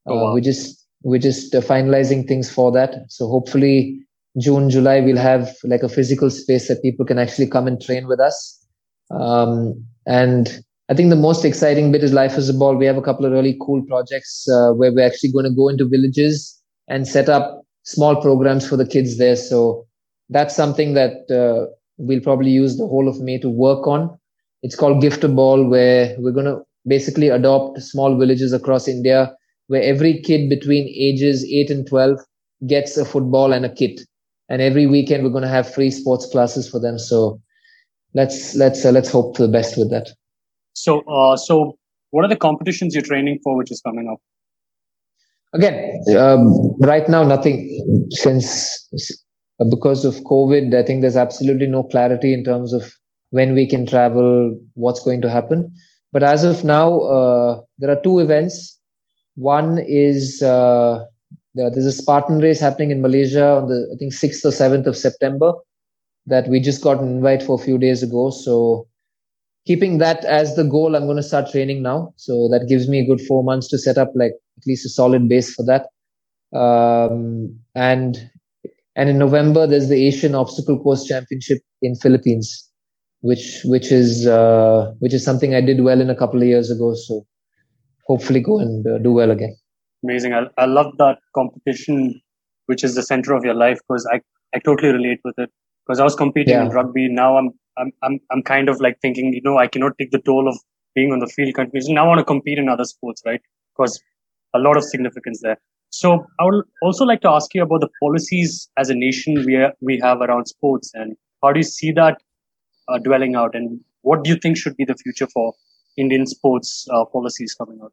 Oh, 0.06 0.16
wow. 0.16 0.26
uh, 0.30 0.34
we 0.34 0.40
just 0.40 0.83
we're 1.04 1.20
just 1.20 1.52
finalizing 1.52 2.26
things 2.26 2.50
for 2.50 2.72
that. 2.72 3.04
So 3.08 3.28
hopefully 3.28 4.00
June, 4.40 4.68
July, 4.68 5.00
we'll 5.00 5.16
have 5.16 5.54
like 5.62 5.82
a 5.82 5.88
physical 5.88 6.30
space 6.30 6.66
that 6.68 6.82
people 6.82 7.06
can 7.06 7.18
actually 7.18 7.46
come 7.46 7.68
and 7.68 7.80
train 7.80 8.08
with 8.08 8.18
us. 8.18 8.66
Um, 9.10 9.84
and 10.06 10.64
I 10.88 10.94
think 10.94 11.10
the 11.10 11.16
most 11.16 11.44
exciting 11.44 11.92
bit 11.92 12.02
is 12.02 12.12
Life 12.12 12.36
is 12.36 12.48
a 12.48 12.54
Ball. 12.54 12.74
We 12.76 12.86
have 12.86 12.96
a 12.96 13.02
couple 13.02 13.26
of 13.26 13.32
really 13.32 13.56
cool 13.60 13.84
projects 13.86 14.48
uh, 14.48 14.72
where 14.72 14.92
we're 14.92 15.06
actually 15.06 15.30
going 15.30 15.44
to 15.44 15.54
go 15.54 15.68
into 15.68 15.86
villages 15.86 16.60
and 16.88 17.06
set 17.06 17.28
up 17.28 17.62
small 17.84 18.20
programs 18.20 18.68
for 18.68 18.76
the 18.76 18.86
kids 18.86 19.18
there. 19.18 19.36
So 19.36 19.86
that's 20.30 20.56
something 20.56 20.94
that 20.94 21.30
uh, 21.30 21.70
we'll 21.98 22.20
probably 22.20 22.50
use 22.50 22.76
the 22.76 22.86
whole 22.86 23.08
of 23.08 23.20
May 23.20 23.38
to 23.38 23.48
work 23.48 23.86
on. 23.86 24.18
It's 24.62 24.74
called 24.74 25.02
Gift 25.02 25.22
a 25.22 25.28
Ball, 25.28 25.68
where 25.68 26.16
we're 26.18 26.32
going 26.32 26.46
to 26.46 26.62
basically 26.86 27.28
adopt 27.28 27.80
small 27.82 28.18
villages 28.18 28.52
across 28.52 28.88
India 28.88 29.34
where 29.68 29.82
every 29.82 30.20
kid 30.20 30.48
between 30.48 30.88
ages 30.88 31.44
8 31.44 31.70
and 31.70 31.86
12 31.86 32.18
gets 32.66 32.96
a 32.96 33.04
football 33.04 33.52
and 33.52 33.64
a 33.64 33.72
kit. 33.72 34.00
And 34.48 34.60
every 34.60 34.86
weekend 34.86 35.24
we're 35.24 35.30
going 35.30 35.42
to 35.42 35.48
have 35.48 35.72
free 35.72 35.90
sports 35.90 36.26
classes 36.26 36.68
for 36.68 36.78
them. 36.78 36.98
So 36.98 37.40
let's 38.14 38.54
let's 38.54 38.84
uh, 38.84 38.90
let's 38.90 39.10
hope 39.10 39.36
for 39.36 39.42
the 39.42 39.52
best 39.52 39.76
with 39.76 39.90
that. 39.90 40.10
So 40.74 41.00
uh, 41.08 41.36
so 41.36 41.78
what 42.10 42.24
are 42.24 42.28
the 42.28 42.36
competitions 42.36 42.94
you're 42.94 43.02
training 43.02 43.40
for 43.42 43.56
which 43.56 43.70
is 43.70 43.80
coming 43.80 44.08
up? 44.08 44.20
Again 45.54 46.02
um, 46.16 46.76
right 46.80 47.08
now 47.08 47.22
nothing 47.22 48.08
since 48.10 48.88
because 49.70 50.04
of 50.04 50.16
covid 50.24 50.74
i 50.74 50.82
think 50.82 51.00
there's 51.00 51.16
absolutely 51.16 51.68
no 51.68 51.84
clarity 51.84 52.34
in 52.34 52.42
terms 52.42 52.72
of 52.72 52.92
when 53.30 53.54
we 53.54 53.66
can 53.68 53.84
travel 53.84 54.56
what's 54.74 55.02
going 55.04 55.20
to 55.20 55.28
happen. 55.28 55.72
But 56.12 56.22
as 56.22 56.44
of 56.44 56.62
now 56.62 57.00
uh, 57.00 57.60
there 57.78 57.90
are 57.90 58.00
two 58.00 58.20
events 58.20 58.78
one 59.36 59.78
is 59.78 60.42
uh, 60.42 61.04
there's 61.54 61.86
a 61.86 61.92
Spartan 61.92 62.38
race 62.38 62.60
happening 62.60 62.90
in 62.90 63.02
Malaysia 63.02 63.46
on 63.56 63.68
the 63.68 63.90
I 63.92 63.96
think 63.98 64.12
sixth 64.12 64.44
or 64.44 64.50
seventh 64.50 64.86
of 64.86 64.96
September 64.96 65.52
that 66.26 66.48
we 66.48 66.60
just 66.60 66.82
got 66.82 67.00
an 67.00 67.08
invite 67.08 67.42
for 67.42 67.54
a 67.60 67.62
few 67.62 67.78
days 67.78 68.02
ago. 68.02 68.30
So 68.30 68.88
keeping 69.66 69.98
that 69.98 70.24
as 70.24 70.56
the 70.56 70.64
goal, 70.64 70.96
I'm 70.96 71.04
going 71.04 71.16
to 71.16 71.22
start 71.22 71.50
training 71.50 71.82
now. 71.82 72.12
So 72.16 72.48
that 72.48 72.66
gives 72.68 72.88
me 72.88 73.00
a 73.00 73.06
good 73.06 73.20
four 73.20 73.44
months 73.44 73.68
to 73.68 73.78
set 73.78 73.98
up 73.98 74.12
like 74.14 74.32
at 74.56 74.66
least 74.66 74.86
a 74.86 74.88
solid 74.88 75.28
base 75.28 75.54
for 75.54 75.64
that. 75.64 75.88
Um, 76.56 77.58
and 77.74 78.30
and 78.96 79.08
in 79.08 79.18
November 79.18 79.66
there's 79.66 79.88
the 79.88 80.06
Asian 80.06 80.34
Obstacle 80.34 80.78
Course 80.78 81.04
Championship 81.04 81.58
in 81.82 81.96
Philippines, 81.96 82.68
which 83.20 83.60
which 83.64 83.90
is 83.90 84.26
uh, 84.26 84.92
which 85.00 85.12
is 85.12 85.24
something 85.24 85.54
I 85.54 85.60
did 85.60 85.82
well 85.82 86.00
in 86.00 86.10
a 86.10 86.16
couple 86.16 86.40
of 86.40 86.46
years 86.46 86.70
ago. 86.70 86.94
So 86.94 87.26
hopefully 88.06 88.40
go 88.40 88.58
and 88.58 88.86
uh, 88.86 88.98
do 88.98 89.12
well 89.12 89.30
again. 89.30 89.56
Amazing. 90.02 90.34
I, 90.34 90.46
I 90.58 90.66
love 90.66 90.96
that 90.98 91.18
competition, 91.34 92.20
which 92.66 92.84
is 92.84 92.94
the 92.94 93.02
center 93.02 93.34
of 93.34 93.44
your 93.44 93.54
life, 93.54 93.78
because 93.88 94.06
I, 94.12 94.20
I 94.54 94.58
totally 94.58 94.92
relate 94.92 95.20
with 95.24 95.34
it. 95.38 95.50
Because 95.86 96.00
I 96.00 96.04
was 96.04 96.14
competing 96.14 96.54
yeah. 96.54 96.64
in 96.64 96.70
rugby. 96.70 97.08
Now 97.10 97.36
I'm, 97.36 97.50
I'm, 97.76 97.92
I'm, 98.02 98.18
I'm 98.30 98.42
kind 98.42 98.68
of 98.68 98.80
like 98.80 98.98
thinking, 99.02 99.32
you 99.34 99.42
know, 99.44 99.58
I 99.58 99.66
cannot 99.66 99.92
take 99.98 100.10
the 100.12 100.18
toll 100.18 100.48
of 100.48 100.56
being 100.94 101.12
on 101.12 101.18
the 101.18 101.26
field 101.26 101.54
continuously. 101.54 101.92
Now 101.92 102.04
I 102.04 102.08
want 102.08 102.20
to 102.20 102.24
compete 102.24 102.58
in 102.58 102.68
other 102.68 102.84
sports, 102.84 103.22
right? 103.26 103.40
Because 103.76 104.00
a 104.54 104.58
lot 104.58 104.76
of 104.76 104.84
significance 104.84 105.40
there. 105.42 105.58
So 105.90 106.26
I 106.40 106.44
would 106.44 106.64
also 106.82 107.04
like 107.04 107.20
to 107.20 107.30
ask 107.30 107.54
you 107.54 107.62
about 107.62 107.80
the 107.80 107.90
policies 108.02 108.68
as 108.78 108.90
a 108.90 108.94
nation 108.94 109.44
we, 109.44 109.56
are, 109.56 109.72
we 109.80 110.00
have 110.02 110.20
around 110.20 110.46
sports 110.46 110.90
and 110.94 111.16
how 111.42 111.52
do 111.52 111.60
you 111.60 111.64
see 111.64 111.92
that 111.92 112.16
uh, 112.88 112.98
dwelling 112.98 113.34
out 113.34 113.54
and 113.54 113.80
what 114.02 114.24
do 114.24 114.30
you 114.30 114.36
think 114.36 114.56
should 114.56 114.76
be 114.76 114.84
the 114.84 114.94
future 114.94 115.26
for 115.26 115.54
Indian 115.96 116.26
sports 116.26 116.86
uh, 116.92 117.04
policies 117.04 117.54
coming 117.54 117.78
out? 117.82 117.92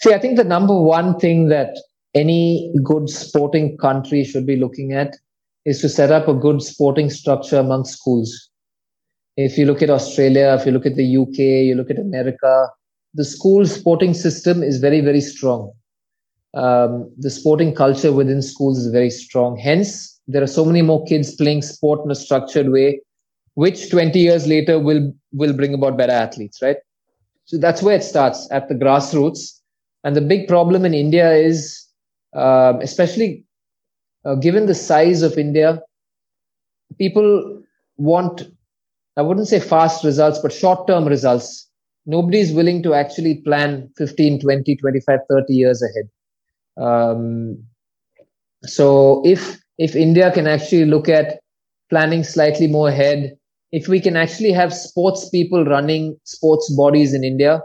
See, 0.00 0.14
I 0.14 0.18
think 0.18 0.36
the 0.36 0.44
number 0.44 0.78
one 0.80 1.18
thing 1.18 1.48
that 1.48 1.76
any 2.14 2.72
good 2.82 3.10
sporting 3.10 3.76
country 3.76 4.24
should 4.24 4.46
be 4.46 4.56
looking 4.56 4.92
at 4.92 5.14
is 5.66 5.80
to 5.82 5.88
set 5.88 6.10
up 6.10 6.26
a 6.26 6.34
good 6.34 6.62
sporting 6.62 7.10
structure 7.10 7.58
among 7.58 7.84
schools. 7.84 8.50
If 9.36 9.58
you 9.58 9.66
look 9.66 9.82
at 9.82 9.90
Australia, 9.90 10.56
if 10.58 10.64
you 10.64 10.72
look 10.72 10.86
at 10.86 10.96
the 10.96 11.16
UK, 11.16 11.38
you 11.66 11.74
look 11.74 11.90
at 11.90 11.98
America, 11.98 12.68
the 13.12 13.24
school 13.24 13.66
sporting 13.66 14.14
system 14.14 14.62
is 14.62 14.78
very, 14.78 15.00
very 15.00 15.20
strong. 15.20 15.72
Um, 16.54 17.12
the 17.18 17.30
sporting 17.30 17.74
culture 17.74 18.12
within 18.12 18.42
schools 18.42 18.78
is 18.78 18.90
very 18.90 19.10
strong. 19.10 19.56
Hence, 19.56 20.18
there 20.26 20.42
are 20.42 20.48
so 20.48 20.64
many 20.64 20.82
more 20.82 21.04
kids 21.04 21.34
playing 21.36 21.62
sport 21.62 22.04
in 22.04 22.10
a 22.10 22.14
structured 22.14 22.70
way, 22.70 23.00
which 23.54 23.90
20 23.90 24.18
years 24.18 24.46
later 24.46 24.78
will 24.78 25.12
will 25.32 25.52
bring 25.52 25.74
about 25.74 25.96
better 25.96 26.12
athletes, 26.12 26.60
right? 26.62 26.78
So 27.44 27.58
that's 27.58 27.82
where 27.82 27.96
it 27.96 28.02
starts 28.02 28.48
at 28.50 28.68
the 28.68 28.74
grassroots. 28.74 29.59
And 30.04 30.16
the 30.16 30.20
big 30.20 30.48
problem 30.48 30.84
in 30.84 30.94
India 30.94 31.32
is, 31.32 31.86
uh, 32.34 32.74
especially 32.80 33.44
uh, 34.24 34.34
given 34.36 34.66
the 34.66 34.74
size 34.74 35.22
of 35.22 35.38
India, 35.38 35.82
people 36.98 37.62
want 37.96 38.42
I 39.16 39.22
wouldn't 39.22 39.48
say 39.48 39.60
fast 39.60 40.04
results, 40.04 40.38
but 40.38 40.52
short 40.52 40.86
term 40.86 41.06
results. 41.06 41.68
Nobody's 42.06 42.52
willing 42.52 42.82
to 42.84 42.94
actually 42.94 43.42
plan 43.42 43.90
15, 43.98 44.40
20, 44.40 44.76
25, 44.76 45.18
30 45.28 45.52
years 45.52 45.82
ahead. 45.82 46.86
Um, 46.88 47.62
so 48.64 49.22
if 49.26 49.60
if 49.78 49.96
India 49.96 50.30
can 50.32 50.46
actually 50.46 50.84
look 50.84 51.08
at 51.08 51.40
planning 51.90 52.24
slightly 52.24 52.66
more 52.66 52.88
ahead, 52.88 53.36
if 53.72 53.88
we 53.88 54.00
can 54.00 54.16
actually 54.16 54.52
have 54.52 54.72
sports 54.72 55.28
people 55.28 55.64
running 55.64 56.18
sports 56.24 56.72
bodies 56.74 57.12
in 57.12 57.24
India, 57.24 57.62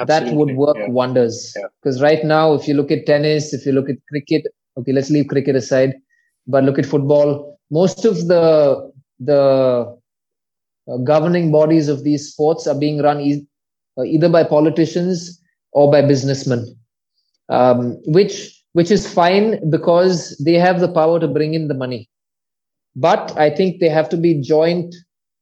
Absolutely. 0.00 0.30
that 0.30 0.36
would 0.36 0.56
work 0.56 0.76
yeah. 0.76 0.88
wonders. 0.88 1.54
Because 1.82 1.98
yeah. 1.98 2.04
right 2.04 2.24
now, 2.24 2.54
if 2.54 2.66
you 2.66 2.74
look 2.74 2.90
at 2.90 3.06
tennis, 3.06 3.52
if 3.52 3.66
you 3.66 3.72
look 3.72 3.88
at 3.88 3.96
cricket, 4.08 4.46
okay, 4.78 4.92
let's 4.92 5.10
leave 5.10 5.28
cricket 5.28 5.56
aside, 5.56 5.94
but 6.46 6.64
look 6.64 6.78
at 6.78 6.86
football. 6.86 7.58
Most 7.70 8.04
of 8.04 8.26
the 8.26 8.90
the 9.18 9.96
uh, 10.90 10.96
governing 10.98 11.52
bodies 11.52 11.88
of 11.88 12.04
these 12.04 12.32
sports 12.32 12.66
are 12.66 12.78
being 12.78 13.02
run 13.02 13.20
e- 13.20 13.46
uh, 13.98 14.02
either 14.04 14.28
by 14.28 14.42
politicians 14.42 15.40
or 15.72 15.90
by 15.90 16.00
businessmen, 16.02 16.64
um, 17.48 17.98
which 18.06 18.56
which 18.72 18.90
is 18.90 19.12
fine 19.12 19.70
because 19.70 20.36
they 20.44 20.54
have 20.54 20.80
the 20.80 20.92
power 20.92 21.20
to 21.20 21.28
bring 21.28 21.54
in 21.54 21.68
the 21.68 21.74
money. 21.74 22.08
But 22.96 23.36
I 23.36 23.50
think 23.50 23.80
they 23.80 23.88
have 23.88 24.08
to 24.10 24.16
be 24.16 24.40
joined 24.40 24.94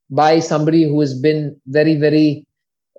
by 0.09 0.39
somebody 0.39 0.83
who 0.83 0.99
has 0.99 1.19
been 1.19 1.59
very, 1.67 1.95
very 1.95 2.45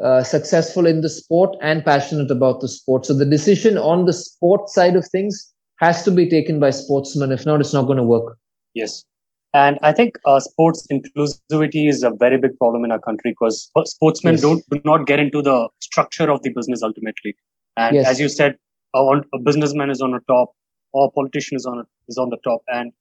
uh, 0.02 0.22
successful 0.22 0.86
in 0.86 1.00
the 1.00 1.08
sport 1.08 1.56
and 1.60 1.84
passionate 1.84 2.30
about 2.30 2.60
the 2.60 2.68
sport. 2.68 3.06
So 3.06 3.14
the 3.14 3.26
decision 3.26 3.76
on 3.76 4.06
the 4.06 4.12
sport 4.12 4.68
side 4.70 4.96
of 4.96 5.06
things 5.06 5.52
has 5.78 6.02
to 6.04 6.10
be 6.10 6.28
taken 6.28 6.60
by 6.60 6.70
sportsmen. 6.70 7.32
If 7.32 7.46
not, 7.46 7.60
it's 7.60 7.74
not 7.74 7.84
going 7.84 7.98
to 7.98 8.04
work. 8.04 8.38
Yes. 8.74 9.04
And 9.52 9.78
I 9.82 9.92
think 9.92 10.16
uh, 10.26 10.38
sports 10.38 10.86
inclusivity 10.92 11.88
is 11.88 12.02
a 12.04 12.10
very 12.10 12.38
big 12.38 12.56
problem 12.58 12.84
in 12.84 12.92
our 12.92 13.00
country 13.00 13.32
because 13.32 13.70
sportsmen 13.84 14.34
yes. 14.34 14.42
don't 14.42 14.62
do 14.70 14.80
not 14.84 15.06
get 15.06 15.18
into 15.18 15.42
the 15.42 15.68
structure 15.80 16.30
of 16.30 16.42
the 16.42 16.50
business 16.50 16.82
ultimately. 16.82 17.34
And 17.76 17.96
yes. 17.96 18.06
as 18.06 18.20
you 18.20 18.28
said, 18.28 18.56
a, 18.94 19.00
a 19.00 19.38
businessman 19.42 19.90
is 19.90 20.00
on 20.00 20.12
the 20.12 20.20
top, 20.28 20.52
or 20.92 21.06
a 21.06 21.10
politician 21.10 21.56
is 21.56 21.66
on 21.66 21.84
is 22.08 22.16
on 22.16 22.30
the 22.30 22.38
top, 22.44 22.62
and 22.68 22.92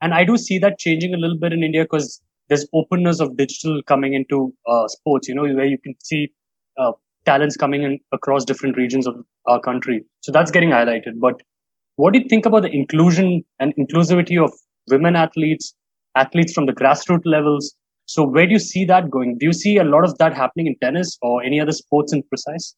and 0.00 0.12
I 0.14 0.24
do 0.24 0.36
see 0.36 0.58
that 0.58 0.78
changing 0.78 1.14
a 1.14 1.16
little 1.16 1.38
bit 1.38 1.52
in 1.52 1.62
India 1.62 1.84
because 1.84 2.20
there's 2.48 2.66
openness 2.74 3.20
of 3.20 3.36
digital 3.36 3.82
coming 3.82 4.14
into 4.14 4.52
uh, 4.66 4.88
sports. 4.88 5.28
You 5.28 5.34
know, 5.34 5.42
where 5.42 5.64
you 5.64 5.78
can 5.78 5.94
see 6.02 6.32
uh, 6.78 6.92
talents 7.24 7.56
coming 7.56 7.82
in 7.82 7.98
across 8.12 8.44
different 8.44 8.76
regions 8.76 9.06
of 9.06 9.16
our 9.46 9.60
country. 9.60 10.04
So 10.20 10.32
that's 10.32 10.50
getting 10.50 10.70
highlighted. 10.70 11.20
But 11.20 11.40
what 11.96 12.12
do 12.12 12.18
you 12.18 12.28
think 12.28 12.46
about 12.46 12.62
the 12.62 12.70
inclusion 12.70 13.44
and 13.60 13.74
inclusivity 13.76 14.42
of 14.42 14.52
women 14.88 15.16
athletes, 15.16 15.74
athletes 16.14 16.52
from 16.52 16.66
the 16.66 16.72
grassroots 16.72 17.24
levels. 17.24 17.74
So 18.06 18.26
where 18.26 18.46
do 18.46 18.52
you 18.52 18.58
see 18.58 18.84
that 18.86 19.10
going? 19.10 19.38
Do 19.38 19.46
you 19.46 19.52
see 19.52 19.78
a 19.78 19.84
lot 19.84 20.04
of 20.04 20.16
that 20.18 20.34
happening 20.34 20.66
in 20.66 20.76
tennis 20.80 21.16
or 21.22 21.42
any 21.42 21.60
other 21.60 21.72
sports 21.72 22.12
in 22.12 22.22
precise? 22.24 22.74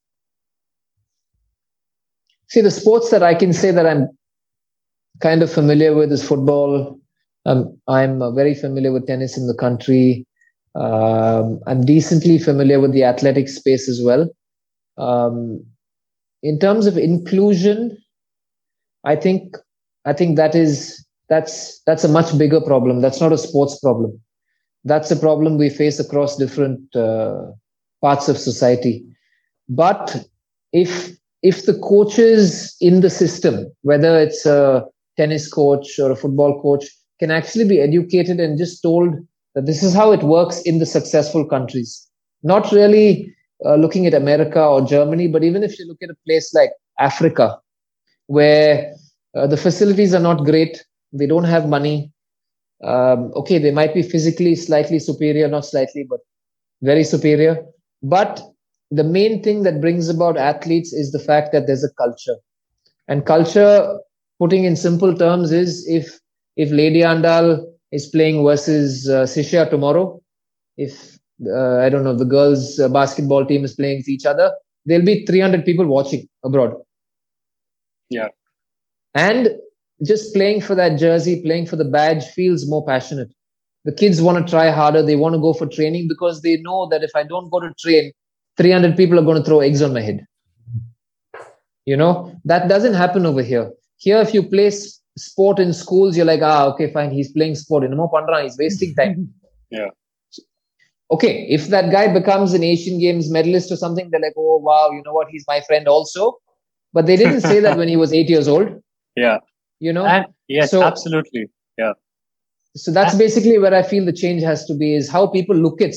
See, 2.49 2.61
the 2.61 2.71
sports 2.71 3.11
that 3.11 3.23
I 3.23 3.35
can 3.35 3.53
say 3.53 3.73
that 3.73 3.87
I'm 3.87 4.09
kind 5.21 5.43
of 5.43 5.53
familiar 5.53 5.95
with 5.95 6.13
is 6.13 6.27
football. 6.27 7.01
Um, 7.45 7.77
I'm 7.89 8.23
uh, 8.23 8.31
very 8.31 8.55
familiar 8.55 8.93
with 8.93 9.07
tennis 9.07 9.37
in 9.37 9.49
the 9.49 9.55
country. 9.55 10.27
Um, 10.77 11.61
I'm 11.67 11.85
decently 11.87 12.39
familiar 12.39 12.81
with 12.81 12.93
the 12.93 13.05
athletic 13.05 13.49
space 13.49 13.89
as 13.89 14.01
well. 14.03 14.29
Um, 14.99 15.65
in 16.43 16.59
terms 16.59 16.87
of 16.87 16.99
inclusion, 16.99 17.97
I 19.05 19.17
think 19.17 19.57
I 20.05 20.13
think 20.13 20.37
that 20.37 20.55
is 20.55 21.05
that's 21.29 21.81
that's 21.87 22.05
a 22.05 22.09
much 22.09 22.37
bigger 22.37 22.61
problem. 22.61 23.01
That's 23.01 23.21
not 23.21 23.33
a 23.33 23.39
sports 23.39 23.79
problem. 23.81 24.21
That's 24.85 25.11
a 25.11 25.17
problem 25.17 25.57
we 25.57 25.71
face 25.71 25.99
across 25.99 26.37
different 26.37 26.95
uh, 26.95 27.47
parts 28.03 28.29
of 28.29 28.39
society. 28.39 29.05
But 29.69 30.29
if 30.73 31.17
if 31.43 31.67
the 31.67 31.79
coaches 31.79 32.77
in 32.81 33.01
the 33.01 33.11
system 33.11 33.67
whether 33.83 34.19
it's 34.19 34.47
a 34.47 34.85
tennis 35.17 35.51
coach 35.51 35.99
or 35.99 36.11
a 36.11 36.17
football 36.17 36.61
coach 36.61 36.85
can 37.19 37.31
actually 37.31 37.67
be 37.67 37.81
educated 37.81 38.41
and 38.41 38.59
just 38.59 38.83
told 38.83 39.15
that 39.57 39.67
this 39.67 39.83
is 39.83 39.95
how 39.95 40.13
it 40.13 40.23
works 40.23 40.63
in 40.63 40.79
the 40.79 40.87
successful 40.87 41.45
countries. 41.45 42.09
Not 42.45 42.73
really 42.73 43.35
uh, 43.65 43.77
looking 43.77 44.07
at 44.07 44.15
america 44.15 44.63
or 44.63 44.87
germany 44.87 45.29
but 45.29 45.43
even 45.43 45.65
if 45.65 45.79
you 45.79 45.87
look 45.89 46.03
at 46.03 46.11
a 46.11 46.17
place 46.27 46.53
like 46.55 46.71
africa 47.01 47.59
where 48.27 48.93
uh, 49.35 49.47
the 49.47 49.57
facilities 49.57 50.15
are 50.15 50.21
not 50.21 50.45
great 50.45 50.85
they 51.15 51.27
don't 51.27 51.45
have 51.45 51.67
money 51.69 52.13
um, 52.85 53.33
okay 53.35 53.59
they 53.59 53.71
might 53.71 53.95
be 53.95 54.03
physically 54.03 54.55
slightly 54.55 54.99
superior 54.99 55.49
not 55.49 55.65
slightly 55.65 56.07
but 56.09 56.21
very 56.83 57.05
superior. 57.05 57.65
But 58.03 58.43
the 58.91 59.05
main 59.05 59.43
thing 59.43 59.65
that 59.65 59.81
brings 59.81 60.09
about 60.09 60.37
athletes 60.37 60.93
is 60.93 61.13
the 61.13 61.19
fact 61.19 61.53
that 61.53 61.67
there's 61.67 61.85
a 61.85 61.93
culture. 61.95 62.37
And 63.09 63.27
culture 63.27 63.99
putting 64.39 64.65
in 64.65 64.77
simple 64.77 65.17
terms 65.17 65.53
is 65.53 65.87
if 65.89 66.21
if 66.57 66.71
lady 66.71 67.01
andal 67.01 67.65
is 67.93 68.07
playing 68.07 68.43
versus 68.45 69.09
uh, 69.09 69.23
Sishya 69.23 69.69
tomorrow 69.71 70.21
if 70.77 71.19
uh, 71.47 71.79
i 71.79 71.89
don't 71.89 72.05
know 72.05 72.15
the 72.15 72.25
girls 72.25 72.79
uh, 72.79 72.89
basketball 72.89 73.45
team 73.47 73.65
is 73.65 73.75
playing 73.75 73.99
with 73.99 74.09
each 74.09 74.27
other 74.27 74.53
there'll 74.85 75.05
be 75.05 75.25
300 75.27 75.65
people 75.65 75.87
watching 75.87 76.27
abroad 76.45 76.75
yeah 78.11 78.29
and 79.15 79.49
just 80.05 80.35
playing 80.35 80.61
for 80.61 80.75
that 80.75 80.99
jersey, 80.99 81.43
playing 81.43 81.67
for 81.67 81.77
the 81.77 81.85
badge 81.85 82.25
feels 82.27 82.69
more 82.69 82.85
passionate. 82.85 83.33
The 83.85 83.93
kids 83.93 84.21
want 84.21 84.45
to 84.45 84.51
try 84.51 84.71
harder. 84.71 85.03
They 85.03 85.17
want 85.17 85.35
to 85.35 85.41
go 85.41 85.53
for 85.53 85.67
training 85.67 86.09
because 86.09 86.43
they 86.43 86.59
know 86.59 86.89
that 86.91 87.03
if 87.03 87.11
I 87.15 87.23
don't 87.23 87.51
go 87.51 87.61
to 87.61 87.73
train, 87.79 88.13
300 88.59 88.97
people 88.97 89.19
are 89.19 89.23
going 89.23 89.39
to 89.39 89.45
throw 89.45 89.61
eggs 89.61 89.81
on 89.81 89.95
my 89.95 90.03
head. 90.03 90.27
You 91.85 91.97
know, 91.97 92.35
that 92.45 92.69
doesn't 92.69 92.95
happen 92.95 93.25
over 93.25 93.43
here. 93.43 93.71
Here, 93.97 94.19
if 94.21 94.35
you 94.35 94.43
play 94.43 94.71
sport 95.17 95.59
in 95.59 95.73
schools, 95.73 96.17
you're 96.17 96.27
like, 96.27 96.43
ah, 96.43 96.67
okay, 96.67 96.93
fine, 96.93 97.11
he's 97.11 97.33
playing 97.33 97.55
sport. 97.55 97.85
In 97.85 97.91
the 97.91 97.97
Mo 97.97 98.11
Pandra, 98.13 98.43
he's 98.43 98.57
wasting 98.59 98.95
time. 98.95 99.33
yeah. 99.71 99.89
Okay, 101.11 101.47
if 101.49 101.69
that 101.69 101.93
guy 101.93 102.13
becomes 102.13 102.53
an 102.53 102.65
Asian 102.65 102.99
Games 102.99 103.31
medalist 103.31 103.71
or 103.71 103.77
something, 103.77 104.11
they're 104.11 104.21
like, 104.21 104.35
oh, 104.37 104.59
wow, 104.59 104.91
you 104.91 105.03
know 105.05 105.13
what, 105.13 105.29
he's 105.31 105.45
my 105.47 105.61
friend 105.61 105.87
also. 105.87 106.39
But 106.93 107.07
they 107.07 107.17
didn't 107.17 107.43
say 107.43 107.61
that 107.61 107.77
when 107.79 107.89
he 107.89 107.97
was 107.97 108.13
eight 108.13 108.29
years 108.29 108.49
old. 108.49 108.69
Yeah 109.17 109.39
you 109.81 109.93
know 109.93 110.07
and 110.07 110.27
yes 110.49 110.71
so, 110.71 110.83
absolutely 110.83 111.47
yeah 111.79 111.93
so 112.75 112.91
that's 112.93 113.13
and, 113.13 113.19
basically 113.19 113.59
where 113.59 113.75
i 113.75 113.83
feel 113.83 114.05
the 114.05 114.13
change 114.13 114.43
has 114.43 114.65
to 114.65 114.75
be 114.75 114.95
is 114.95 115.11
how 115.11 115.27
people 115.27 115.57
look 115.57 115.81
at 115.81 115.95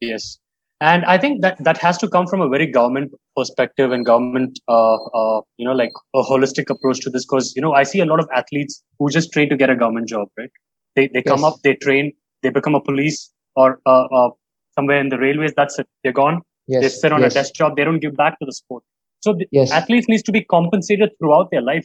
yes 0.00 0.38
and 0.80 1.04
i 1.04 1.16
think 1.18 1.42
that 1.42 1.62
that 1.68 1.76
has 1.76 1.98
to 1.98 2.08
come 2.08 2.26
from 2.26 2.40
a 2.40 2.48
very 2.48 2.66
government 2.66 3.12
perspective 3.36 3.92
and 3.92 4.06
government 4.06 4.58
uh, 4.68 4.96
uh, 5.20 5.40
you 5.58 5.66
know 5.66 5.72
like 5.72 5.92
a 6.14 6.22
holistic 6.22 6.70
approach 6.70 7.00
to 7.00 7.10
this 7.10 7.24
because 7.26 7.52
you 7.56 7.62
know 7.62 7.72
i 7.72 7.82
see 7.82 8.00
a 8.00 8.08
lot 8.12 8.20
of 8.20 8.28
athletes 8.34 8.82
who 8.98 9.10
just 9.10 9.32
train 9.32 9.48
to 9.48 9.56
get 9.56 9.70
a 9.70 9.76
government 9.76 10.08
job 10.08 10.28
right 10.38 10.50
they, 10.96 11.08
they 11.14 11.22
come 11.22 11.40
yes. 11.40 11.52
up 11.52 11.60
they 11.62 11.74
train 11.86 12.12
they 12.42 12.50
become 12.50 12.74
a 12.74 12.80
police 12.80 13.32
or 13.56 13.80
uh, 13.86 14.06
uh, 14.18 14.30
somewhere 14.74 15.00
in 15.00 15.08
the 15.08 15.18
railways 15.18 15.52
that's 15.56 15.78
it 15.78 15.88
they're 16.02 16.20
gone 16.24 16.40
yes. 16.66 16.82
they 16.82 16.88
sit 16.88 17.12
on 17.12 17.20
yes. 17.20 17.32
a 17.32 17.34
desk 17.34 17.54
job 17.54 17.76
they 17.76 17.84
don't 17.84 18.00
give 18.00 18.16
back 18.16 18.38
to 18.38 18.46
the 18.46 18.52
sport 18.52 18.82
so 19.20 19.34
the 19.34 19.46
yes. 19.52 19.70
athletes 19.70 20.08
needs 20.08 20.22
to 20.24 20.32
be 20.32 20.42
compensated 20.44 21.10
throughout 21.18 21.50
their 21.50 21.62
life 21.62 21.84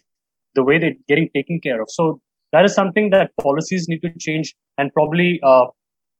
the 0.55 0.63
way 0.63 0.79
they're 0.79 0.95
getting 1.07 1.29
taken 1.35 1.59
care 1.59 1.81
of. 1.81 1.89
So 1.91 2.21
that 2.51 2.65
is 2.65 2.73
something 2.73 3.09
that 3.11 3.31
policies 3.41 3.87
need 3.87 4.01
to 4.01 4.11
change, 4.17 4.55
and 4.77 4.91
probably 4.93 5.39
uh, 5.43 5.65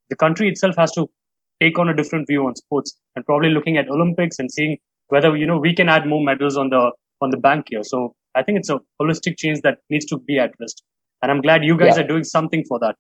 the 0.10 0.16
country 0.16 0.50
itself 0.50 0.76
has 0.78 0.92
to 0.94 1.10
take 1.62 1.80
on 1.80 1.90
a 1.90 1.96
different 1.96 2.28
view 2.28 2.46
on 2.46 2.56
sports, 2.56 2.98
and 3.16 3.26
probably 3.26 3.50
looking 3.50 3.78
at 3.78 3.90
Olympics 3.90 4.40
and 4.40 4.52
seeing 4.52 4.78
whether 5.08 5.36
you 5.36 5.46
know 5.46 5.58
we 5.58 5.74
can 5.74 5.90
add 5.90 6.08
more 6.08 6.24
medals 6.24 6.58
on 6.58 6.70
the 6.70 6.92
on 7.22 7.30
the 7.30 7.38
bank 7.38 7.68
here. 7.70 7.84
So 7.84 8.16
I 8.36 8.44
think 8.44 8.60
it's 8.60 8.70
a 8.70 8.80
holistic 9.02 9.38
change 9.38 9.62
that 9.62 9.80
needs 9.90 10.06
to 10.08 10.18
be 10.18 10.38
addressed, 10.38 10.84
and 11.22 11.32
I'm 11.32 11.42
glad 11.42 11.64
you 11.64 11.78
guys 11.78 11.98
yeah. 11.98 12.04
are 12.04 12.08
doing 12.08 12.24
something 12.24 12.64
for 12.68 12.80
that. 12.80 12.96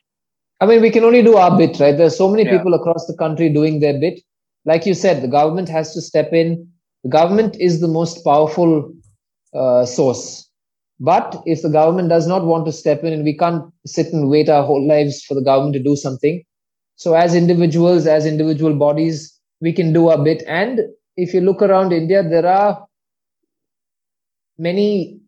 I 0.62 0.66
mean, 0.66 0.82
we 0.82 0.90
can 0.90 1.04
only 1.04 1.22
do 1.22 1.36
our 1.36 1.58
bit, 1.58 1.80
right? 1.80 1.98
There's 1.98 2.18
so 2.18 2.30
many 2.30 2.44
yeah. 2.44 2.58
people 2.58 2.74
across 2.74 3.06
the 3.08 3.18
country 3.18 3.50
doing 3.50 3.82
their 3.82 4.00
bit. 4.00 4.22
Like 4.64 4.86
you 4.86 4.94
said, 4.94 5.22
the 5.22 5.28
government 5.28 5.70
has 5.70 5.94
to 5.94 6.02
step 6.02 6.32
in. 6.32 6.68
The 7.04 7.10
government 7.10 7.58
is 7.60 7.82
the 7.82 7.88
most 7.88 8.24
powerful 8.24 8.92
uh, 9.54 9.86
source 9.86 10.46
but 11.00 11.42
if 11.46 11.62
the 11.62 11.70
government 11.70 12.10
does 12.10 12.28
not 12.28 12.46
want 12.46 12.66
to 12.66 12.72
step 12.72 13.04
in, 13.04 13.12
and 13.12 13.24
we 13.24 13.38
can't 13.38 13.64
sit 13.86 14.14
and 14.14 14.30
wait 14.30 14.50
our 14.50 14.64
whole 14.64 14.86
lives 14.88 15.24
for 15.24 15.34
the 15.34 15.42
government 15.42 15.74
to 15.74 15.84
do 15.84 15.96
something. 15.96 16.44
So, 16.96 17.14
as 17.14 17.36
individuals, 17.36 18.08
as 18.08 18.26
individual 18.26 18.76
bodies, 18.76 19.38
we 19.62 19.74
can 19.74 19.94
do 19.94 20.10
a 20.10 20.22
bit. 20.22 20.44
And 20.48 20.82
if 21.18 21.34
you 21.34 21.42
look 21.42 21.62
around 21.62 21.92
India, 21.92 22.24
there 22.24 22.46
are 22.46 22.86
many 24.58 25.20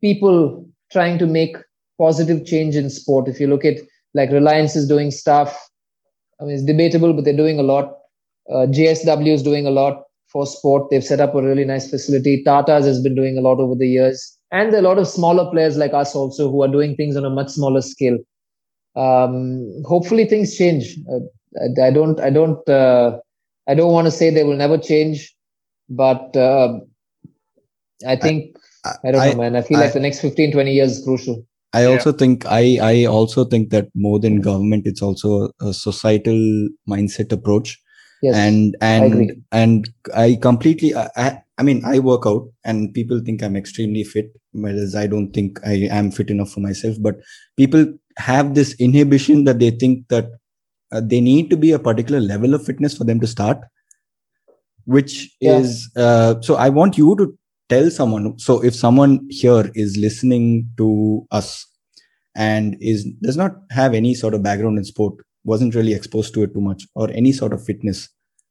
people 0.00 0.66
trying 0.90 1.18
to 1.18 1.26
make 1.26 1.56
positive 1.98 2.46
change 2.46 2.76
in 2.76 2.88
sport. 2.88 3.28
If 3.28 3.40
you 3.40 3.46
look 3.46 3.64
at 3.64 3.76
like 4.14 4.30
Reliance 4.30 4.74
is 4.76 4.88
doing 4.88 5.10
stuff, 5.10 5.56
I 6.40 6.44
mean, 6.44 6.54
it's 6.54 6.64
debatable, 6.64 7.12
but 7.12 7.24
they're 7.24 7.36
doing 7.36 7.58
a 7.58 7.62
lot. 7.62 7.94
Uh, 8.50 8.66
JSW 8.66 9.34
is 9.34 9.42
doing 9.42 9.66
a 9.66 9.70
lot 9.70 10.02
for 10.32 10.46
sport. 10.46 10.90
They've 10.90 11.04
set 11.04 11.20
up 11.20 11.34
a 11.34 11.42
really 11.42 11.64
nice 11.64 11.90
facility. 11.90 12.42
Tata's 12.44 12.86
has 12.86 13.02
been 13.02 13.14
doing 13.14 13.36
a 13.36 13.42
lot 13.42 13.58
over 13.58 13.74
the 13.74 13.88
years 13.88 14.38
and 14.50 14.72
there 14.72 14.80
are 14.80 14.84
a 14.84 14.88
lot 14.88 14.98
of 14.98 15.08
smaller 15.08 15.50
players 15.50 15.76
like 15.76 15.92
us 15.92 16.14
also 16.14 16.50
who 16.50 16.62
are 16.62 16.68
doing 16.68 16.96
things 16.96 17.16
on 17.16 17.24
a 17.24 17.30
much 17.30 17.50
smaller 17.50 17.82
scale 17.82 18.16
um, 18.98 19.82
hopefully 19.86 20.24
things 20.24 20.56
change 20.56 20.96
uh, 21.12 21.20
I, 21.56 21.88
I 21.88 21.90
don't 21.90 22.20
I 22.20 22.30
don't 22.30 22.68
uh, 22.68 23.18
I 23.68 23.74
don't 23.74 23.92
want 23.92 24.06
to 24.06 24.10
say 24.10 24.30
they 24.30 24.44
will 24.44 24.56
never 24.56 24.78
change, 24.78 25.34
but 25.90 26.34
uh, 26.36 26.80
I 28.06 28.16
think 28.16 28.56
I, 28.84 28.94
I 29.04 29.10
don't 29.10 29.26
know, 29.26 29.34
man. 29.34 29.56
I 29.56 29.62
feel 29.62 29.78
like 29.78 29.92
the 29.92 30.00
next 30.00 30.20
15, 30.20 30.52
20 30.52 30.72
years 30.72 30.98
is 30.98 31.04
crucial. 31.04 31.46
I 31.74 31.84
also 31.84 32.12
think 32.12 32.46
I 32.46 32.78
I 32.80 33.04
also 33.04 33.44
think 33.44 33.68
that 33.70 33.88
more 33.94 34.18
than 34.18 34.40
government, 34.40 34.86
it's 34.86 35.02
also 35.02 35.50
a 35.60 35.74
societal 35.74 36.68
mindset 36.88 37.30
approach. 37.30 37.78
Yes, 38.22 38.34
and 38.34 38.76
and 38.80 39.12
agree. 39.12 39.42
and 39.52 39.88
I 40.16 40.38
completely 40.40 40.94
I, 40.94 41.10
I 41.16 41.38
I 41.58 41.62
mean 41.62 41.84
I 41.84 41.98
work 41.98 42.26
out 42.26 42.48
and 42.64 42.92
people 42.94 43.20
think 43.24 43.42
I'm 43.42 43.54
extremely 43.54 44.02
fit, 44.02 44.32
whereas 44.52 44.96
I 44.96 45.06
don't 45.06 45.32
think 45.32 45.60
I 45.64 45.88
am 45.90 46.10
fit 46.10 46.30
enough 46.30 46.50
for 46.50 46.60
myself. 46.60 46.96
But 47.00 47.16
people 47.56 47.86
have 48.18 48.54
this 48.54 48.74
inhibition 48.78 49.44
that 49.44 49.58
they 49.58 49.70
think 49.70 50.08
that 50.08 50.30
uh, 50.92 51.00
they 51.04 51.20
need 51.20 51.50
to 51.50 51.56
be 51.56 51.72
a 51.72 51.78
particular 51.78 52.20
level 52.20 52.54
of 52.54 52.64
fitness 52.64 52.96
for 52.96 53.04
them 53.04 53.20
to 53.20 53.26
start, 53.26 53.58
which 54.84 55.34
Yeah. 55.40 55.58
is 55.58 55.90
uh, 55.96 56.40
so. 56.40 56.56
I 56.56 56.68
want 56.68 56.96
you 56.98 57.14
to 57.16 57.38
tell 57.68 57.90
someone. 57.90 58.38
So 58.38 58.62
if 58.64 58.74
someone 58.74 59.26
here 59.30 59.70
is 59.74 59.96
listening 59.96 60.68
to 60.78 61.26
us 61.30 61.66
and 62.34 62.76
is 62.80 63.04
does 63.22 63.36
not 63.36 63.56
have 63.70 63.94
any 63.94 64.14
sort 64.14 64.34
of 64.34 64.42
background 64.42 64.78
in 64.78 64.84
sport 64.84 65.14
wasn't 65.44 65.74
really 65.74 65.94
exposed 65.94 66.34
to 66.34 66.42
it 66.42 66.52
too 66.54 66.60
much 66.60 66.86
or 66.94 67.10
any 67.10 67.32
sort 67.32 67.52
of 67.52 67.64
fitness 67.64 68.08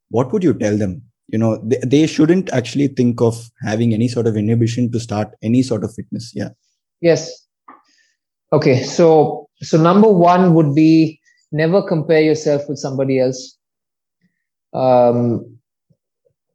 what 0.10 0.32
would 0.34 0.44
you 0.44 0.54
tell 0.54 0.76
them 0.78 1.02
you 1.28 1.38
know 1.38 1.62
they, 1.64 1.78
they 1.86 2.08
shouldn't 2.08 2.50
actually 2.52 2.88
think 2.88 3.22
of 3.22 3.38
having 3.62 3.94
any 3.94 4.08
sort 4.08 4.26
of 4.26 4.36
inhibition 4.36 4.92
to 4.92 5.00
start 5.00 5.30
any 5.44 5.62
sort 5.62 5.84
of 5.84 5.94
fitness 5.94 6.32
yeah 6.36 6.50
Yes. 7.02 7.30
Okay. 8.52 8.82
So 8.84 9.47
so 9.62 9.78
number 9.78 10.10
one 10.10 10.54
would 10.54 10.76
be 10.76 11.20
never 11.52 11.82
compare 11.82 12.22
yourself 12.22 12.68
with 12.68 12.78
somebody 12.78 13.20
else. 13.20 13.58
Um, 14.74 15.58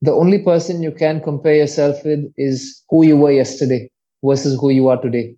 the 0.00 0.12
only 0.12 0.38
person 0.42 0.82
you 0.82 0.92
can 0.92 1.20
compare 1.20 1.55
yourself 1.55 2.05
with 2.05 2.32
is 2.36 2.82
who 2.90 3.05
you 3.05 3.16
were 3.16 3.32
yesterday 3.32 3.90
versus 4.24 4.59
who 4.61 4.70
you 4.70 4.88
are 4.88 5.00
today. 5.00 5.34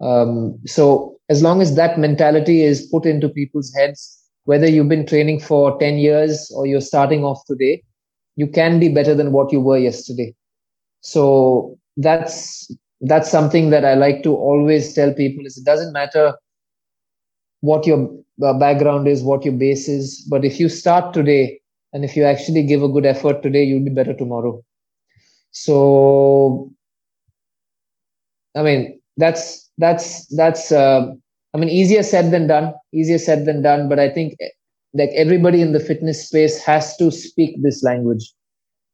Um, 0.00 0.58
so 0.66 1.18
as 1.28 1.42
long 1.42 1.60
as 1.60 1.74
that 1.74 1.98
mentality 1.98 2.62
is 2.62 2.86
put 2.86 3.04
into 3.04 3.28
people's 3.28 3.72
heads, 3.74 4.18
whether 4.44 4.66
you've 4.66 4.88
been 4.88 5.06
training 5.06 5.40
for 5.40 5.78
10 5.78 5.98
years 5.98 6.50
or 6.54 6.66
you're 6.66 6.80
starting 6.80 7.24
off 7.24 7.44
today, 7.46 7.82
you 8.36 8.46
can 8.46 8.78
be 8.78 8.88
better 8.88 9.14
than 9.14 9.32
what 9.32 9.52
you 9.52 9.60
were 9.60 9.78
yesterday. 9.78 10.34
So 11.00 11.76
that's 11.96 12.72
that's 13.02 13.30
something 13.30 13.70
that 13.70 13.84
I 13.84 13.94
like 13.94 14.22
to 14.24 14.34
always 14.34 14.92
tell 14.94 15.12
people 15.12 15.46
is 15.46 15.56
it 15.56 15.64
doesn't 15.64 15.92
matter 15.92 16.34
what 17.60 17.86
your 17.86 18.10
uh, 18.44 18.52
background 18.58 19.08
is, 19.08 19.22
what 19.22 19.44
your 19.44 19.54
base 19.54 19.88
is, 19.88 20.24
but 20.30 20.44
if 20.44 20.60
you 20.60 20.68
start 20.68 21.12
today 21.12 21.60
and 21.92 22.04
if 22.04 22.16
you 22.16 22.24
actually 22.24 22.62
give 22.62 22.82
a 22.82 22.88
good 22.88 23.06
effort 23.06 23.42
today, 23.42 23.64
you'll 23.64 23.84
be 23.84 23.90
better 23.90 24.14
tomorrow. 24.14 24.62
So, 25.50 26.70
I 28.54 28.62
mean, 28.62 29.00
that's 29.16 29.68
that's 29.78 30.26
that's 30.36 30.70
uh, 30.70 31.12
I 31.54 31.58
mean, 31.58 31.68
easier 31.68 32.02
said 32.02 32.30
than 32.30 32.46
done. 32.46 32.74
Easier 32.92 33.18
said 33.18 33.46
than 33.46 33.62
done. 33.62 33.88
But 33.88 33.98
I 33.98 34.08
think 34.10 34.36
like 34.94 35.10
everybody 35.14 35.62
in 35.62 35.72
the 35.72 35.80
fitness 35.80 36.28
space 36.28 36.62
has 36.62 36.96
to 36.98 37.10
speak 37.10 37.60
this 37.62 37.82
language. 37.82 38.32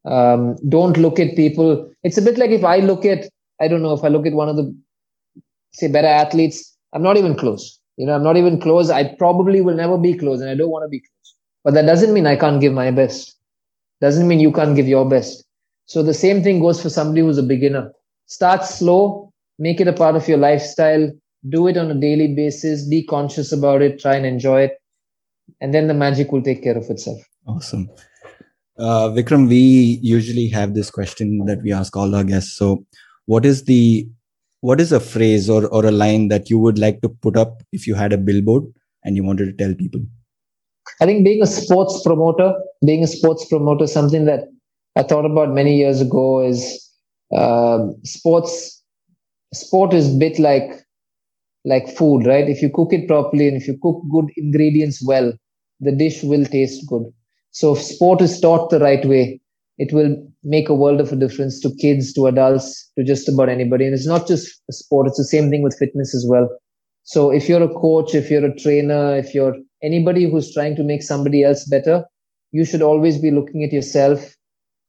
Um, 0.04 0.56
don't 0.68 0.96
look 0.96 1.18
at 1.18 1.36
people. 1.36 1.90
It's 2.02 2.18
a 2.18 2.22
bit 2.22 2.38
like 2.38 2.50
if 2.50 2.64
I 2.64 2.78
look 2.78 3.04
at 3.04 3.28
I 3.60 3.68
don't 3.68 3.82
know 3.82 3.94
if 3.94 4.04
I 4.04 4.08
look 4.08 4.26
at 4.26 4.32
one 4.32 4.48
of 4.48 4.56
the 4.56 4.74
say 5.72 5.88
better 5.88 6.08
athletes, 6.08 6.76
I'm 6.92 7.02
not 7.02 7.16
even 7.16 7.34
close. 7.34 7.80
You 7.96 8.06
know, 8.06 8.14
I'm 8.14 8.22
not 8.22 8.36
even 8.36 8.60
close. 8.60 8.90
I 8.90 9.14
probably 9.14 9.60
will 9.60 9.74
never 9.74 9.98
be 9.98 10.14
close, 10.14 10.40
and 10.40 10.50
I 10.50 10.54
don't 10.54 10.70
want 10.70 10.84
to 10.84 10.88
be 10.88 11.00
close. 11.00 11.34
But 11.62 11.74
that 11.74 11.86
doesn't 11.86 12.12
mean 12.12 12.26
I 12.26 12.36
can't 12.36 12.60
give 12.60 12.72
my 12.72 12.90
best. 12.90 13.36
Doesn't 14.00 14.28
mean 14.28 14.40
you 14.40 14.52
can't 14.52 14.76
give 14.76 14.88
your 14.88 15.08
best. 15.08 15.44
So 15.86 16.02
the 16.02 16.14
same 16.14 16.42
thing 16.42 16.60
goes 16.60 16.82
for 16.82 16.90
somebody 16.90 17.20
who's 17.20 17.38
a 17.38 17.42
beginner. 17.42 17.92
Start 18.26 18.64
slow, 18.64 19.32
make 19.58 19.80
it 19.80 19.88
a 19.88 19.92
part 19.92 20.16
of 20.16 20.26
your 20.26 20.38
lifestyle, 20.38 21.10
do 21.48 21.66
it 21.68 21.76
on 21.76 21.90
a 21.90 21.94
daily 21.94 22.34
basis, 22.34 22.88
be 22.88 23.04
conscious 23.04 23.52
about 23.52 23.82
it, 23.82 24.00
try 24.00 24.14
and 24.16 24.26
enjoy 24.26 24.62
it, 24.62 24.72
and 25.60 25.72
then 25.72 25.86
the 25.88 25.94
magic 25.94 26.32
will 26.32 26.42
take 26.42 26.62
care 26.62 26.76
of 26.76 26.90
itself. 26.90 27.20
awesome 27.46 27.88
uh, 28.78 29.08
vikram 29.16 29.48
we 29.48 29.98
usually 30.02 30.48
have 30.48 30.74
this 30.74 30.90
question 30.90 31.44
that 31.46 31.62
we 31.62 31.72
ask 31.72 31.96
all 31.96 32.14
our 32.14 32.24
guests 32.24 32.56
so 32.56 32.84
what 33.26 33.44
is 33.44 33.64
the 33.64 34.08
what 34.68 34.80
is 34.80 34.92
a 34.92 35.00
phrase 35.00 35.48
or, 35.54 35.66
or 35.68 35.84
a 35.86 35.96
line 36.02 36.28
that 36.28 36.50
you 36.50 36.58
would 36.58 36.78
like 36.78 37.00
to 37.02 37.08
put 37.08 37.36
up 37.36 37.62
if 37.72 37.86
you 37.86 37.94
had 37.94 38.12
a 38.12 38.22
billboard 38.28 38.64
and 39.04 39.16
you 39.16 39.24
wanted 39.24 39.46
to 39.50 39.56
tell 39.62 39.74
people 39.74 40.00
I 41.00 41.06
think 41.06 41.24
being 41.24 41.42
a 41.42 41.46
sports 41.46 42.02
promoter, 42.02 42.54
being 42.84 43.02
a 43.02 43.06
sports 43.06 43.44
promoter, 43.46 43.86
something 43.86 44.26
that 44.26 44.44
I 44.96 45.02
thought 45.02 45.24
about 45.24 45.50
many 45.50 45.76
years 45.76 46.00
ago 46.00 46.46
is 46.46 46.58
um 47.36 47.96
sports. 48.04 48.82
Sport 49.52 49.94
is 49.94 50.14
a 50.14 50.18
bit 50.18 50.38
like 50.38 50.70
like 51.64 51.88
food, 51.96 52.26
right? 52.26 52.48
If 52.48 52.62
you 52.62 52.70
cook 52.70 52.92
it 52.92 53.08
properly 53.08 53.48
and 53.48 53.56
if 53.56 53.66
you 53.66 53.78
cook 53.82 54.02
good 54.10 54.30
ingredients 54.36 55.02
well, 55.04 55.32
the 55.80 55.92
dish 55.92 56.22
will 56.22 56.44
taste 56.44 56.86
good. 56.88 57.04
So 57.50 57.74
if 57.74 57.82
sport 57.82 58.20
is 58.20 58.40
taught 58.40 58.70
the 58.70 58.80
right 58.80 59.04
way, 59.06 59.40
it 59.78 59.92
will 59.92 60.16
make 60.42 60.68
a 60.68 60.74
world 60.74 61.00
of 61.00 61.12
a 61.12 61.16
difference 61.16 61.60
to 61.60 61.74
kids, 61.80 62.12
to 62.14 62.26
adults, 62.26 62.90
to 62.98 63.04
just 63.04 63.28
about 63.28 63.48
anybody. 63.48 63.84
And 63.84 63.94
it's 63.94 64.06
not 64.06 64.26
just 64.26 64.60
a 64.68 64.72
sport; 64.72 65.06
it's 65.08 65.18
the 65.18 65.24
same 65.24 65.50
thing 65.50 65.62
with 65.62 65.76
fitness 65.78 66.14
as 66.14 66.26
well. 66.28 66.48
So 67.02 67.30
if 67.30 67.48
you're 67.48 67.62
a 67.62 67.74
coach, 67.74 68.14
if 68.14 68.30
you're 68.30 68.44
a 68.44 68.56
trainer, 68.58 69.16
if 69.16 69.34
you're 69.34 69.56
anybody 69.82 70.30
who's 70.30 70.52
trying 70.54 70.76
to 70.76 70.84
make 70.84 71.02
somebody 71.02 71.44
else 71.44 71.64
better, 71.68 72.04
you 72.52 72.64
should 72.64 72.82
always 72.82 73.18
be 73.18 73.30
looking 73.30 73.62
at 73.64 73.72
yourself 73.72 74.34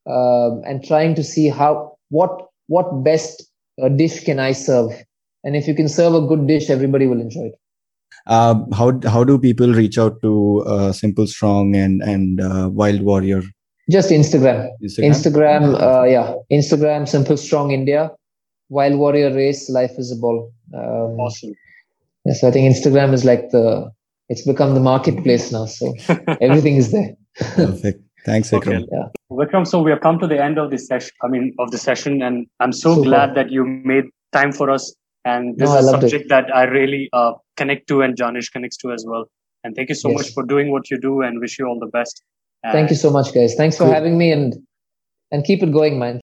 um, 0.07 0.61
and 0.65 0.83
trying 0.83 1.15
to 1.15 1.23
see 1.23 1.49
how 1.49 1.97
what 2.09 2.47
what 2.67 3.03
best 3.03 3.43
uh, 3.81 3.89
dish 3.89 4.23
can 4.23 4.39
I 4.39 4.53
serve. 4.53 4.91
And 5.43 5.55
if 5.55 5.67
you 5.67 5.75
can 5.75 5.89
serve 5.89 6.15
a 6.15 6.21
good 6.21 6.47
dish, 6.47 6.69
everybody 6.69 7.05
will 7.07 7.21
enjoy 7.21 7.45
it. 7.45 7.59
uh, 8.27 8.55
how 8.73 8.99
how 9.07 9.23
do 9.23 9.37
people 9.37 9.73
reach 9.73 9.97
out 9.97 10.21
to 10.21 10.63
uh, 10.67 10.91
simple 10.91 11.27
strong 11.27 11.75
and 11.75 12.01
and 12.01 12.41
uh, 12.41 12.69
wild 12.71 13.01
warrior 13.01 13.43
Just 13.89 14.09
Instagram, 14.09 14.69
instagram, 14.83 15.11
Instagram, 15.11 15.63
uh, 15.81 16.03
yeah, 16.05 16.33
Instagram, 16.51 17.07
Simple 17.07 17.37
Strong 17.37 17.71
India, 17.71 18.11
Wild 18.69 18.97
Warrior 18.97 19.33
Race, 19.33 19.69
Life 19.69 19.91
is 19.99 20.11
a 20.11 20.15
Ball. 20.15 20.51
Um, 20.73 21.19
Awesome. 21.19 21.53
Yes, 22.25 22.43
I 22.43 22.49
think 22.49 22.75
Instagram 22.75 23.13
is 23.13 23.23
like 23.23 23.49
the 23.51 23.91
it's 24.29 24.41
become 24.47 24.73
the 24.73 24.79
marketplace 24.79 25.51
now, 25.51 25.65
so 25.67 25.93
everything 26.41 26.77
is 26.77 26.91
there. 26.91 27.11
perfect 27.55 28.01
thanks 28.25 28.49
vikram 28.49 28.81
Okay. 28.83 29.03
Vikram, 29.31 29.67
so 29.67 29.83
we 29.83 29.91
have 29.91 30.01
come 30.01 30.17
to 30.17 30.25
the 30.25 30.41
end 30.43 30.57
of 30.57 30.71
this 30.71 30.87
session. 30.87 31.11
I 31.21 31.27
mean, 31.27 31.53
of 31.59 31.69
the 31.69 31.77
session, 31.77 32.23
and 32.23 32.47
I'm 32.59 32.71
so 32.71 32.95
Super. 32.95 33.09
glad 33.09 33.35
that 33.35 33.51
you 33.51 33.63
made 33.65 34.05
time 34.31 34.51
for 34.51 34.71
us. 34.71 34.95
And 35.25 35.57
this 35.59 35.69
No, 35.69 35.77
is 35.77 35.85
a 35.85 35.91
loved 35.91 36.03
it. 36.03 36.09
subject 36.09 36.29
that 36.29 36.55
I 36.55 36.63
really 36.63 37.09
uh, 37.13 37.33
connect 37.57 37.87
to, 37.89 38.01
and 38.01 38.15
Janish 38.17 38.51
connects 38.51 38.77
to 38.77 38.91
as 38.91 39.05
well. 39.07 39.25
And 39.63 39.75
thank 39.75 39.89
you 39.89 39.95
so 39.95 40.09
Yes. 40.09 40.17
much 40.17 40.33
for 40.33 40.43
doing 40.43 40.71
what 40.71 40.89
you 40.89 40.99
do, 40.99 41.21
and 41.21 41.39
wish 41.39 41.59
you 41.59 41.67
all 41.67 41.79
the 41.79 41.91
best. 41.99 42.23
Thank 42.71 42.89
you 42.89 42.95
so 42.95 43.09
much, 43.11 43.33
guys. 43.33 43.55
Thanks 43.55 43.77
for 43.77 43.83
Cool. 43.85 43.93
having 43.93 44.17
me 44.17 44.31
and 44.31 44.55
and 45.31 45.43
keep 45.43 45.61
it 45.63 45.71
going, 45.71 45.99
man. 45.99 46.21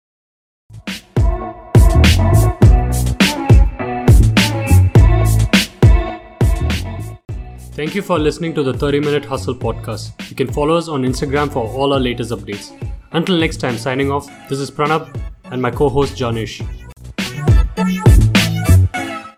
Thank 7.77 7.93
you 7.93 8.01
for 8.01 8.17
listening 8.17 8.53
to 8.55 8.63
the 8.63 8.73
30 8.73 9.01
Minute 9.01 9.25
Hustle 9.25 9.53
podcast. 9.53 10.29
You 10.29 10.35
can 10.35 10.51
follow 10.51 10.75
us 10.77 10.87
on 10.87 11.03
Instagram 11.03 11.51
for 11.51 11.67
all 11.67 11.91
our 11.93 11.99
latest 11.99 12.31
updates. 12.31 12.71
Until 13.11 13.37
next 13.37 13.57
time, 13.57 13.77
signing 13.77 14.11
off, 14.11 14.27
this 14.49 14.59
is 14.59 14.71
Pranab 14.71 15.13
and 15.51 15.61
my 15.61 15.71
co 15.71 15.89
host 15.89 16.15
Janish. 16.15 16.61